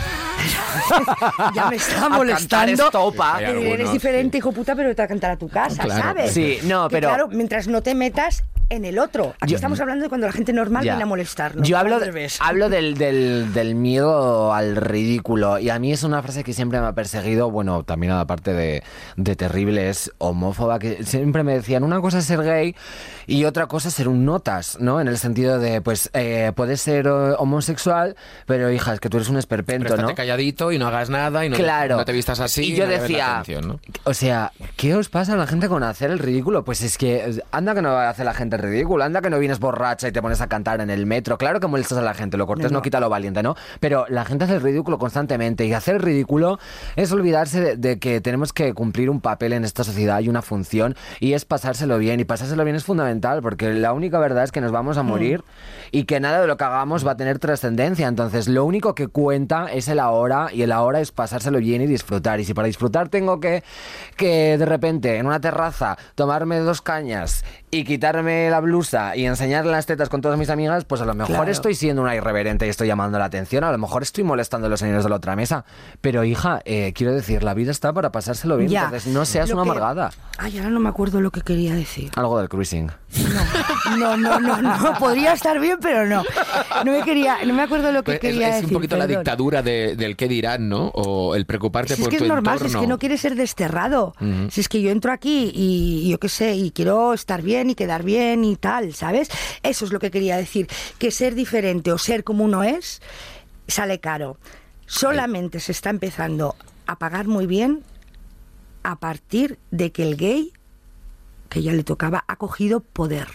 ya 1.56 1.70
me 1.70 1.76
está 1.78 2.10
molestando. 2.10 2.86
estopa. 2.86 3.38
Que 3.40 3.74
eres 3.74 3.92
diferente, 3.92 4.34
sí. 4.34 4.38
hijo 4.40 4.52
puta, 4.52 4.76
pero 4.76 4.90
te 4.96 5.02
va 5.02 5.06
a 5.06 5.08
cantar 5.08 5.32
a 5.32 5.38
tu 5.38 5.48
casa, 5.50 5.84
Claro. 5.84 6.02
¿sabes? 6.02 6.32
Sí, 6.34 6.60
no, 6.64 6.88
Que 6.90 6.96
pero- 6.98 7.10
Claro, 7.10 7.28
mientras 7.30 7.68
no 7.68 7.82
te 7.82 7.96
metas 7.96 8.44
en 8.70 8.86
el 8.86 8.98
otro. 8.98 9.36
Aquí 9.40 9.54
estamos 9.54 9.80
hablando 9.82 10.04
de 10.04 10.10
cuando 10.10 10.26
la 10.26 10.34
gente 10.34 10.52
normal 10.52 10.84
Ya. 10.84 10.94
viene 10.94 11.04
a 11.04 11.06
molestarnos. 11.06 11.68
Yo 11.68 11.78
hablo, 11.78 12.00
de- 12.00 12.32
hablo 12.40 12.70
del, 12.70 12.96
del, 12.98 13.54
del 13.54 13.76
miedo 13.76 14.52
al 14.54 14.76
ridículo 14.78 15.60
y 15.60 15.70
a 15.70 15.78
mí 15.78 15.92
es 15.92 16.02
una 16.04 16.24
frase 16.24 16.44
que 16.44 16.54
siempre 16.54 16.80
me 16.82 16.88
ha 16.88 16.94
perseguido, 16.94 17.52
bueno, 17.52 17.84
también 17.84 18.14
aparte 18.14 18.54
de, 18.54 18.82
de 19.16 19.36
terrible, 19.36 19.90
es 19.90 20.12
homófoba, 20.18 20.80
que 20.80 21.04
siempre 21.04 21.44
me 21.44 21.54
decían, 21.54 21.84
una 21.84 22.02
cosa 22.02 22.18
es 22.20 22.26
ser 22.26 22.42
gay 22.42 22.76
y 23.28 23.46
otra 23.46 23.68
cosa 23.68 23.90
ser 23.90 24.08
un 24.08 24.26
notas, 24.26 24.78
¿no? 24.80 25.00
En 25.02 25.08
el 25.08 25.18
sentido 25.18 25.60
de, 25.60 25.82
pues, 25.82 26.10
eh, 26.14 26.52
puedes 26.56 26.82
ser 26.82 27.08
eh, 27.08 27.36
homosexual, 27.38 28.16
pero 28.46 28.72
hija, 28.72 28.94
es 28.94 29.00
que 29.00 29.10
tú 29.10 29.18
eres 29.18 29.30
un 29.30 29.38
esperpento, 29.38 29.96
Pero 29.96 30.10
¿no? 30.10 30.16
calladito 30.16 30.72
y 30.72 30.80
no 30.80 30.88
hagas 30.88 31.10
nada 31.10 31.46
y 31.46 31.50
no, 31.50 31.56
claro. 31.56 31.98
no 31.98 32.06
te 32.06 32.12
vistas 32.12 32.40
así. 32.40 32.64
Y 32.64 32.76
yo 32.76 32.86
no 32.86 32.92
llames 32.92 32.98
la 32.98 33.02
decía, 33.04 33.32
atención, 33.40 33.68
¿no? 33.68 33.80
o 34.04 34.14
sea, 34.14 34.52
¿qué 34.76 34.96
os 34.96 35.10
pasa 35.10 35.34
a 35.34 35.38
la 35.38 35.48
gente 35.48 35.70
con 35.70 35.84
hacer 35.84 36.12
el 36.12 36.20
ridículo? 36.20 36.64
Pues 36.64 36.82
es 36.82 36.98
que 36.98 37.42
anda 37.52 37.74
que 37.76 37.82
no 37.82 37.96
hace 37.98 38.24
la 38.24 38.34
gente 38.34 38.56
el 38.56 38.62
ridículo, 38.62 39.04
anda 39.04 39.22
que 39.22 39.30
no 39.30 39.40
vienes 39.40 39.60
borracha 39.60 40.08
y 40.08 40.12
te 40.12 40.22
pones 40.22 40.42
a 40.42 40.48
cantar 40.48 40.82
en 40.82 40.90
el 40.90 41.06
metro. 41.06 41.38
Claro 41.38 41.60
que 41.60 41.68
molestas 41.68 41.98
a 41.98 42.02
la 42.02 42.14
gente, 42.14 42.38
lo 42.38 42.48
cortés 42.48 42.66
no, 42.66 42.70
No, 42.72 42.80
no. 42.80 42.82
quita 42.82 43.00
lo 43.00 43.10
valiente, 43.10 43.44
¿no? 43.44 43.56
Pero 43.80 44.06
la 44.10 44.26
gente 44.26 44.46
hace 44.46 44.56
el 44.56 44.62
ridículo 44.62 44.98
constantemente 44.98 45.66
y 45.66 45.74
hacer 45.74 45.96
el 45.96 46.02
ridículo 46.02 46.60
es 46.96 47.12
olvidarse 47.12 47.62
de, 47.62 47.78
de 47.78 48.00
que 48.00 48.22
tenemos 48.22 48.54
que 48.54 48.74
cumplir 48.74 49.10
un 49.10 49.22
papel 49.22 49.54
en 49.54 49.64
esta 49.64 49.84
sociedad 49.84 50.20
y 50.20 50.30
una 50.30 50.42
función 50.42 50.96
y 51.20 51.34
es 51.34 51.46
pasárselo 51.46 51.98
bien 51.98 52.20
y 52.20 52.26
pasárselo 52.26 52.64
bien 52.64 52.76
es 52.76 52.84
fundamental 52.84 53.13
porque 53.22 53.74
la 53.74 53.94
única 53.94 54.20
verdad 54.20 54.44
es 54.44 54.52
que 54.52 54.62
nos 54.62 54.72
vamos 54.72 54.98
a 54.98 55.04
morir 55.04 55.44
y 55.92 56.06
que 56.06 56.20
nada 56.20 56.42
de 56.42 56.48
lo 56.48 56.58
que 56.58 56.64
hagamos 56.64 57.06
va 57.06 57.12
a 57.12 57.18
tener 57.18 57.40
trascendencia. 57.40 58.08
Entonces, 58.08 58.48
lo 58.48 58.66
único 58.66 58.96
que 58.96 59.08
cuenta 59.08 59.68
es 59.72 59.88
el 59.88 60.00
ahora 60.00 60.50
y 60.52 60.62
el 60.62 60.72
ahora 60.72 61.00
es 61.02 61.12
pasárselo 61.12 61.60
bien 61.60 61.82
y 61.82 61.88
disfrutar. 61.88 62.40
Y 62.40 62.46
si 62.46 62.54
para 62.54 62.68
disfrutar 62.68 63.10
tengo 63.10 63.40
que, 63.40 63.64
que 64.16 64.58
de 64.58 64.66
repente 64.66 65.18
en 65.18 65.26
una 65.26 65.40
terraza 65.40 65.98
tomarme 66.16 66.60
dos 66.60 66.82
cañas 66.82 67.44
y 67.74 67.84
quitarme 67.86 68.50
la 68.50 68.60
blusa 68.60 69.16
y 69.16 69.26
enseñar 69.26 69.66
las 69.66 69.86
tetas 69.86 70.08
con 70.10 70.22
todas 70.22 70.38
mis 70.38 70.50
amigas, 70.50 70.86
pues 70.86 71.02
a 71.02 71.06
lo 71.06 71.14
mejor 71.16 71.36
Claro. 71.36 71.52
estoy 71.52 71.74
siendo 71.76 72.02
una 72.04 72.16
irreverente 72.16 72.66
y 72.68 72.70
estoy 72.70 72.88
llamando 72.88 73.18
la 73.18 73.26
atención, 73.26 73.64
a 73.64 73.72
lo 73.72 73.78
mejor 73.80 74.04
estoy 74.04 74.24
molestando 74.24 74.68
a 74.68 74.70
los 74.70 74.80
señores 74.80 75.04
de 75.04 75.10
la 75.10 75.16
otra 75.16 75.36
mesa. 75.36 75.66
Pero 76.00 76.24
hija, 76.24 76.62
eh, 76.66 76.94
quiero 76.96 77.14
decir, 77.14 77.44
la 77.44 77.54
vida 77.54 77.72
está 77.72 77.92
para 77.92 78.12
pasárselo 78.12 78.58
bien, 78.58 78.70
Ya. 78.70 78.84
entonces 78.86 79.12
no 79.12 79.26
seas 79.26 79.50
Lo 79.50 79.56
una 79.56 79.64
que- 79.64 79.70
amargada. 79.72 80.12
Ay, 80.38 80.58
ahora 80.58 80.70
no 80.70 80.80
me 80.80 80.90
acuerdo 80.90 81.20
lo 81.22 81.32
que 81.32 81.42
quería 81.42 81.74
decir. 81.74 82.12
Algo 82.16 82.38
del 82.38 82.50
cruising. 82.50 82.92
No, 83.98 84.18
no, 84.18 84.40
no, 84.40 84.62
no, 84.62 84.78
no. 84.80 84.94
Podría 85.00 85.34
estar 85.34 85.60
bien, 85.60 85.78
pero 85.82 86.06
no. 86.06 86.24
No 86.86 86.92
me 86.92 87.02
quería, 87.04 87.38
no 87.46 87.54
me 87.54 87.62
acuerdo 87.64 87.92
lo 87.92 88.00
que 88.04 88.14
Pues 88.14 88.16
es, 88.16 88.22
quería 88.22 88.48
es 88.50 88.56
decir. 88.56 88.68
un 88.70 88.74
poquito 88.74 88.98
la 88.98 89.06
perdón. 89.06 89.24
dictadura 89.24 89.62
de- 89.62 89.96
del 89.96 90.16
qué 90.16 90.28
dirán, 90.28 90.70
¿no? 90.70 90.88
O 90.94 91.36
el 91.36 91.46
preocuparte 91.46 91.96
Si 91.96 92.02
por 92.02 92.10
es 92.10 92.14
que 92.14 92.18
tu 92.20 92.24
es 92.26 92.30
normal, 92.30 92.60
si 92.60 92.66
es 92.68 92.76
que 92.76 92.88
no 92.88 92.98
quieres 92.98 93.22
ser 93.22 93.36
desterrado. 93.36 94.14
Si 94.50 94.62
es 94.62 94.70
que 94.70 94.82
yo 94.82 94.90
entro 94.92 95.12
aquí 95.12 95.52
y 95.54 96.10
yo 96.10 96.20
qué 96.20 96.30
sé, 96.30 96.56
y 96.56 96.72
quiero 96.72 97.14
estar 97.14 97.42
bien 97.42 97.63
y 97.70 97.76
quedar 97.76 98.04
bien 98.04 98.44
y 98.44 98.56
tal, 98.56 98.94
¿sabes? 98.94 99.30
Eso 99.62 99.86
es 99.86 99.92
lo 99.92 100.00
que 100.00 100.12
quería 100.12 100.38
decir. 100.38 100.68
Que 100.98 101.12
ser 101.12 101.36
diferente 101.36 101.92
o 101.92 101.98
ser 101.98 102.24
como 102.24 102.44
uno 102.44 102.64
es, 102.64 103.02
sale 103.68 104.00
caro. 104.00 104.38
Solamente 104.86 105.60
se 105.60 105.72
está 105.72 105.90
empezando 105.90 106.56
a 106.86 106.98
pagar 106.98 107.28
muy 107.28 107.48
bien 107.48 107.84
a 108.84 108.98
partir 108.98 109.58
de 109.72 109.92
que 109.92 110.04
el 110.04 110.18
gay, 110.18 110.52
que 111.50 111.62
ya 111.62 111.74
le 111.74 111.84
tocaba, 111.84 112.26
ha 112.28 112.36
cogido 112.36 112.82
poder. 112.82 113.28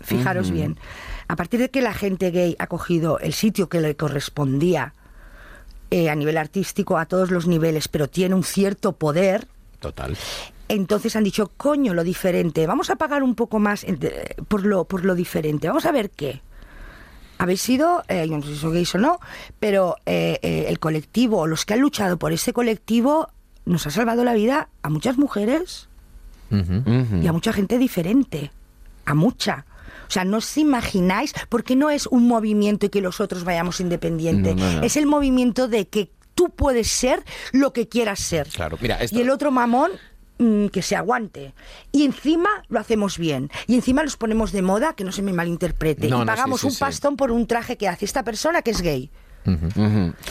Fijaros 0.00 0.50
bien. 0.50 0.78
A 1.26 1.34
partir 1.34 1.58
de 1.60 1.70
que 1.70 1.80
la 1.80 1.94
gente 1.94 2.30
gay 2.30 2.54
ha 2.58 2.66
cogido 2.66 3.18
el 3.18 3.32
sitio 3.32 3.68
que 3.68 3.80
le 3.80 3.96
correspondía 3.96 4.92
eh, 5.90 6.10
a 6.10 6.14
nivel 6.14 6.36
artístico, 6.36 6.98
a 6.98 7.06
todos 7.06 7.30
los 7.30 7.46
niveles, 7.46 7.88
pero 7.88 8.08
tiene 8.08 8.34
un 8.34 8.44
cierto 8.44 8.92
poder, 8.92 9.48
Total. 9.80 10.16
Entonces 10.68 11.16
han 11.16 11.24
dicho, 11.24 11.50
coño, 11.56 11.94
lo 11.94 12.04
diferente, 12.04 12.66
vamos 12.66 12.90
a 12.90 12.96
pagar 12.96 13.22
un 13.22 13.34
poco 13.34 13.58
más 13.58 13.84
eh, 13.84 14.36
por 14.48 14.64
lo, 14.64 14.84
por 14.84 15.04
lo 15.04 15.14
diferente, 15.14 15.68
vamos 15.68 15.86
a 15.86 15.92
ver 15.92 16.10
qué. 16.10 16.42
Habéis 17.38 17.60
sido, 17.62 18.02
eh, 18.08 18.26
yo 18.28 18.36
no 18.36 18.42
sé 18.42 18.48
si 18.54 18.56
sois 18.56 18.74
gays 18.74 18.94
o 18.96 18.98
no, 18.98 19.20
pero 19.60 19.96
eh, 20.06 20.38
eh, 20.42 20.66
el 20.68 20.78
colectivo, 20.80 21.38
o 21.38 21.46
los 21.46 21.64
que 21.64 21.74
han 21.74 21.80
luchado 21.80 22.18
por 22.18 22.32
ese 22.32 22.52
colectivo, 22.52 23.28
nos 23.64 23.86
ha 23.86 23.90
salvado 23.90 24.24
la 24.24 24.34
vida 24.34 24.68
a 24.82 24.88
muchas 24.90 25.18
mujeres 25.18 25.88
y 26.50 27.26
a 27.26 27.32
mucha 27.32 27.52
gente 27.52 27.78
diferente, 27.78 28.50
a 29.04 29.14
mucha. 29.14 29.66
O 30.08 30.10
sea, 30.10 30.24
no 30.24 30.38
os 30.38 30.56
imagináis, 30.56 31.34
porque 31.50 31.76
no 31.76 31.90
es 31.90 32.06
un 32.06 32.26
movimiento 32.26 32.86
y 32.86 32.88
que 32.88 33.02
los 33.02 33.20
otros 33.20 33.44
vayamos 33.44 33.80
independiente, 33.80 34.54
No, 34.54 34.64
no, 34.64 34.72
no. 34.80 34.82
es 34.82 34.96
el 34.96 35.06
movimiento 35.06 35.68
de 35.68 35.86
que 35.86 36.10
tú 36.34 36.50
puedes 36.50 36.88
ser 36.88 37.22
lo 37.52 37.72
que 37.72 37.88
quieras 37.88 38.18
ser. 38.20 38.48
Claro, 38.48 38.78
mira, 38.80 38.96
esto... 38.96 39.16
Y 39.16 39.20
el 39.20 39.28
otro 39.30 39.50
mamón 39.50 39.90
mm, 40.38 40.66
que 40.68 40.82
se 40.82 40.96
aguante. 40.96 41.54
Y 41.92 42.04
encima 42.04 42.48
lo 42.68 42.80
hacemos 42.80 43.18
bien. 43.18 43.50
Y 43.66 43.74
encima 43.74 44.02
los 44.02 44.16
ponemos 44.16 44.52
de 44.52 44.62
moda, 44.62 44.94
que 44.94 45.04
no 45.04 45.12
se 45.12 45.22
me 45.22 45.32
malinterprete. 45.32 46.08
No, 46.08 46.16
y 46.16 46.20
no, 46.20 46.26
pagamos 46.26 46.60
sí, 46.60 46.66
sí, 46.66 46.66
un 46.68 46.72
sí. 46.74 46.80
pastón 46.80 47.16
por 47.16 47.30
un 47.30 47.46
traje 47.46 47.76
que 47.76 47.88
hace 47.88 48.04
esta 48.04 48.24
persona 48.24 48.62
que 48.62 48.70
es 48.70 48.82
gay. 48.82 49.10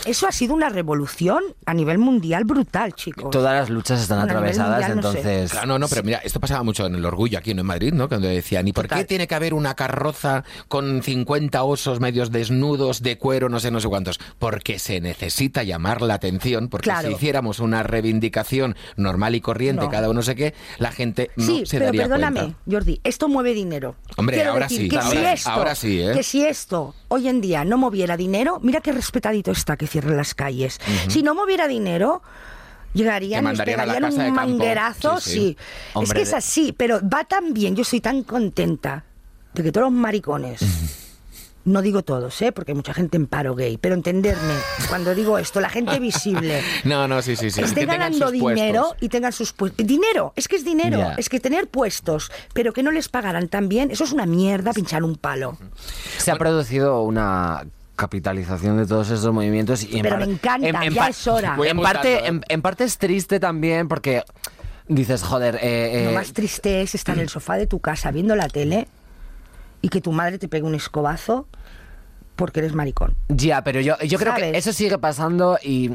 Eso 0.05 0.28
ha 0.28 0.32
sido 0.32 0.53
una 0.53 0.70
revolución 0.70 1.41
a 1.66 1.74
nivel 1.74 1.97
mundial 1.97 2.43
brutal, 2.45 2.93
chicos. 2.93 3.30
Todas 3.32 3.53
las 3.60 3.70
luchas 3.70 4.01
están 4.01 4.20
Bueno, 4.20 4.34
atravesadas, 4.34 4.89
mundial 4.89 4.95
no 4.97 5.01
sé. 5.12 5.18
entonces... 5.20 5.51
Claro, 5.51 5.68
no, 5.68 5.80
no, 5.80 5.88
pero 5.88 6.03
mira, 6.03 6.20
esto 6.24 6.39
pasaba 6.39 6.64
mucho 6.64 6.86
en 6.86 6.95
el 6.95 7.05
orgullo 7.05 7.38
aquí 7.39 7.53
¿no? 7.53 7.62
en 7.62 7.68
Madrid, 7.68 7.93
¿no? 7.93 8.08
Cuando 8.08 8.28
decían, 8.28 8.68
¿y 8.68 8.74
por 8.74 8.88
qué 8.88 9.05
tiene 9.05 9.28
que 9.28 9.36
haber 9.36 9.53
una 9.53 9.74
carroza 9.76 10.43
con 10.68 11.01
50 11.01 11.64
osos 11.64 11.99
medios 11.99 12.32
desnudos 12.32 13.01
de 13.01 13.18
cuero, 13.18 13.49
no 13.49 13.60
sé, 13.60 13.72
no 13.72 13.80
sé 13.80 13.88
cuántos? 13.88 14.20
Porque 14.39 14.80
se 14.80 15.01
necesita 15.01 15.64
llamar 15.64 16.01
la 16.01 16.14
atención, 16.16 16.68
porque 16.70 16.86
Claro. 16.86 17.08
si 17.10 17.16
hiciéramos 17.16 17.60
una 17.60 17.84
reivindicación 17.84 18.76
normal 18.95 19.36
y 19.36 19.41
corriente, 19.41 19.84
No. 19.86 19.89
cada 19.91 20.10
uno 20.10 20.22
sé 20.22 20.36
qué, 20.36 20.53
la 20.78 20.91
gente 20.91 21.32
no 21.36 21.45
sí, 21.45 21.66
se 21.66 21.78
pero 21.78 21.86
daría 21.88 22.03
perdóname, 22.03 22.39
cuenta. 22.39 22.58
Jordi, 22.70 23.01
esto 23.03 23.28
mueve 23.28 23.53
dinero. 23.53 23.95
Hombre, 24.16 24.36
Quiero 24.38 24.51
ahora 24.51 24.68
decir 24.68 24.82
sí, 24.84 24.89
que 24.89 24.97
ahora 24.97 25.10
si 25.10 25.18
sí, 25.18 25.26
esto, 25.26 25.49
ahora 25.49 25.76
sí, 25.76 26.01
¿eh? 26.01 26.12
Que 26.14 26.24
si 26.24 26.45
esto 26.45 26.93
hoy 27.10 27.28
en 27.28 27.41
día 27.41 27.66
no 27.66 27.78
moviera 27.78 28.16
dinero, 28.18 28.60
mira 28.62 28.82
qué 28.82 28.91
respetadito 28.98 29.52
está 29.52 29.78
que 29.78 29.88
cierren 29.88 30.18
las 30.18 30.34
calles. 30.36 30.80
Si 31.08 31.24
no 31.24 31.34
moviera 31.34 31.68
dinero, 31.68 32.22
llegarían, 32.93 33.43
nos 33.45 33.60
pegarían 33.62 34.10
de 34.16 34.28
un 34.28 34.34
manguerazo, 34.34 35.20
Sí, 35.20 35.30
sí. 35.32 35.58
sí. 35.93 36.00
es 36.04 36.14
que 36.14 36.22
es 36.24 36.34
así, 36.34 36.74
pero 36.76 37.00
va 37.08 37.24
tan 37.24 37.54
bien, 37.54 37.76
yo 37.76 37.84
soy 37.84 38.02
tan 38.02 38.24
contenta 38.24 39.06
de 39.54 39.64
que 39.64 39.72
todos 39.72 39.86
los 39.91 39.93
maricones 39.93 40.62
no 41.66 41.82
digo 41.82 42.02
todos, 42.02 42.41
¿eh? 42.43 42.54
porque 42.54 42.72
hay 42.72 42.78
mucha 42.78 42.93
gente 42.93 43.18
en 43.18 43.28
paro 43.28 43.54
gay, 43.54 43.78
pero 43.78 43.93
entenderme, 43.93 44.54
cuando 44.88 45.14
digo 45.14 45.38
esto, 45.38 45.60
la 45.60 45.68
gente 45.68 46.00
visible, 46.00 46.62
No, 46.86 47.10
no, 47.10 47.22
sí, 47.22 47.36
sí, 47.36 47.52
sí. 47.52 47.60
esté 47.60 47.86
ganando 47.86 48.32
dinero 48.32 48.84
puestos. 48.84 48.98
y 49.04 49.10
tengan 49.10 49.34
sus 49.34 49.52
puestos. 49.52 49.86
Dinero, 49.86 50.32
es 50.38 50.48
que 50.48 50.56
es 50.56 50.64
dinero, 50.64 51.12
es 51.18 51.28
que 51.28 51.41
tener 51.41 51.68
puestos, 51.68 52.32
pero 52.54 52.72
que 52.72 52.84
no 52.84 52.91
les 52.91 53.10
pagaran 53.10 53.50
tan 53.50 53.68
bien, 53.68 53.91
eso 53.91 54.06
es 54.06 54.14
una 54.14 54.26
mierda 54.26 54.72
pinchar 54.72 55.04
un 55.04 55.18
palo. 55.18 55.58
Se 56.20 56.32
ha 56.32 56.38
producido 56.38 57.02
una 57.02 57.66
capitalización 57.98 58.78
de 58.78 58.86
todos 58.86 59.10
estos 59.10 59.34
movimientos 59.34 59.84
y 59.84 59.98
en 59.98 60.04
Pero 60.04 60.18
par- 60.20 60.28
me 60.28 60.34
encanta, 60.34 60.86
ya 60.88 61.08
es 61.08 61.28
hora. 61.28 61.58
En 61.66 61.82
parte, 61.82 62.28
en, 62.28 62.41
en 62.48 62.62
parte 62.62 62.86
es 62.86 62.98
triste 62.98 63.41
también 63.41 63.89
porque 63.89 64.24
dices, 64.88 65.24
joder, 65.24 65.60
eh, 65.62 66.04
Lo 66.06 66.12
eh, 66.12 66.14
más 66.14 66.32
triste 66.32 66.82
es 66.82 66.95
estar 66.95 67.16
en 67.16 67.22
el 67.24 67.30
sofá 67.30 67.58
de 67.58 67.68
tu 67.68 67.80
casa 67.80 68.12
viendo 68.12 68.36
la 68.36 68.48
tele 68.48 68.88
y 69.82 69.89
que 69.89 70.00
tu 70.00 70.14
madre 70.14 70.38
te 70.38 70.48
pegue 70.48 70.64
un 70.64 70.76
escobazo 70.76 71.48
porque 72.38 72.60
eres 72.62 72.74
maricón. 72.74 73.16
Ya, 73.28 73.64
pero 73.66 73.82
yo, 73.82 73.98
yo 74.00 74.18
creo 74.18 74.34
que 74.36 74.58
eso 74.58 74.72
sigue 74.72 74.98
pasando 74.98 75.58
y 75.62 75.92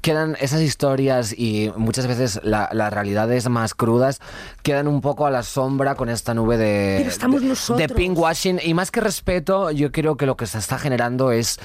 quedan 0.00 0.36
esas 0.40 0.60
historias 0.62 1.32
y 1.36 1.70
muchas 1.76 2.08
veces 2.08 2.40
la- 2.42 2.68
las 2.72 2.92
realidades 2.92 3.48
más 3.48 3.74
crudas 3.74 4.18
quedan 4.64 4.88
un 4.88 5.00
poco 5.00 5.26
a 5.26 5.30
la 5.30 5.44
sombra 5.44 5.94
con 5.94 6.08
esta 6.08 6.34
nube 6.34 6.56
de, 6.56 6.96
Pero 6.98 7.10
estamos 7.10 7.42
de, 7.42 7.48
nosotros. 7.48 7.78
de 7.88 7.94
pinkwashing 7.94 8.58
y 8.64 8.74
más 8.74 8.90
que 8.90 9.00
respeto 9.00 9.70
yo 9.70 9.92
creo 9.92 10.16
que 10.16 10.26
lo 10.26 10.36
que 10.36 10.46
se 10.46 10.58
está 10.58 10.78
generando 10.78 11.30
es 11.30 11.60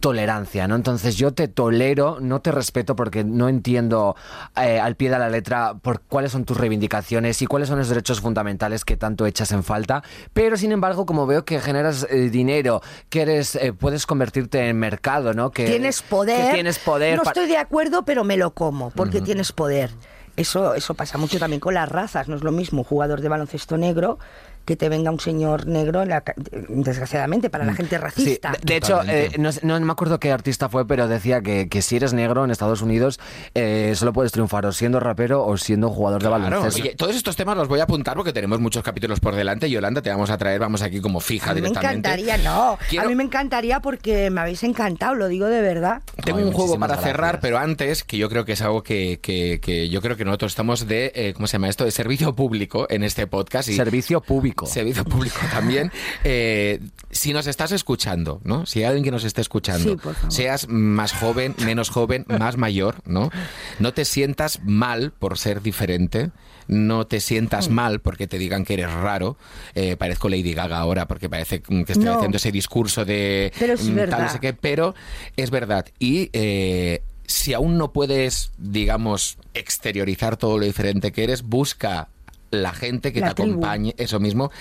tolerancia, 0.00 0.68
¿no? 0.68 0.76
Entonces 0.76 1.16
yo 1.16 1.32
te 1.32 1.48
tolero, 1.48 2.18
no 2.20 2.40
te 2.40 2.52
respeto 2.52 2.96
porque 2.96 3.24
no 3.24 3.48
entiendo 3.48 4.16
eh, 4.56 4.80
al 4.80 4.96
pie 4.96 5.10
de 5.10 5.18
la 5.18 5.28
letra 5.28 5.74
por 5.74 6.00
cuáles 6.00 6.32
son 6.32 6.44
tus 6.44 6.56
reivindicaciones 6.56 7.42
y 7.42 7.46
cuáles 7.46 7.68
son 7.68 7.78
los 7.78 7.88
derechos 7.88 8.20
fundamentales 8.20 8.84
que 8.84 8.96
tanto 8.96 9.26
echas 9.26 9.52
en 9.52 9.64
falta, 9.64 10.02
pero 10.32 10.56
sin 10.56 10.72
embargo 10.72 11.04
como 11.06 11.26
veo 11.26 11.44
que 11.44 11.60
generas 11.60 12.06
eh, 12.10 12.30
dinero, 12.30 12.80
que 13.10 13.22
eres 13.22 13.54
eh, 13.56 13.71
puedes 13.74 14.06
convertirte 14.06 14.68
en 14.68 14.78
mercado, 14.78 15.34
¿no? 15.34 15.50
Que 15.50 15.66
tienes 15.66 16.02
poder. 16.02 16.46
que 16.46 16.54
tienes 16.54 16.78
poder. 16.78 17.16
No 17.16 17.24
estoy 17.24 17.46
de 17.46 17.56
acuerdo, 17.56 18.04
pero 18.04 18.24
me 18.24 18.36
lo 18.36 18.52
como, 18.52 18.90
porque 18.90 19.20
tienes 19.20 19.52
poder. 19.52 19.90
Eso, 20.36 20.74
eso 20.74 20.94
pasa 20.94 21.18
mucho 21.18 21.38
también 21.38 21.60
con 21.60 21.74
las 21.74 21.88
razas. 21.88 22.28
No 22.28 22.36
es 22.36 22.42
lo 22.42 22.52
mismo 22.52 22.80
un 22.80 22.84
jugador 22.84 23.20
de 23.20 23.28
baloncesto 23.28 23.76
negro 23.76 24.18
que 24.64 24.76
te 24.76 24.88
venga 24.88 25.10
un 25.10 25.20
señor 25.20 25.66
negro, 25.66 26.04
la 26.04 26.22
desgraciadamente, 26.68 27.50
para 27.50 27.64
la 27.64 27.74
gente 27.74 27.96
Mm. 27.96 28.00
Sí, 28.00 28.04
racista. 28.04 28.52
de, 28.52 28.58
de 28.62 28.76
hecho, 28.76 29.00
eh, 29.06 29.30
no, 29.62 29.80
me 29.80 29.92
acuerdo 29.92 30.18
qué 30.20 30.30
artista 30.32 30.68
fue, 30.68 30.86
pero 30.86 31.08
decía 31.08 31.40
que, 31.42 31.68
que 31.68 31.82
si 31.82 31.96
eres 31.96 32.12
negro 32.12 32.44
en 32.44 32.50
Estados 32.50 32.82
Unidos 32.82 33.18
eh, 33.54 33.92
solo 33.96 34.12
puedes 34.12 34.32
triunfar 34.32 34.64
o 34.66 34.72
siendo 34.72 35.00
rapero 35.00 35.44
o 35.44 35.56
siendo 35.56 35.90
jugador 35.90 36.22
de 36.22 36.28
baloncesto. 36.28 36.80
oye, 36.82 36.94
todos 36.96 37.14
estos 37.16 37.36
temas 37.36 37.56
los 37.56 37.68
voy 37.68 37.80
a 37.80 37.84
apuntar 37.84 38.16
porque 38.16 38.32
tenemos 38.32 38.60
muchos 38.60 38.82
capítulos 38.82 39.20
por 39.20 39.34
delante. 39.34 39.68
Yolanda, 39.70 40.00
te 40.02 40.10
vamos 40.10 40.30
a 40.30 40.38
traer, 40.38 40.60
vamos 40.60 40.82
aquí 40.82 41.00
como 41.00 41.20
fija 41.20 41.50
a 41.50 41.54
mí 41.54 41.60
me 41.60 41.68
directamente. 41.68 42.08
encantaría, 42.10 42.38
no. 42.38 42.78
Quiero- 42.88 43.06
A 43.06 43.08
mí 43.08 43.14
me 43.14 43.24
encantaría 43.24 43.80
porque 43.80 44.30
me 44.30 44.40
habéis 44.40 44.62
encantado, 44.62 45.14
lo 45.14 45.28
digo 45.28 45.46
de 45.46 45.60
verdad. 45.60 46.02
Tengo 46.24 46.38
Ay, 46.38 46.44
un 46.44 46.52
juego 46.52 46.78
para 46.78 46.96
cerrar, 46.96 47.40
pero 47.40 47.58
antes, 47.58 48.04
que 48.04 48.16
yo 48.18 48.28
creo 48.28 48.44
que 48.44 48.52
es 48.52 48.62
algo 48.62 48.82
que, 48.82 49.18
que- 49.20 49.60
que 49.60 49.88
yo 49.88 50.00
creo 50.00 50.16
que 50.16 50.24
nosotros 50.24 50.52
estamos 50.52 50.86
de, 50.86 51.12
eh, 51.14 51.32
¿cómo 51.34 51.46
se 51.46 51.54
llama 51.54 51.68
esto? 51.68 51.84
De 51.84 51.90
servicio 51.90 52.34
público 52.34 52.86
en 52.90 53.02
este 53.04 53.26
podcast. 53.26 53.68
Y 53.68 53.74
Servicio 53.76 54.20
público. 54.20 54.51
Público. 54.54 54.66
Servicio 54.66 55.04
público 55.04 55.38
también. 55.52 55.90
Eh, 56.24 56.80
si 57.10 57.32
nos 57.32 57.46
estás 57.46 57.72
escuchando, 57.72 58.40
¿no? 58.44 58.64
Si 58.66 58.78
hay 58.80 58.84
alguien 58.86 59.04
que 59.04 59.10
nos 59.10 59.24
esté 59.24 59.40
escuchando, 59.40 59.90
Sí, 59.90 59.96
por 59.96 60.14
favor. 60.14 60.32
seas 60.32 60.68
más 60.68 61.12
joven, 61.12 61.54
menos 61.64 61.90
joven, 61.90 62.24
más 62.28 62.56
mayor, 62.56 62.96
¿no? 63.04 63.30
No 63.78 63.92
te 63.92 64.04
sientas 64.04 64.60
mal 64.64 65.12
por 65.12 65.38
ser 65.38 65.62
diferente. 65.62 66.30
No 66.68 67.06
te 67.06 67.20
sientas 67.20 67.68
Mm. 67.68 67.72
mal 67.72 68.00
porque 68.00 68.26
te 68.28 68.38
digan 68.38 68.64
que 68.64 68.74
eres 68.74 68.90
raro. 68.92 69.36
Eh, 69.74 69.96
parezco 69.96 70.28
Lady 70.28 70.54
Gaga 70.54 70.78
ahora 70.78 71.06
porque 71.08 71.28
parece 71.28 71.60
que 71.60 71.80
estoy 71.80 72.04
No. 72.04 72.14
haciendo 72.14 72.36
ese 72.36 72.52
discurso 72.52 73.04
de 73.04 73.52
Pero 73.58 73.74
es 73.74 73.82
mm, 73.84 73.96
tal, 74.08 74.22
no 74.22 74.28
sé 74.30 74.38
qué, 74.40 74.52
pero 74.54 74.94
es 75.36 75.50
verdad. 75.50 75.86
Y 75.98 76.30
eh, 76.32 77.02
si 77.26 77.52
aún 77.52 77.78
no 77.78 77.92
puedes, 77.92 78.52
digamos, 78.58 79.38
exteriorizar 79.54 80.36
todo 80.36 80.56
lo 80.58 80.64
diferente 80.64 81.10
que 81.12 81.24
eres, 81.24 81.42
busca 81.42 82.08
la 82.52 82.72
gente 82.72 83.12
que 83.12 83.20
La 83.20 83.30
te 83.30 83.42
tribu. 83.42 83.52
acompañe, 83.52 83.94
eso 83.98 84.20
mismo, 84.20 84.52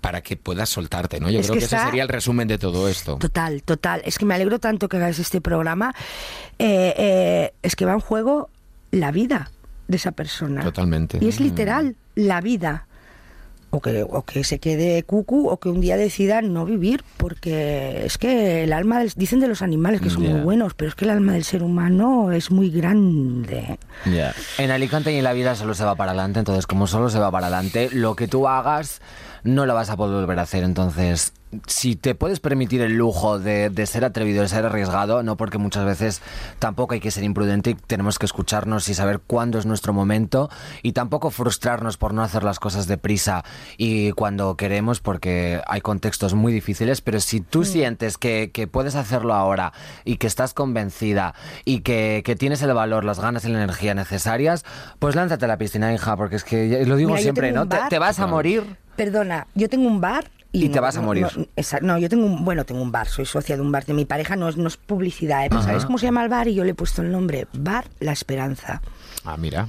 para 0.00 0.22
que 0.22 0.36
puedas 0.36 0.68
soltarte, 0.70 1.20
¿no? 1.20 1.28
Yo 1.30 1.40
Es 1.40 1.46
creo 1.46 1.54
que 1.54 1.58
que, 1.60 1.64
ese 1.66 1.78
sería 1.78 2.02
el 2.04 2.08
resumen 2.08 2.48
de 2.48 2.56
todo 2.58 2.88
esto. 2.88 3.16
Total, 3.16 3.62
total. 3.64 4.00
Es 4.04 4.18
que 4.18 4.24
me 4.24 4.34
alegro 4.34 4.58
tanto 4.60 4.88
que 4.88 4.96
hagas 4.96 5.18
este 5.18 5.40
programa. 5.40 5.92
Eh, 6.58 6.94
eh, 6.96 7.52
es 7.62 7.76
que 7.76 7.84
va 7.84 7.92
en 7.92 8.00
juego 8.00 8.48
la 8.92 9.10
vida 9.10 9.50
de 9.88 9.96
esa 9.96 10.12
persona. 10.12 10.62
Totalmente. 10.62 11.18
Y 11.20 11.28
es 11.28 11.40
literal, 11.40 11.96
la 12.14 12.40
vida. 12.40 12.86
O 13.72 13.80
que, 13.80 14.02
o 14.02 14.22
que 14.24 14.42
se 14.42 14.58
quede 14.58 15.04
cucu 15.04 15.48
o 15.48 15.58
que 15.60 15.68
un 15.68 15.80
día 15.80 15.96
decida 15.96 16.42
no 16.42 16.64
vivir, 16.64 17.04
porque 17.16 18.04
es 18.04 18.18
que 18.18 18.64
el 18.64 18.72
alma, 18.72 18.98
del- 18.98 19.12
dicen 19.14 19.38
de 19.38 19.46
los 19.46 19.62
animales 19.62 20.00
que 20.00 20.10
son 20.10 20.22
muy 20.24 20.40
buenos, 20.40 20.74
pero 20.74 20.88
es 20.88 20.96
que 20.96 21.04
el 21.04 21.12
alma 21.12 21.34
del 21.34 21.44
ser 21.44 21.62
humano 21.62 22.32
es 22.32 22.50
muy 22.50 22.70
grande. 22.70 23.78
En 24.58 24.70
Alicante 24.72 25.12
y 25.12 25.18
en 25.18 25.24
la 25.24 25.32
vida 25.32 25.54
solo 25.54 25.74
se 25.74 25.84
va 25.84 25.94
para 25.94 26.10
adelante, 26.10 26.40
entonces 26.40 26.66
como 26.66 26.88
solo 26.88 27.10
se 27.10 27.20
va 27.20 27.30
para 27.30 27.46
adelante, 27.46 27.90
lo 27.92 28.16
que 28.16 28.26
tú 28.26 28.48
hagas 28.48 29.00
no 29.44 29.66
lo 29.66 29.74
vas 29.74 29.90
a 29.90 29.96
poder 29.96 30.20
volver 30.20 30.38
a 30.38 30.42
hacer. 30.42 30.64
Entonces, 30.64 31.32
si 31.66 31.96
te 31.96 32.14
puedes 32.14 32.38
permitir 32.38 32.80
el 32.80 32.96
lujo 32.96 33.38
de, 33.38 33.70
de 33.70 33.86
ser 33.86 34.04
atrevido, 34.04 34.42
de 34.42 34.48
ser 34.48 34.64
arriesgado, 34.64 35.22
no 35.22 35.36
porque 35.36 35.58
muchas 35.58 35.84
veces 35.84 36.22
tampoco 36.60 36.94
hay 36.94 37.00
que 37.00 37.10
ser 37.10 37.24
imprudente 37.24 37.70
y 37.70 37.74
tenemos 37.74 38.18
que 38.18 38.26
escucharnos 38.26 38.88
y 38.88 38.94
saber 38.94 39.20
cuándo 39.26 39.58
es 39.58 39.66
nuestro 39.66 39.92
momento 39.92 40.48
y 40.82 40.92
tampoco 40.92 41.30
frustrarnos 41.30 41.96
por 41.96 42.14
no 42.14 42.22
hacer 42.22 42.44
las 42.44 42.60
cosas 42.60 42.86
deprisa 42.86 43.44
y 43.76 44.12
cuando 44.12 44.56
queremos 44.56 45.00
porque 45.00 45.60
hay 45.66 45.80
contextos 45.80 46.34
muy 46.34 46.52
difíciles, 46.52 47.00
pero 47.00 47.18
si 47.18 47.40
tú 47.40 47.64
sientes 47.64 48.16
que, 48.16 48.50
que 48.52 48.68
puedes 48.68 48.94
hacerlo 48.94 49.34
ahora 49.34 49.72
y 50.04 50.16
que 50.18 50.28
estás 50.28 50.54
convencida 50.54 51.34
y 51.64 51.80
que, 51.80 52.22
que 52.24 52.36
tienes 52.36 52.62
el 52.62 52.72
valor, 52.74 53.04
las 53.04 53.18
ganas 53.18 53.44
y 53.44 53.48
la 53.48 53.58
energía 53.58 53.94
necesarias, 53.94 54.64
pues 55.00 55.16
lánzate 55.16 55.46
a 55.46 55.48
la 55.48 55.58
piscina, 55.58 55.92
hija, 55.92 56.16
porque 56.16 56.36
es 56.36 56.44
que 56.44 56.86
lo 56.86 56.94
digo 56.94 57.10
Mira, 57.10 57.22
siempre, 57.22 57.50
¿no? 57.50 57.66
te 57.68 57.98
vas 57.98 58.20
a 58.20 58.28
morir. 58.28 58.78
Perdona, 59.00 59.46
yo 59.54 59.66
tengo 59.70 59.88
un 59.88 59.98
bar 59.98 60.30
y, 60.52 60.66
Y 60.66 60.68
te 60.68 60.78
vas 60.78 60.94
a 60.98 61.00
morir. 61.00 61.26
No, 61.80 61.96
yo 61.96 62.10
tengo 62.10 62.26
un, 62.26 62.44
bueno, 62.44 62.66
tengo 62.66 62.82
un 62.82 62.92
bar, 62.92 63.08
soy 63.08 63.24
socia 63.24 63.56
de 63.56 63.62
un 63.62 63.72
bar 63.72 63.86
de 63.86 63.94
mi 63.94 64.04
pareja, 64.04 64.36
no 64.36 64.46
es, 64.46 64.58
no 64.58 64.68
es 64.68 64.76
publicidad, 64.76 65.46
¿eh? 65.46 65.48
Pero. 65.48 65.62
¿sabes 65.62 65.86
cómo 65.86 65.96
se 65.96 66.04
llama 66.04 66.22
el 66.22 66.28
bar? 66.28 66.48
Y 66.48 66.54
yo 66.54 66.64
le 66.64 66.72
he 66.72 66.74
puesto 66.74 67.00
el 67.00 67.10
nombre, 67.10 67.46
Bar 67.54 67.86
La 67.98 68.12
Esperanza. 68.12 68.82
Ah, 69.24 69.38
mira. 69.38 69.68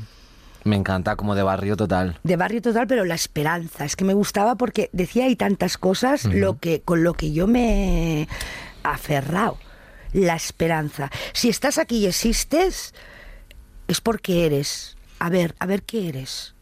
Me 0.65 0.75
encanta, 0.75 1.15
como 1.15 1.33
de 1.33 1.43
barrio 1.43 1.77
total. 1.77 2.19
De 2.23 2.35
barrio 2.35 2.61
total, 2.61 2.87
pero 2.87 3.05
La 3.05 3.15
Esperanza. 3.15 3.85
Es 3.85 3.95
que 3.95 4.03
me 4.03 4.13
gustaba 4.13 4.55
porque 4.55 4.89
decía 4.91 5.23
ahí 5.23 5.37
tantas 5.37 5.77
cosas 5.77 6.25
lo 6.25 6.59
que, 6.59 6.81
con 6.81 7.05
lo 7.05 7.13
que 7.13 7.31
yo 7.31 7.47
me 7.47 8.23
he 8.23 8.27
aferrado. 8.83 9.57
La 10.11 10.35
esperanza. 10.35 11.09
Si 11.31 11.47
estás 11.47 11.77
aquí 11.77 11.99
y 11.99 12.07
existes, 12.07 12.93
es 13.87 14.01
porque 14.01 14.45
eres. 14.45 14.97
A 15.19 15.29
ver, 15.29 15.55
a 15.59 15.65
ver 15.67 15.83
qué 15.83 16.09
eres. 16.09 16.53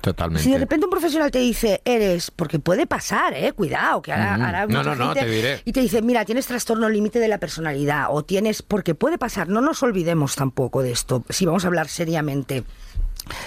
Totalmente. 0.00 0.42
Si 0.42 0.50
de 0.50 0.58
repente 0.58 0.86
un 0.86 0.90
profesional 0.90 1.30
te 1.30 1.38
dice, 1.38 1.82
eres, 1.84 2.30
porque 2.30 2.58
puede 2.58 2.86
pasar, 2.86 3.34
eh, 3.34 3.52
cuidado, 3.52 4.02
que 4.02 4.12
ahora, 4.12 4.66
No, 4.66 4.82
no, 4.82 4.94
no, 4.94 5.14
te 5.14 5.26
diré. 5.26 5.62
Y 5.64 5.72
te 5.72 5.80
dice, 5.80 6.02
mira, 6.02 6.24
tienes 6.24 6.46
trastorno 6.46 6.88
límite 6.88 7.18
de 7.18 7.28
la 7.28 7.38
personalidad, 7.38 8.06
o 8.10 8.24
tienes, 8.24 8.62
porque 8.62 8.94
puede 8.94 9.18
pasar, 9.18 9.48
no 9.48 9.60
nos 9.60 9.82
olvidemos 9.82 10.36
tampoco 10.36 10.82
de 10.82 10.92
esto, 10.92 11.24
si 11.28 11.46
vamos 11.46 11.64
a 11.64 11.68
hablar 11.68 11.88
seriamente. 11.88 12.64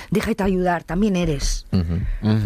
Déjate 0.10 0.44
ayudar, 0.44 0.84
también 0.84 1.16
eres. 1.16 1.66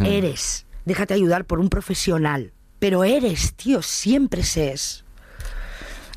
Eres. 0.06 0.66
Déjate 0.86 1.14
ayudar 1.14 1.45
por 1.45 1.60
un 1.60 1.70
profesional. 1.70 2.54
Pero 2.80 3.04
eres, 3.04 3.54
tío, 3.54 3.82
siempre 3.82 4.41
es 4.41 5.04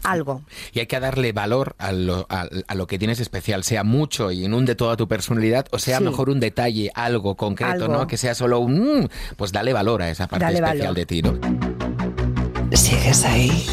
algo. 0.04 0.42
Y 0.72 0.80
hay 0.80 0.86
que 0.86 0.98
darle 1.00 1.32
valor 1.32 1.74
a 1.78 1.92
lo, 1.92 2.26
a, 2.28 2.46
a 2.66 2.74
lo 2.74 2.86
que 2.86 2.98
tienes 2.98 3.20
especial, 3.20 3.64
sea 3.64 3.84
mucho 3.84 4.30
y 4.30 4.44
inunde 4.44 4.74
toda 4.74 4.96
tu 4.96 5.08
personalidad, 5.08 5.66
o 5.70 5.78
sea 5.78 5.98
Sí. 5.98 6.04
mejor 6.04 6.30
un 6.30 6.40
detalle, 6.40 6.90
algo 6.94 7.36
concreto, 7.36 7.84
Algo. 7.84 7.92
¿no? 7.94 8.06
Que 8.06 8.16
sea 8.16 8.34
solo 8.34 8.58
un... 8.60 9.00
mm, 9.02 9.08
Pues 9.36 9.52
dale 9.52 9.72
valor 9.72 10.02
a 10.02 10.10
esa 10.10 10.26
parte 10.28 10.44
Dale 10.44 10.56
especial 10.58 10.78
valor. 10.80 10.94
de 10.96 11.06
ti, 11.06 11.22
¿no? 11.22 11.71
¿Sigues 12.74 13.24
ahí? 13.24 13.66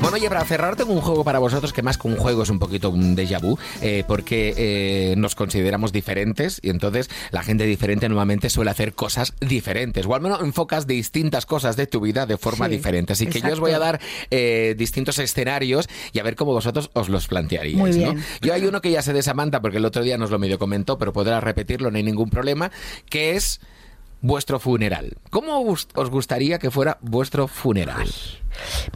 Bueno, 0.00 0.16
oye, 0.16 0.28
para 0.28 0.44
cerrar 0.44 0.74
tengo 0.74 0.92
un 0.92 1.02
juego 1.02 1.22
para 1.22 1.38
vosotros 1.38 1.72
que 1.72 1.82
más 1.82 1.98
que 1.98 2.08
un 2.08 2.16
juego 2.16 2.42
es 2.42 2.48
un 2.48 2.58
poquito 2.58 2.88
un 2.88 3.14
déjà 3.14 3.40
vu, 3.40 3.58
eh, 3.82 4.04
porque 4.08 4.54
eh, 4.56 5.14
nos 5.16 5.34
consideramos 5.34 5.92
diferentes 5.92 6.58
y 6.62 6.70
entonces 6.70 7.10
la 7.30 7.42
gente 7.42 7.64
diferente 7.64 8.08
normalmente 8.08 8.48
suele 8.48 8.70
hacer 8.70 8.94
cosas 8.94 9.34
diferentes, 9.40 10.06
o 10.06 10.14
al 10.14 10.22
menos 10.22 10.40
enfocas 10.40 10.86
distintas 10.86 11.44
cosas 11.44 11.76
de 11.76 11.86
tu 11.86 12.00
vida 12.00 12.24
de 12.24 12.38
forma 12.38 12.66
Sí, 12.66 12.72
diferente. 12.72 13.12
Así 13.12 13.26
que 13.26 13.40
yo 13.40 13.52
os 13.52 13.60
voy 13.60 13.72
a 13.72 13.78
dar 13.78 14.00
eh, 14.30 14.74
distintos 14.78 15.18
escenarios 15.18 15.88
y 16.12 16.18
a 16.18 16.22
ver 16.22 16.34
cómo 16.34 16.52
vosotros 16.52 16.90
os 16.94 17.08
los 17.10 17.28
plantearíais. 17.28 17.76
Muy 17.76 17.92
¿no? 17.98 18.14
Yo 18.40 18.54
hay 18.54 18.64
uno 18.64 18.80
que 18.80 18.90
ya 18.90 19.02
sé 19.02 19.12
de 19.12 19.22
Samantha 19.22 19.60
porque 19.60 19.76
el 19.76 19.84
otro 19.84 20.02
día 20.02 20.16
nos 20.16 20.30
lo 20.30 20.38
medio 20.38 20.58
comentó, 20.58 20.96
pero 20.96 21.12
podrá 21.12 21.40
repetirlo, 21.40 21.90
no 21.90 21.98
hay 21.98 22.02
ningún 22.02 22.30
problema, 22.30 22.70
que 23.10 23.36
es 23.36 23.60
vuestro 24.20 24.58
funeral. 24.58 25.16
¿Cómo 25.30 25.60
os 25.60 26.10
gustaría 26.10 26.58
que 26.58 26.70
fuera 26.70 26.98
vuestro 27.00 27.48
funeral? 27.48 28.08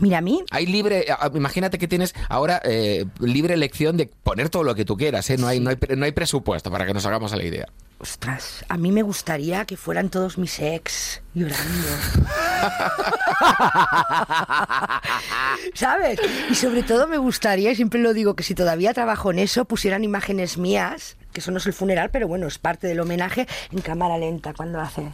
Mira, 0.01 0.19
a 0.19 0.21
mí, 0.21 0.45
Hay 0.51 0.67
libre, 0.67 1.07
imagínate 1.35 1.79
que 1.79 1.87
tienes 1.87 2.15
ahora 2.29 2.61
eh, 2.65 3.07
libre 3.21 3.55
elección 3.55 3.97
de 3.97 4.07
poner 4.07 4.49
todo 4.49 4.65
lo 4.65 4.75
que 4.75 4.85
tú 4.85 4.97
quieras, 4.97 5.31
¿eh? 5.31 5.37
no, 5.37 5.47
hay, 5.47 5.61
no, 5.61 5.71
hay, 5.71 5.77
no 5.97 6.05
hay 6.05 6.13
presupuesto 6.13 6.71
para 6.71 6.85
que 6.87 6.95
nos 6.95 7.07
hagamos 7.07 7.33
a 7.33 7.37
la 7.37 7.45
idea. 7.45 7.69
ostras, 7.99 8.65
a 8.69 8.77
mí 8.77 8.91
me 8.91 9.03
gustaría 9.03 9.65
que 9.65 9.77
fueran 9.77 10.11
todos 10.11 10.37
mis 10.39 10.59
ex 10.59 11.23
llorando. 11.35 11.89
¿Sabes? 15.75 16.19
Y 16.51 16.55
sobre 16.55 16.83
todo 16.83 17.07
me 17.07 17.19
gustaría, 17.19 17.71
y 17.71 17.77
siempre 17.77 18.01
lo 18.01 18.13
digo, 18.15 18.35
que 18.35 18.43
si 18.43 18.55
todavía 18.55 18.95
trabajo 18.95 19.31
en 19.31 19.39
eso, 19.39 19.65
pusieran 19.65 20.03
imágenes 20.05 20.59
mías, 20.59 21.17
que 21.33 21.41
eso 21.41 21.51
no 21.51 21.59
es 21.59 21.67
el 21.67 21.73
funeral, 21.73 22.11
pero 22.11 22.29
bueno, 22.29 22.47
es 22.47 22.59
parte 22.59 22.87
del 22.87 23.01
homenaje, 23.01 23.47
en 23.73 23.81
cámara 23.81 24.19
lenta 24.19 24.53
cuando 24.55 24.81
hacen. 24.81 25.13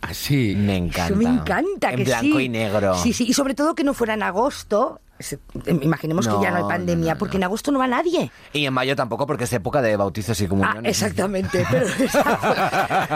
Así. 0.00 0.54
Me 0.56 0.76
encanta. 0.76 1.06
Eso 1.06 1.16
me 1.16 1.24
encanta, 1.24 1.90
En 1.90 1.96
que 1.96 2.04
blanco 2.04 2.38
sí. 2.38 2.44
y 2.44 2.48
negro. 2.48 2.94
Sí, 2.96 3.12
sí, 3.12 3.24
y 3.28 3.32
sobre 3.32 3.54
todo 3.54 3.74
que 3.74 3.84
no 3.84 3.94
fuera 3.94 4.14
en 4.14 4.22
agosto. 4.22 5.00
Se- 5.18 5.38
Imaginemos 5.82 6.26
No, 6.26 6.38
que 6.38 6.44
ya 6.44 6.50
no 6.50 6.56
hay 6.58 6.62
pandemia, 6.64 7.14
no, 7.14 7.18
porque 7.18 7.34
no. 7.38 7.40
en 7.40 7.44
agosto 7.44 7.72
no 7.72 7.78
va 7.78 7.86
nadie. 7.86 8.30
Y 8.52 8.66
en 8.66 8.72
mayo 8.74 8.94
tampoco, 8.96 9.26
porque 9.26 9.44
es 9.44 9.52
época 9.52 9.80
de 9.82 9.96
bautizos 9.96 10.40
y 10.40 10.44
Ah, 10.44 10.48
comuniones. 10.48 10.90
exactamente, 10.90 11.64
pero 11.70 11.86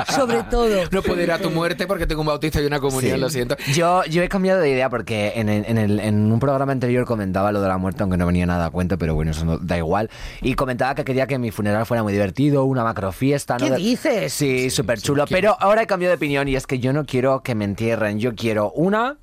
sobre 0.08 0.42
todo. 0.44 0.84
No 0.90 1.02
puedo 1.02 1.20
ir 1.22 1.32
a 1.32 1.38
tu 1.38 1.50
muerte 1.50 1.86
porque 1.86 2.06
tengo 2.06 2.20
un 2.22 2.26
bautizo 2.28 2.60
y 2.60 2.66
una 2.66 2.80
comunión, 2.80 3.14
Sí. 3.16 3.20
lo 3.20 3.30
siento. 3.30 3.56
Yo, 3.74 4.04
yo 4.04 4.22
he 4.22 4.28
cambiado 4.28 4.60
de 4.60 4.70
idea 4.70 4.88
porque 4.90 5.32
en, 5.36 5.48
el- 5.48 5.64
en 5.66 5.78
el- 5.78 6.00
en 6.00 6.32
un 6.32 6.38
programa 6.40 6.72
anterior 6.72 7.04
comentaba 7.04 7.52
lo 7.52 7.60
de 7.60 7.68
la 7.68 7.78
muerte, 7.78 8.02
aunque 8.02 8.16
no 8.16 8.26
venía 8.26 8.46
nada 8.46 8.66
a 8.66 8.70
cuento, 8.70 8.98
pero 8.98 9.14
bueno, 9.14 9.30
eso 9.32 9.44
no, 9.44 9.58
da 9.58 9.76
igual. 9.76 10.10
Y 10.42 10.54
comentaba 10.54 10.94
que 10.94 11.04
quería 11.04 11.26
que 11.26 11.38
mi 11.38 11.50
funeral 11.50 11.86
fuera 11.86 12.02
muy 12.02 12.12
divertido, 12.12 12.64
una 12.64 12.84
macrofiesta. 12.84 13.56
¿no? 13.58 13.66
¿Qué 13.66 13.74
dices? 13.76 14.32
Sí, 14.32 14.70
súper 14.70 15.00
chulo. 15.00 15.24
Pero 15.28 15.56
ahora 15.60 15.82
he 15.82 15.86
cambiado 15.86 16.10
de 16.12 16.16
opinión 16.16 16.48
y 16.48 16.56
es 16.56 16.66
que 16.66 16.78
yo 16.78 16.92
no 16.92 17.04
quiero 17.04 17.42
que 17.42 17.54
me 17.54 17.64
entierren. 17.64 18.18
Yo 18.18 18.34
quiero 18.34 18.70
una. 18.72 19.16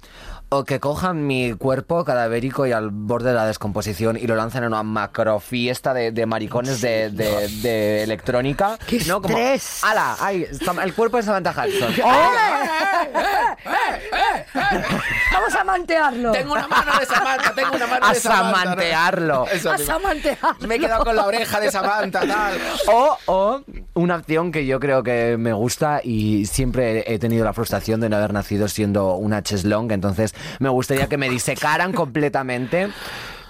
O 0.50 0.64
que 0.64 0.80
cojan 0.80 1.28
mi 1.28 1.54
cuerpo 1.56 2.06
cadavérico 2.06 2.66
y 2.66 2.72
al 2.72 2.90
borde 2.90 3.30
de 3.32 3.36
la 3.36 3.46
descomposición 3.46 4.16
y 4.16 4.28
lo 4.28 4.36
lancen 4.38 4.64
en 4.64 4.70
una 4.70 4.82
macrofiesta 4.82 5.94
de, 5.94 6.14
de 6.14 6.26
maricones 6.26 6.80
de, 6.80 7.10
de- 7.10 7.50
de 7.62 8.04
electrónica. 8.04 8.80
¡Qué 8.88 8.96
Sam- 10.54 10.82
el 10.82 10.94
cuerpo 10.94 11.18
de 11.18 11.24
Samantha 11.24 11.52
Hudson. 11.52 11.94
Vamos 15.34 15.56
a 15.56 15.64
mantearlo. 15.64 16.32
Tengo 16.32 16.54
una 16.54 16.68
mano 16.68 16.92
de 17.00 17.06
Samantha, 17.06 17.54
tengo 17.54 17.76
una 17.76 17.88
mano 17.88 18.06
A 18.06 18.14
de 18.14 18.20
Samantha. 18.20 18.50
¿no? 18.52 18.56
samantearlo. 18.62 19.48
Eso 19.52 19.72
A 19.72 19.78
mismo. 19.78 19.94
samantearlo. 19.94 20.68
Me 20.68 20.76
he 20.76 20.80
quedado 20.80 21.04
con 21.06 21.16
la 21.16 21.26
oreja 21.26 21.60
de 21.60 21.72
Samantha, 21.72 22.22
tal. 22.22 22.58
O, 22.88 23.18
o 23.26 23.62
una 23.96 24.16
opción 24.18 24.52
que 24.52 24.66
yo 24.66 24.80
creo 24.80 25.04
que 25.04 25.36
me 25.38 25.54
gusta 25.54 26.02
y 26.04 26.46
siempre 26.46 27.04
he 27.12 27.20
tenido 27.20 27.44
la 27.46 27.54
frustración 27.54 28.00
de 28.00 28.10
no 28.10 28.18
haber 28.18 28.34
nacido 28.34 28.68
siendo 28.68 29.16
una 29.16 29.42
cheslong, 29.44 29.92
entonces 29.92 30.34
me 30.60 30.70
gustaría 30.70 31.08
que 31.08 31.18
me 31.18 31.30
disecaran 31.30 31.94
completamente. 31.94 32.90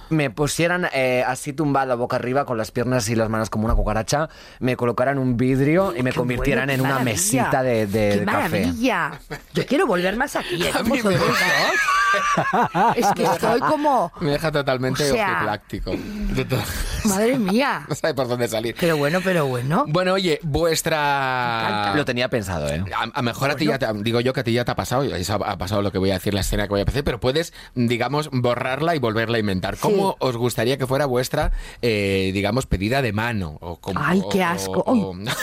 Me 0.10 0.30
pusieran 0.30 0.88
eh, 0.94 1.24
así 1.26 1.54
tumbada 1.54 1.96
boca 1.96 2.16
arriba 2.18 2.46
con 2.46 2.58
las 2.58 2.72
piernas 2.72 3.10
y 3.10 3.16
las 3.16 3.30
manos 3.30 3.50
como 3.50 3.66
una 3.66 3.76
cucaracha, 3.76 4.30
me 4.60 4.76
colocaran 4.76 5.18
un 5.18 5.38
vidrio 5.38 5.94
y 5.96 6.04
me 6.04 6.14
convirtieran 6.14 6.68
bueno, 6.68 6.74
en 6.74 6.80
una 6.82 6.90
maravilla. 7.00 7.14
mesita 7.14 7.64
de, 7.64 7.88
de- 7.88 8.10
¡Qué 8.10 8.20
de 8.20 8.26
café. 8.26 8.60
maravilla! 8.62 9.12
Yo 9.54 9.66
quiero 9.66 9.88
volver 9.88 10.16
más 10.16 10.36
aquí. 10.36 10.64
¿eh? 10.64 10.72
Dos. 10.74 11.04
Es 12.96 13.06
que 13.14 13.24
estoy 13.24 13.60
como... 13.60 14.12
Me 14.22 14.32
deja 14.32 14.52
totalmente 14.52 15.12
O 15.12 15.14
sea- 15.14 15.60
Madre 17.06 17.38
mía. 17.38 17.86
No 17.90 17.96
sabe 17.96 18.14
por 18.14 18.28
dónde 18.28 18.48
salir. 18.48 18.76
Pero 18.80 18.98
bueno, 18.98 19.20
pero 19.24 19.46
bueno. 19.46 19.86
Bueno, 19.88 20.14
oye, 20.14 20.40
vuestra... 20.44 21.94
Lo 21.96 22.06
tenía 22.06 22.30
pensado, 22.30 22.70
¿eh? 22.70 22.84
A, 22.96 23.08
a 23.20 23.22
mejor 23.22 23.52
a 23.52 23.56
ti 23.56 23.66
ya 23.66 23.78
te, 23.80 23.88
digo 24.04 24.20
yo 24.22 24.34
que 24.34 24.42
a 24.42 24.44
ti 24.44 24.54
ya 24.54 24.66
te 24.66 24.72
ha 24.72 24.76
pasado, 24.76 25.04
y 25.06 25.12
eso 25.12 25.34
ha, 25.34 25.52
ha 25.52 25.58
pasado 25.58 25.82
lo 25.82 25.92
que 25.92 25.98
voy 25.98 26.12
a 26.12 26.16
decir, 26.16 26.34
la 26.34 26.42
escena 26.42 26.64
que 26.64 26.70
voy 26.70 26.82
a 26.82 26.84
hacer, 26.84 27.04
pero 27.04 27.20
puedes, 27.20 27.54
digamos, 27.76 28.30
borrarla 28.32 28.96
y 28.96 29.00
volverla 29.00 29.38
a 29.38 29.40
inventar. 29.40 29.78
¿Cómo 29.78 29.97
os 30.20 30.38
gustaría 30.38 30.78
que 30.78 30.88
fuera 30.88 31.06
vuestra, 31.06 31.52
eh, 31.82 32.32
digamos, 32.34 32.66
pedida 32.66 33.02
de 33.02 33.14
mano? 33.14 33.58
O 33.62 33.78
como- 33.78 34.00
Ay, 34.04 34.22
qué 34.32 34.42
o- 34.42 34.46
asco. 34.48 34.84
o- 34.86 35.16
la 35.18 35.34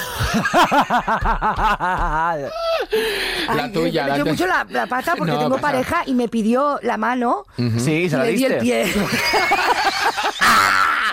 Ay, 3.49 3.73
tuya. 3.73 4.05
Me 4.05 4.19
la 4.19 4.25
mucho 4.25 4.47
la, 4.47 4.67
la 4.71 4.87
pata 4.87 5.15
porque 5.17 5.33
No, 5.33 5.39
tengo 5.39 5.57
pasa- 5.57 5.63
pareja 5.73 6.03
y 6.07 6.15
me 6.15 6.29
pidió 6.29 6.79
la 6.83 6.97
mano 6.97 7.45
Sí, 7.79 7.93
y 8.05 8.11
se 8.11 8.17
la 8.17 8.25
le 8.25 8.33
di 8.33 8.45
el 8.45 8.61
diste. 8.61 8.65
pie. 8.65 8.85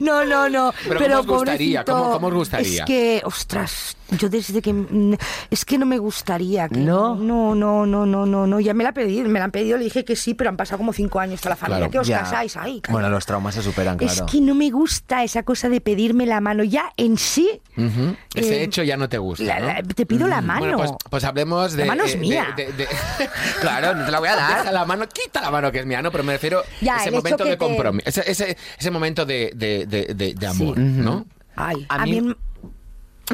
No, 0.00 0.24
no, 0.24 0.48
no. 0.48 0.72
Pero 0.86 0.98
Pero, 0.98 1.18
¿cómo 1.20 1.32
os 1.32 1.38
gustaría? 1.40 1.84
¿Cómo- 1.84 2.12
cómo 2.12 2.26
os 2.28 2.34
gustaría? 2.34 2.80
Es 2.80 2.86
que, 2.86 3.22
ostras, 3.24 3.96
yo 4.10 4.28
desde 4.28 4.60
que... 4.60 4.72
mm, 4.72 5.14
Es 5.50 5.64
que 5.64 5.78
no 5.78 5.86
me 5.86 5.98
gustaría. 5.98 6.68
Que, 6.68 6.76
¿No? 6.78 7.14
No, 7.14 7.54
no, 7.54 7.86
no, 7.86 8.04
no, 8.06 8.26
no, 8.26 8.46
no. 8.46 8.60
Ya 8.60 8.74
me 8.74 8.84
la 8.84 8.92
pedí, 8.92 9.22
me 9.22 9.38
la 9.38 9.46
han 9.46 9.50
pedido, 9.50 9.78
le 9.78 9.84
dije 9.84 10.04
que 10.04 10.16
sí, 10.16 10.34
pero 10.34 10.50
han 10.50 10.56
pasado 10.56 10.78
como 10.78 10.92
cinco 10.92 11.20
años 11.20 11.40
toda 11.40 11.50
la 11.50 11.56
familia. 11.56 11.78
Claro. 11.88 11.90
que 11.92 11.98
os 12.00 12.06
Ya. 12.06 12.20
casáis? 12.20 12.56
Ay, 12.56 12.82
Bueno, 12.88 13.08
los 13.08 13.24
traumas 13.26 13.54
se 13.54 13.62
superan, 13.62 13.96
es 14.00 14.12
claro. 14.14 14.26
que 14.30 14.40
no 14.40 14.54
me 14.54 14.70
gusta 14.70 15.22
esa 15.24 15.42
cosa 15.42 15.68
de 15.68 15.80
pedirme 15.80 16.26
la 16.26 16.40
mano. 16.40 16.64
Ya 16.64 16.92
en 16.96 17.16
sí, 17.18 17.60
Ujú. 17.76 18.14
Ese 18.34 18.60
Eh, 18.60 18.62
hecho 18.64 18.84
ya 18.84 18.96
no 18.96 19.08
te 19.08 19.18
gusta, 19.18 19.42
la- 19.44 19.58
la- 19.58 19.82
te 19.82 20.06
pido 20.06 20.28
la 20.28 20.40
mano. 20.40 20.60
Bueno, 20.60 20.76
pues, 20.78 20.90
pues 21.10 21.24
hablemos 21.24 21.72
de... 21.72 21.84
La 21.86 21.92
mano 21.94 22.04
es 22.04 22.12
eh, 22.14 22.14
de- 22.14 22.20
mía. 22.20 22.54
de- 22.56 22.72
de- 22.72 22.88
Claro, 23.60 23.94
no 23.96 24.04
te 24.04 24.12
la 24.12 24.20
voy 24.20 24.28
a 24.28 24.36
dar. 24.36 24.58
Deja 24.58 24.70
la 24.72 24.84
mano, 24.84 25.06
quita 25.08 25.40
la 25.40 25.50
mano 25.50 25.72
que 25.72 25.80
es 25.80 25.86
mía, 25.86 26.00
¿no? 26.00 26.12
Pero 26.12 26.22
me 26.22 26.34
refiero 26.34 26.62
Ya, 26.80 26.94
a 26.94 26.96
ese 26.98 27.08
el 27.08 27.14
hecho 27.14 27.22
momento 27.22 27.44
que 27.44 27.50
de 27.50 27.56
te- 27.56 27.58
compromiso, 27.74 28.08
ese, 28.08 28.30
ese, 28.30 28.56
ese 28.78 28.90
momento 28.90 29.24
de, 29.26 29.50
de, 29.54 29.86
de, 29.86 30.34
de- 30.34 30.46
amor, 30.46 30.76
Sí. 30.76 30.82
¿no? 30.82 31.26
Ay, 31.56 31.86
A 31.88 31.94
a, 32.02 32.04
mí- 32.06 32.20
mí... 32.20 32.34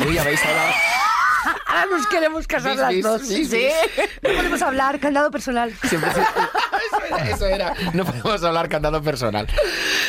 Uy, 0.07 0.18
habéis 0.18 0.45
hablado... 0.45 0.72
Ahora 1.66 1.86
nos 1.86 2.07
queremos 2.09 2.47
casar 2.47 2.72
Bis, 2.72 2.80
las 2.80 2.91
bis, 2.91 3.03
dos. 3.03 3.28
bis, 3.28 3.51
sí. 3.51 3.57
bis. 3.57 4.09
No 4.22 4.36
podemos 4.36 4.61
hablar, 4.62 5.01
candado 5.01 5.30
personal. 5.30 5.72
Siempre 5.88 6.12
se- 6.12 6.20
eso, 7.31 7.47
era. 7.47 7.75
No 7.95 8.05
podemos 8.05 8.43
hablar 8.43 8.69
cantando 8.69 9.03
personal. 9.03 9.47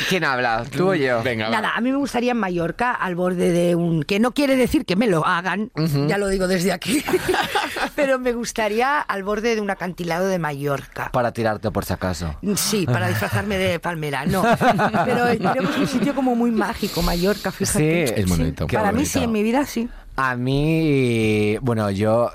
¿Quién 0.08 0.24
habla? 0.24 0.64
¿Tú 0.70 0.90
o 0.90 0.94
yo? 0.94 1.22
Venga, 1.22 1.46
va. 1.46 1.50
Nada, 1.50 1.72
a 1.74 1.80
mí 1.80 1.90
me 1.90 1.96
gustaría 1.98 2.32
en 2.32 2.38
Mallorca, 2.38 2.92
al 2.92 3.14
borde 3.14 3.50
de 3.50 3.74
un... 3.74 4.02
Que 4.02 4.20
no 4.20 4.32
quiere 4.32 4.56
decir 4.56 4.84
que 4.84 4.96
me 4.96 5.06
lo 5.06 5.26
hagan, 5.26 5.70
ya 6.08 6.18
lo 6.18 6.28
digo 6.28 6.48
desde 6.48 6.72
aquí, 6.72 7.02
pero 7.94 8.18
me 8.18 8.32
gustaría 8.32 9.00
al 9.00 9.22
borde 9.22 9.54
de 9.54 9.60
un 9.60 9.70
acantilado 9.70 10.26
de 10.28 10.38
Mallorca. 10.38 11.10
Para 11.12 11.32
tirarte 11.32 11.70
por 11.70 11.84
si 11.84 11.92
acaso. 11.92 12.36
Sí, 12.56 12.86
para 12.86 13.08
disfrazarme 13.08 13.58
de 13.58 13.78
palmera, 13.80 14.24
no. 14.26 14.42
Pero 15.04 15.26
tenemos 15.26 15.76
un 15.76 15.86
sitio 15.86 16.14
como 16.14 16.34
muy 16.34 16.50
mágico, 16.50 17.02
Mallorca, 17.02 17.50
fíjate. 17.50 18.06
Sí, 18.06 18.14
Es 18.16 18.28
bonito. 18.28 18.66
Para 18.66 18.92
mí 18.92 19.06
sí, 19.06 19.20
en 19.22 19.32
mi 19.32 19.42
vida 19.42 19.64
sí. 19.66 19.88
A 20.16 20.36
mí, 20.36 21.56
bueno, 21.62 21.90
yo 21.90 22.30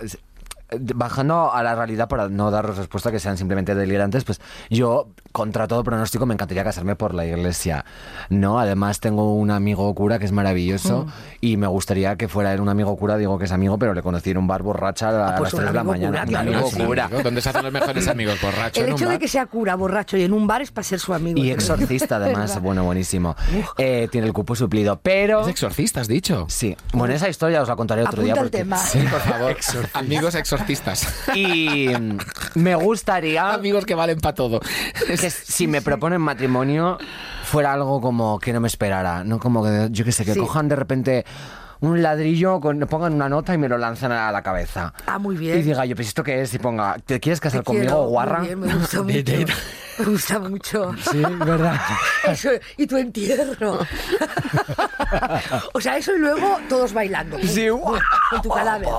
bajando 0.96 1.54
a 1.54 1.64
la 1.64 1.76
realidad 1.76 2.08
para 2.08 2.28
no 2.30 2.52
daros 2.52 2.78
respuesta 2.78 3.12
que 3.12 3.20
sean 3.20 3.38
simplemente 3.38 3.74
delirantes, 3.76 4.24
pues 4.26 4.42
yo 4.70 5.08
contra 5.32 5.68
todo 5.68 5.84
pronóstico 5.84 6.26
me 6.26 6.34
encantaría 6.34 6.64
casarme 6.64 6.96
por 6.96 7.14
la 7.14 7.26
iglesia, 7.26 7.86
¿no? 8.30 8.60
Además 8.60 9.00
tengo 9.00 9.34
un 9.36 9.52
amigo 9.52 9.94
cura 9.96 10.20
que 10.20 10.26
es 10.26 10.32
maravilloso 10.32 11.06
Mm. 11.06 11.10
y 11.42 11.58
me 11.58 11.68
gustaría 11.68 12.16
que 12.18 12.28
fuera 12.28 12.54
él 12.54 12.60
un 12.62 12.70
amigo 12.70 12.96
cura, 12.98 13.18
digo 13.18 13.38
que 13.40 13.46
es 13.46 13.52
amigo, 13.52 13.78
pero 13.78 13.94
le 13.94 14.02
conocí 14.02 14.32
en 14.32 14.38
un 14.38 14.48
bar 14.48 14.64
borracha 14.64 15.10
a, 15.10 15.30
Ah, 15.30 15.36
pues 15.38 15.54
las 15.54 15.54
un 15.54 15.60
3 15.60 15.72
de 15.72 15.78
la 15.78 15.84
mañana. 15.84 16.26
cura, 16.26 16.42
Un 16.42 16.48
amigo 16.48 16.70
Sí, 16.70 16.84
cura. 16.84 17.10
¿Dónde 17.24 17.42
se 17.42 17.50
hacen 17.50 17.64
los 17.64 17.72
mejores 17.72 18.08
amigos? 18.08 18.42
Borracho 18.42 18.82
El 18.82 18.88
en 18.88 18.94
un 18.94 18.98
hecho 18.98 19.06
de 19.06 19.12
bar? 19.12 19.20
que 19.20 19.28
sea 19.28 19.46
cura, 19.46 19.76
borracho 19.76 20.18
y 20.18 20.24
en 20.24 20.34
un 20.34 20.48
bar 20.48 20.62
es 20.62 20.72
para 20.72 20.84
ser 20.84 21.00
su 21.00 21.14
amigo. 21.14 21.40
Y 21.40 21.52
exorcista 21.52 22.16
además, 22.18 22.60
bueno, 22.62 22.84
buenísimo. 22.84 23.36
Eh, 23.78 24.08
tiene 24.12 24.28
el 24.28 24.34
cupo 24.34 24.56
suplido, 24.56 25.00
pero... 25.02 25.42
¿Es 25.42 25.48
exorcista, 25.48 26.02
has 26.02 26.08
dicho? 26.08 26.46
Sí, 26.50 26.76
bueno, 26.94 27.14
esa 27.14 27.30
historia 27.30 27.62
os 27.62 27.68
la 27.70 27.76
contaré 27.76 28.02
otro 28.02 28.22
Apunta 28.22 28.24
día. 28.26 28.34
el 28.34 28.40
porque- 28.50 28.58
tema. 28.58 28.78
Sí, 28.88 29.00
por 29.10 29.20
favor. 29.22 29.56
Amigos 29.94 30.36
exorcistas. 30.36 30.57
Y 31.36 31.90
mm, 31.90 32.18
me 32.56 32.76
gustaría 32.76 33.54
Amigos 33.54 33.86
que 33.86 33.96
valen 33.96 34.20
para 34.20 34.36
todo. 34.36 34.60
que 35.08 35.18
si 35.30 35.68
me 35.68 35.82
proponen 35.82 36.22
matrimonio 36.22 36.98
fuera 37.44 37.74
algo 37.74 38.02
como 38.02 38.40
que 38.40 38.52
no 38.54 38.60
me 38.60 38.68
esperara, 38.68 39.24
no 39.24 39.40
como 39.40 39.64
que 39.64 39.88
yo 39.92 40.04
que 40.06 40.12
sé, 40.12 40.26
que 40.26 40.34
Sí. 40.34 40.40
cojan 40.40 40.68
de 40.68 40.76
repente 40.76 41.26
un 41.82 42.02
ladrillo, 42.02 42.60
con, 42.60 42.80
pongan 42.82 43.14
una 43.14 43.30
nota 43.30 43.54
y 43.54 43.58
me 43.58 43.68
lo 43.70 43.78
lanzan 43.78 44.12
a 44.12 44.32
la 44.32 44.42
cabeza. 44.42 44.94
Ah, 45.06 45.20
muy 45.20 45.36
bien. 45.38 45.58
Y 45.60 45.62
diga 45.64 45.86
yo, 45.86 45.96
pues 45.96 46.08
esto 46.10 46.24
qué 46.24 46.42
es, 46.42 46.54
y 46.54 46.60
ponga, 46.60 46.98
¿te 47.06 47.20
quieres 47.20 47.40
casar 47.40 47.62
Te 47.62 47.66
conmigo, 47.66 47.86
quiero, 47.86 48.02
muy 48.04 48.10
guarra? 48.12 48.40
bien, 48.42 48.60
me 48.60 48.74
gusta 48.74 49.02
mucho. 49.04 49.34
Me 50.00 50.06
gusta 50.06 50.40
mucho. 50.40 50.92
Sí, 51.12 51.24
verdad. 51.44 51.76
Eso, 52.28 52.50
y 52.78 52.86
tu 52.86 52.98
entierro. 52.98 53.80
o 55.74 55.82
sea, 55.82 55.98
eso 55.98 56.14
y 56.16 56.20
luego 56.20 56.60
todos 56.70 56.94
bailando. 56.94 57.38
Sí, 57.40 57.68
Con 57.70 58.42
tu 58.42 58.50
cadáver. 58.50 58.90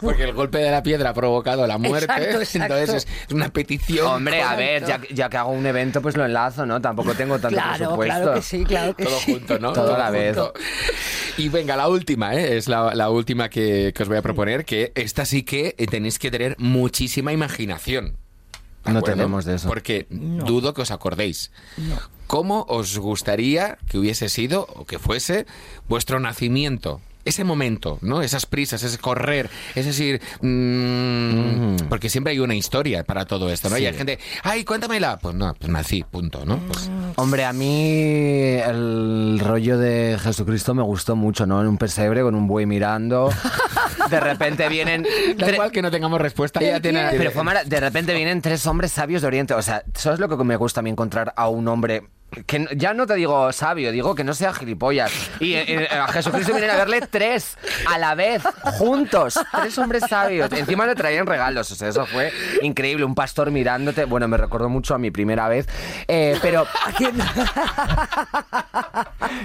Porque 0.00 0.24
el 0.24 0.32
golpe 0.34 0.58
de 0.58 0.70
la 0.70 0.82
piedra 0.82 1.10
ha 1.10 1.14
provocado 1.14 1.66
la 1.66 1.78
muerte. 1.78 2.04
Exacto, 2.12 2.40
exacto. 2.40 2.74
Entonces 2.74 3.04
es, 3.06 3.08
es 3.28 3.32
una 3.32 3.48
petición. 3.48 4.06
Hombre, 4.06 4.42
a 4.42 4.54
ver, 4.56 4.84
ya, 4.84 5.00
ya 5.10 5.28
que 5.30 5.36
hago 5.36 5.50
un 5.52 5.64
evento, 5.64 6.02
pues 6.02 6.16
lo 6.16 6.24
enlazo, 6.24 6.66
¿no? 6.66 6.80
Tampoco 6.80 7.14
tengo 7.14 7.38
tanto 7.38 7.56
Claro, 7.56 7.76
presupuesto. 7.78 8.14
claro 8.16 8.34
que 8.34 8.42
sí, 8.42 8.64
claro 8.64 8.96
que 8.96 9.04
Todo 9.04 9.18
sí. 9.20 9.32
junto, 9.32 9.58
¿no? 9.58 9.72
Todo 9.72 9.94
a 9.94 9.98
la 9.98 10.10
vez. 10.10 10.36
Y 11.38 11.48
venga, 11.48 11.76
la 11.76 11.88
última, 11.88 12.34
¿eh? 12.34 12.56
es 12.56 12.68
la, 12.68 12.94
la 12.94 13.10
última 13.10 13.48
que, 13.48 13.92
que 13.94 14.02
os 14.02 14.08
voy 14.08 14.18
a 14.18 14.22
proponer, 14.22 14.64
que 14.64 14.92
esta 14.94 15.24
sí 15.24 15.42
que 15.44 15.74
tenéis 15.90 16.18
que 16.18 16.30
tener 16.30 16.56
muchísima 16.58 17.32
imaginación. 17.32 18.16
¿De 18.84 18.92
No 18.92 18.98
acuerdo? 18.98 19.16
tenemos 19.16 19.44
de 19.44 19.54
eso. 19.56 19.68
Porque 19.68 20.06
dudo 20.10 20.74
que 20.74 20.82
os 20.82 20.90
acordéis. 20.90 21.50
¿Cómo 22.26 22.64
os 22.68 22.98
gustaría 22.98 23.78
que 23.88 23.98
hubiese 23.98 24.28
sido 24.28 24.66
o 24.74 24.84
que 24.84 24.98
fuese 24.98 25.46
vuestro 25.88 26.20
nacimiento? 26.20 27.00
Ese 27.28 27.44
momento, 27.44 27.98
¿no? 28.02 28.22
Esas 28.22 28.46
prisas, 28.46 28.82
ese 28.82 28.98
correr, 28.98 29.50
es 29.74 29.86
decir, 29.86 30.20
mm, 30.40 31.88
porque 31.88 32.08
siempre 32.08 32.32
hay 32.32 32.38
una 32.38 32.54
historia 32.54 33.04
para 33.04 33.24
todo 33.26 33.50
esto, 33.50 33.68
¿no? 33.68 33.78
Y 33.78 33.86
hay 33.86 33.94
gente, 33.94 34.18
ay, 34.42 34.64
cuéntamela. 34.64 35.18
Pues 35.18 35.34
no, 35.34 35.54
pues 35.54 35.70
nací, 35.70 36.04
punto, 36.04 36.44
¿no? 36.44 36.58
Pues, 36.58 36.90
Hombre, 37.16 37.44
a 37.44 37.52
mí 37.52 38.56
el 38.64 39.40
rollo 39.42 39.78
de 39.78 40.18
Jesucristo 40.20 40.74
me 40.74 40.82
gustó 40.82 41.16
mucho, 41.16 41.46
¿no? 41.46 41.60
En 41.60 41.66
un 41.66 41.78
pesebre 41.78 42.22
con 42.22 42.34
un 42.34 42.46
buey 42.46 42.66
mirando. 42.66 43.30
De 44.10 44.20
repente 44.20 44.68
vienen. 44.68 45.06
da 45.36 45.50
igual 45.50 45.70
que 45.70 45.82
no 45.82 45.90
tengamos 45.90 46.20
respuesta, 46.20 46.60
ella 46.60 46.80
tiene... 46.80 47.08
Pero 47.10 47.30
fue 47.30 47.44
de 47.66 47.80
repente 47.80 48.14
vienen 48.16 48.40
tres 48.40 48.66
hombres 48.66 48.92
sabios 48.92 49.22
de 49.22 49.28
Oriente. 49.28 49.54
O 49.54 49.62
sea, 49.62 49.82
¿sabes 49.94 50.18
lo 50.18 50.28
que 50.28 50.42
me 50.44 50.56
gusta 50.56 50.80
a 50.80 50.82
mí 50.82 50.90
encontrar 50.90 51.34
a 51.36 51.48
un 51.48 51.68
hombre 51.68 52.04
que 52.46 52.66
ya 52.76 52.92
no 52.94 53.06
te 53.06 53.14
digo 53.14 53.50
sabio, 53.52 53.90
digo 53.90 54.14
que 54.14 54.22
no 54.24 54.34
sea 54.34 54.52
gilipollas. 54.52 55.10
Y 55.40 55.54
eh, 55.54 55.64
eh, 55.84 55.88
a 55.90 56.08
Jesucristo 56.08 56.52
vienen 56.52 56.70
a 56.70 56.76
verle 56.76 57.00
tres 57.10 57.56
a 57.86 57.98
la 57.98 58.14
vez, 58.14 58.42
juntos, 58.78 59.38
tres 59.60 59.76
hombres 59.78 60.04
sabios. 60.08 60.52
Encima 60.52 60.86
le 60.86 60.94
traían 60.94 61.26
regalos, 61.26 61.70
o 61.72 61.74
sea, 61.74 61.88
eso 61.88 62.06
fue 62.06 62.32
increíble. 62.62 63.04
Un 63.04 63.14
pastor 63.14 63.50
mirándote, 63.50 64.04
bueno, 64.04 64.28
me 64.28 64.36
recordó 64.36 64.68
mucho 64.68 64.94
a 64.94 64.98
mi 64.98 65.10
primera 65.10 65.48
vez, 65.48 65.66
Eh, 66.06 66.38
pero 66.42 66.66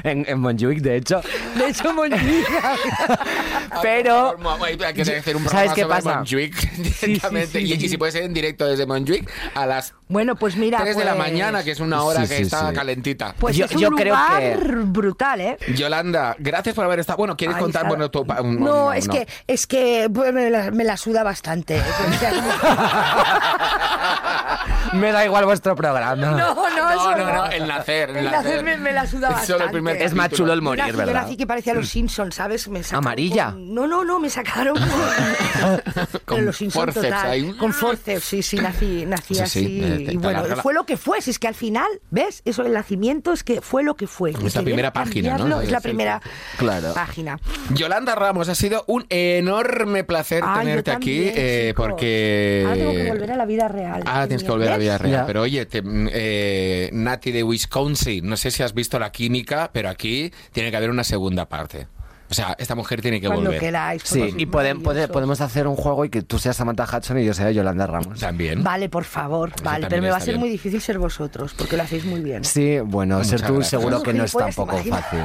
en, 0.03 0.25
en 0.27 0.39
Montjuic, 0.39 0.79
de 0.79 0.97
hecho. 0.97 1.21
De 1.55 1.69
hecho, 1.69 1.93
Montjuic. 1.93 2.47
Pero 3.81 4.36
Hay 4.63 4.77
que 4.93 5.01
hacer 5.01 5.36
un 5.36 5.47
¿Sabes 5.47 5.73
qué 5.73 5.81
sobre 5.81 5.95
pasa? 5.95 6.15
Montjuic 6.15 6.71
directamente. 7.01 7.59
sí, 7.59 7.65
y, 7.65 7.79
sí. 7.79 7.86
y 7.86 7.89
si 7.89 7.97
puede 7.97 8.11
ser 8.11 8.23
en 8.23 8.34
directo 8.34 8.65
desde 8.67 8.86
Montjuic 8.86 9.29
a 9.55 9.65
las 9.65 9.93
Bueno, 10.14 10.36
pues 10.36 10.55
mira. 10.55 10.80
3 10.82 10.95
de 10.95 11.05
la 11.05 11.16
pues- 11.16 11.30
mañana, 11.32 11.64
que 11.64 11.72
es 11.72 11.80
una 11.80 12.03
hora 12.03 12.22
Sí, 12.24 12.30
que 12.30 12.36
sí, 12.38 12.43
está 12.43 12.70
sí. 12.70 12.76
calentita. 12.76 13.34
Pues 13.39 13.57
Yo- 13.57 13.66
es 13.66 13.72
un 13.74 13.82
yo 13.82 13.89
creo 13.91 14.14
lugar 14.16 14.39
que- 14.41 14.57
brutal, 14.86 15.41
¿eh? 15.41 15.57
Yolanda, 15.76 16.36
gracias 16.39 16.76
por 16.76 16.86
haber 16.86 16.99
estado. 16.99 17.18
Bueno, 17.18 17.36
¿quieres 17.36 17.57
Ay, 17.57 17.64
contar? 17.64 17.88
Bueno, 17.88 18.09
tu 18.11 18.24
no, 18.24 18.43
no, 18.43 18.93
es 18.93 19.07
no. 19.07 19.14
que 19.14 19.28
es 19.47 19.68
que 19.68 20.09
pues, 20.14 20.34
me, 20.34 20.49
la, 20.49 20.72
me 20.72 20.84
la 20.84 20.97
suda 20.97 21.24
bastante. 21.24 21.78
¿eh? 21.84 21.84
Sea, 22.20 22.32
me 24.93 25.11
da 25.11 25.26
igual 25.26 25.45
vuestro 25.45 25.76
programa. 25.76 26.16
no, 26.16 26.32
no, 26.32 26.38
No, 26.55 26.91
eso 26.91 27.18
no, 27.18 27.34
no, 27.34 27.45
el 27.47 27.68
nacer, 27.68 28.09
el 28.11 28.18
El 28.18 28.26
nacer. 28.26 28.43
nacer 28.43 28.64
me, 28.64 28.78
me 28.78 28.91
la 28.93 29.07
suda 29.07 29.30
bastante. 29.32 30.03
Es 30.03 30.14
más 30.14 30.30
chulo 30.30 30.53
el 30.53 30.61
morir, 30.61 30.84
nací- 30.84 30.91
Yo 30.91 30.97
¿verdad? 30.97 31.14
nací 31.24 31.38
que 31.38 31.47
parecía 31.47 31.74
los 31.74 31.89
Simpsons, 31.89 32.36
¿sabes? 32.36 32.68
Me 32.68 32.82
¿Amarilla? 32.91 33.51
con- 33.51 33.74
No, 33.74 33.88
no, 33.88 34.03
no, 34.03 34.20
me 34.20 34.30
sacaron 34.30 34.76
con, 36.26 36.45
los 36.45 36.57
Simpsons 36.57 36.93
forceps 36.93 37.16
total. 37.16 37.32
ahí. 37.32 37.53
Con 37.53 37.74
forceps, 37.74 38.24
sí, 38.24 38.43
sí, 38.43 38.57
nací, 38.57 39.05
nací 39.05 39.36
Sí, 39.36 39.41
así. 39.41 40.03
Y 40.12 40.18
bueno, 40.18 40.45
la- 40.47 40.56
fue 40.58 40.74
lo 40.74 40.86
que 40.86 40.97
fue, 40.97 41.22
si 41.22 41.32
es 41.32 41.39
que 41.39 41.47
al 41.47 41.56
final, 41.56 41.88
¿ves? 42.12 42.41
Eso, 42.45 42.64
el 42.66 42.74
nacimiento 42.74 43.34
es 43.34 43.43
que 43.43 43.62
fue 43.62 43.84
lo 43.84 43.95
que 43.95 44.08
fue. 44.08 44.32
Es 44.32 44.56
la 44.56 44.62
primera 44.62 44.91
página, 44.93 45.38
¿no? 45.38 45.62
Es 45.62 45.72
la 45.72 45.82
primera 45.82 46.22
Claro. 46.58 46.93
página. 46.93 47.39
Yolanda 47.74 48.16
Ramos, 48.16 48.49
ha 48.49 48.56
sido 48.56 48.84
un 48.88 49.06
enorme 49.10 50.04
placer 50.04 50.43
Ay, 50.45 50.66
tenerte 50.66 50.91
aquí 50.91 51.24
eh, 51.34 51.74
porque... 51.76 52.64
Ahora 52.66 52.76
tengo 52.78 52.91
que 52.93 53.10
volver 53.10 53.32
a 53.32 53.36
la 53.38 53.45
vida 53.45 53.68
real. 53.68 54.04
Ahora 54.06 54.28
tienes 54.28 54.43
que 54.43 54.51
volver 54.51 54.68
a 54.70 54.72
la 54.72 54.78
vida 54.78 54.97
real. 54.97 55.24
Pero 55.28 55.41
oye, 55.41 55.66
te- 55.66 55.82
mm, 55.82 56.10
eh, 56.12 56.89
Nati 56.93 57.32
de 57.32 57.43
Wisconsin, 57.43 58.28
no 58.28 58.38
sé 58.38 58.51
si 58.51 58.64
has 58.64 58.74
visto 58.74 58.99
la 58.99 59.12
química, 59.12 59.70
pero 59.74 59.89
aquí 59.89 60.32
tiene 60.51 60.72
que 60.72 60.78
haber 60.78 60.89
una 60.89 61.04
segunda 61.04 61.47
parte. 61.47 61.88
O 62.34 62.36
sea, 62.36 62.55
esta 62.57 62.73
mujer 62.73 62.99
tiene 62.99 63.21
que 63.21 63.27
Cuando 63.27 63.45
volver. 63.45 63.59
queráis. 63.59 64.01
Sí, 64.03 64.34
y 64.38 64.47
podemos 64.47 65.39
hacer 65.39 65.67
un 65.67 65.75
juego 65.75 66.03
y 66.03 66.09
que 66.09 66.23
tú 66.23 66.39
seas 66.39 66.55
Samantha 66.55 66.88
Hudson 66.91 67.19
y 67.19 67.25
yo 67.25 67.34
sea 67.36 67.51
Yolanda 67.51 67.86
Ramos. 67.86 68.19
También. 68.19 68.63
Vale, 68.63 68.89
por 68.89 69.03
favor. 69.03 69.51
Vale, 69.63 69.86
pero 69.88 70.01
me 70.01 70.09
va 70.09 70.17
a 70.17 70.19
ser 70.19 70.29
bien. 70.29 70.39
muy 70.39 70.49
difícil 70.49 70.81
ser 70.81 70.97
vosotros, 70.97 71.53
porque 71.55 71.77
lo 71.77 71.84
hacéis 71.84 72.05
muy 72.05 72.21
bien. 72.21 72.43
Sí, 72.43 72.79
bueno, 72.79 73.23
ser 73.23 73.41
tú 73.43 73.53
gracias. 73.53 73.69
seguro 73.69 73.97
Sois 73.97 74.03
que 74.03 74.13
no 74.15 74.23
es 74.23 74.31
tampoco 74.31 74.77
fácil. 74.77 75.19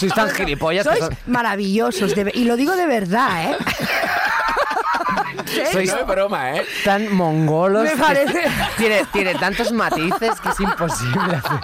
Sois 0.00 0.12
tan 0.12 0.28
gilipollas 0.30 0.84
Sois 0.86 0.98
son- 0.98 1.16
maravillosos, 1.26 2.16
de 2.16 2.32
y 2.34 2.46
lo 2.46 2.56
digo 2.56 2.74
de 2.74 2.86
verdad, 2.86 3.52
¿eh? 3.52 3.56
Sois- 5.72 5.92
No 5.92 6.00
es 6.00 6.06
broma, 6.08 6.56
¿eh? 6.56 6.62
tan 6.84 7.12
mongolos. 7.14 7.84
Me 7.84 7.90
que 7.90 7.96
parece. 7.96 8.42
Tiene, 8.76 9.04
tiene 9.12 9.34
tantos 9.36 9.70
matices 9.70 10.40
que 10.40 10.48
es 10.48 10.58
imposible 10.60 11.36
hacer. 11.36 11.60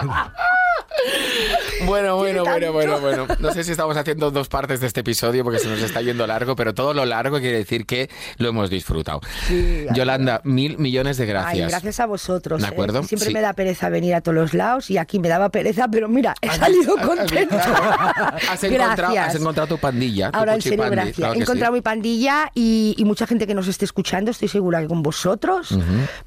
Bueno, 1.85 2.15
bueno, 2.17 2.43
bueno, 2.43 2.71
bueno, 2.71 2.99
bueno. 2.99 3.27
No 3.39 3.51
sé 3.51 3.63
si 3.63 3.71
estamos 3.71 3.97
haciendo 3.97 4.29
dos 4.31 4.47
partes 4.49 4.79
de 4.79 4.87
este 4.87 4.99
episodio 5.01 5.43
porque 5.43 5.59
se 5.59 5.67
nos 5.67 5.81
está 5.81 6.01
yendo 6.01 6.25
largo, 6.27 6.55
pero 6.55 6.73
todo 6.73 6.93
lo 6.93 7.05
largo 7.05 7.39
quiere 7.39 7.57
decir 7.57 7.85
que 7.85 8.09
lo 8.37 8.49
hemos 8.49 8.69
disfrutado. 8.69 9.19
Sí, 9.47 9.85
Yolanda, 9.93 10.41
mil 10.43 10.77
millones 10.77 11.17
de 11.17 11.23
Ay, 11.23 11.29
gracias. 11.29 11.69
gracias 11.71 11.99
a 11.99 12.05
vosotros. 12.05 12.61
¿De 12.61 12.67
¿eh? 12.67 12.71
acuerdo? 12.71 13.03
Siempre 13.03 13.27
Sí. 13.29 13.33
me 13.33 13.41
da 13.41 13.53
pereza 13.53 13.89
venir 13.89 14.13
a 14.15 14.21
todos 14.21 14.35
los 14.35 14.53
lados 14.53 14.89
y 14.91 14.97
aquí 14.97 15.19
me 15.19 15.27
daba 15.29 15.49
pereza, 15.49 15.87
pero 15.87 16.07
mira, 16.07 16.35
he 16.41 16.49
salido 16.51 16.95
contento. 16.97 17.57
Has 17.57 18.63
encontrado, 18.63 18.95
Gracias. 19.13 19.27
has 19.27 19.35
encontrado 19.35 19.67
tu 19.67 19.77
pandilla. 19.77 20.31
tu 20.31 20.37
Ahora, 20.37 20.55
en 20.55 20.61
serio, 20.61 20.85
gracias. 20.89 21.15
claro 21.15 21.33
He 21.33 21.37
encontrado 21.41 21.73
sí. 21.73 21.77
mi 21.77 21.81
pandilla 21.81 22.51
y, 22.53 22.95
y 22.97 23.05
mucha 23.05 23.25
gente 23.27 23.47
que 23.47 23.53
nos 23.55 23.67
esté 23.67 23.85
escuchando, 23.85 24.31
estoy 24.31 24.47
segura 24.47 24.81
que 24.81 24.87
con 24.87 25.01
vosotros 25.01 25.71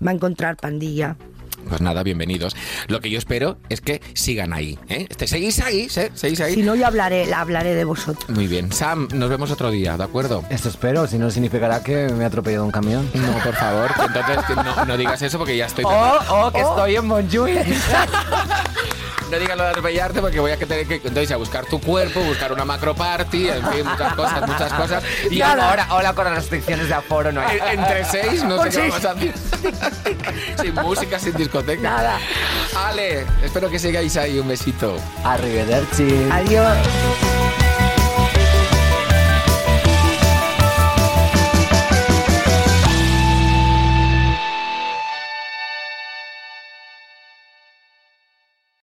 va 0.05 0.11
a 0.11 0.14
encontrar 0.14 0.57
pandilla. 0.57 1.16
Pues 1.68 1.80
nada, 1.80 2.02
bienvenidos. 2.02 2.54
Lo 2.88 3.00
que 3.00 3.10
yo 3.10 3.18
espero 3.18 3.58
es 3.68 3.80
que 3.80 4.00
sigan 4.14 4.52
ahí. 4.52 4.78
¿eh? 4.88 5.06
Este, 5.08 5.26
¿Seguís 5.26 5.60
ahí? 5.60 5.88
¿eh? 5.96 6.10
¿Seguís 6.14 6.40
ahí? 6.40 6.54
Si 6.54 6.62
no, 6.62 6.74
yo 6.74 6.86
hablaré, 6.86 7.26
la 7.26 7.40
hablaré 7.40 7.74
de 7.74 7.84
vosotros. 7.84 8.28
Muy 8.28 8.46
bien. 8.46 8.72
Sam, 8.72 9.08
nos 9.12 9.28
vemos 9.30 9.50
otro 9.50 9.70
día, 9.70 9.96
¿de 9.96 10.04
acuerdo? 10.04 10.44
Eso 10.50 10.68
espero, 10.68 11.06
si 11.06 11.18
no 11.18 11.30
significará 11.30 11.82
que 11.82 12.08
me 12.08 12.24
ha 12.24 12.28
atropellado 12.28 12.64
un 12.64 12.70
camión. 12.70 13.08
No, 13.14 13.32
por 13.42 13.54
favor. 13.54 13.92
que 13.94 14.02
Entonces 14.02 14.44
que 14.46 14.54
no, 14.54 14.84
no 14.84 14.96
digas 14.96 15.20
eso 15.22 15.38
porque 15.38 15.56
ya 15.56 15.66
estoy... 15.66 15.84
Oh, 15.86 16.18
oh, 16.30 16.50
que 16.52 16.60
estoy 16.60 16.96
en 16.96 17.06
Montjuic. 17.06 17.66
No 19.35 19.41
digas 19.41 19.57
lo 19.57 19.64
de 19.64 19.70
atropellarte 19.70 20.20
porque 20.20 20.39
voy 20.39 20.53
a 20.53 20.57
que 20.57 20.64
tener 20.64 20.87
que 20.87 20.95
entonces 20.95 21.32
a 21.32 21.37
buscar 21.37 21.66
tu 21.66 21.80
cuerpo, 21.80 22.20
buscar 22.20 22.53
una 22.53 22.64
macro 22.64 22.95
party, 22.95 23.49
en 23.49 23.66
fin, 23.72 23.85
muchas 23.85 24.14
cosas, 24.14 24.47
muchas 24.47 24.72
cosas. 24.74 25.03
Y 25.28 25.43
ahora 25.43 25.70
ahora, 25.70 25.87
ahora 25.91 26.12
con 26.12 26.24
las 26.26 26.35
restricciones 26.37 26.87
de 26.87 26.95
aforo 26.95 27.32
no 27.32 27.41
hay. 27.41 27.59
en- 27.59 27.80
entre 27.80 28.05
seis, 28.05 28.45
no 28.45 28.62
sé 28.62 28.70
qué 28.70 28.89
vamos 28.89 29.05
a 29.05 29.11
hacer. 29.11 29.35
sin 30.62 30.74
música, 30.76 31.18
sin 31.18 31.35
discoteca. 31.35 31.82
Nada. 31.82 32.18
Ale, 32.76 33.26
espero 33.43 33.68
que 33.68 33.80
sigáis 33.80 34.16
ahí. 34.16 34.39
Un 34.39 34.47
besito. 34.47 34.97
Arrivederci. 35.24 36.28
Adiós. 36.30 36.76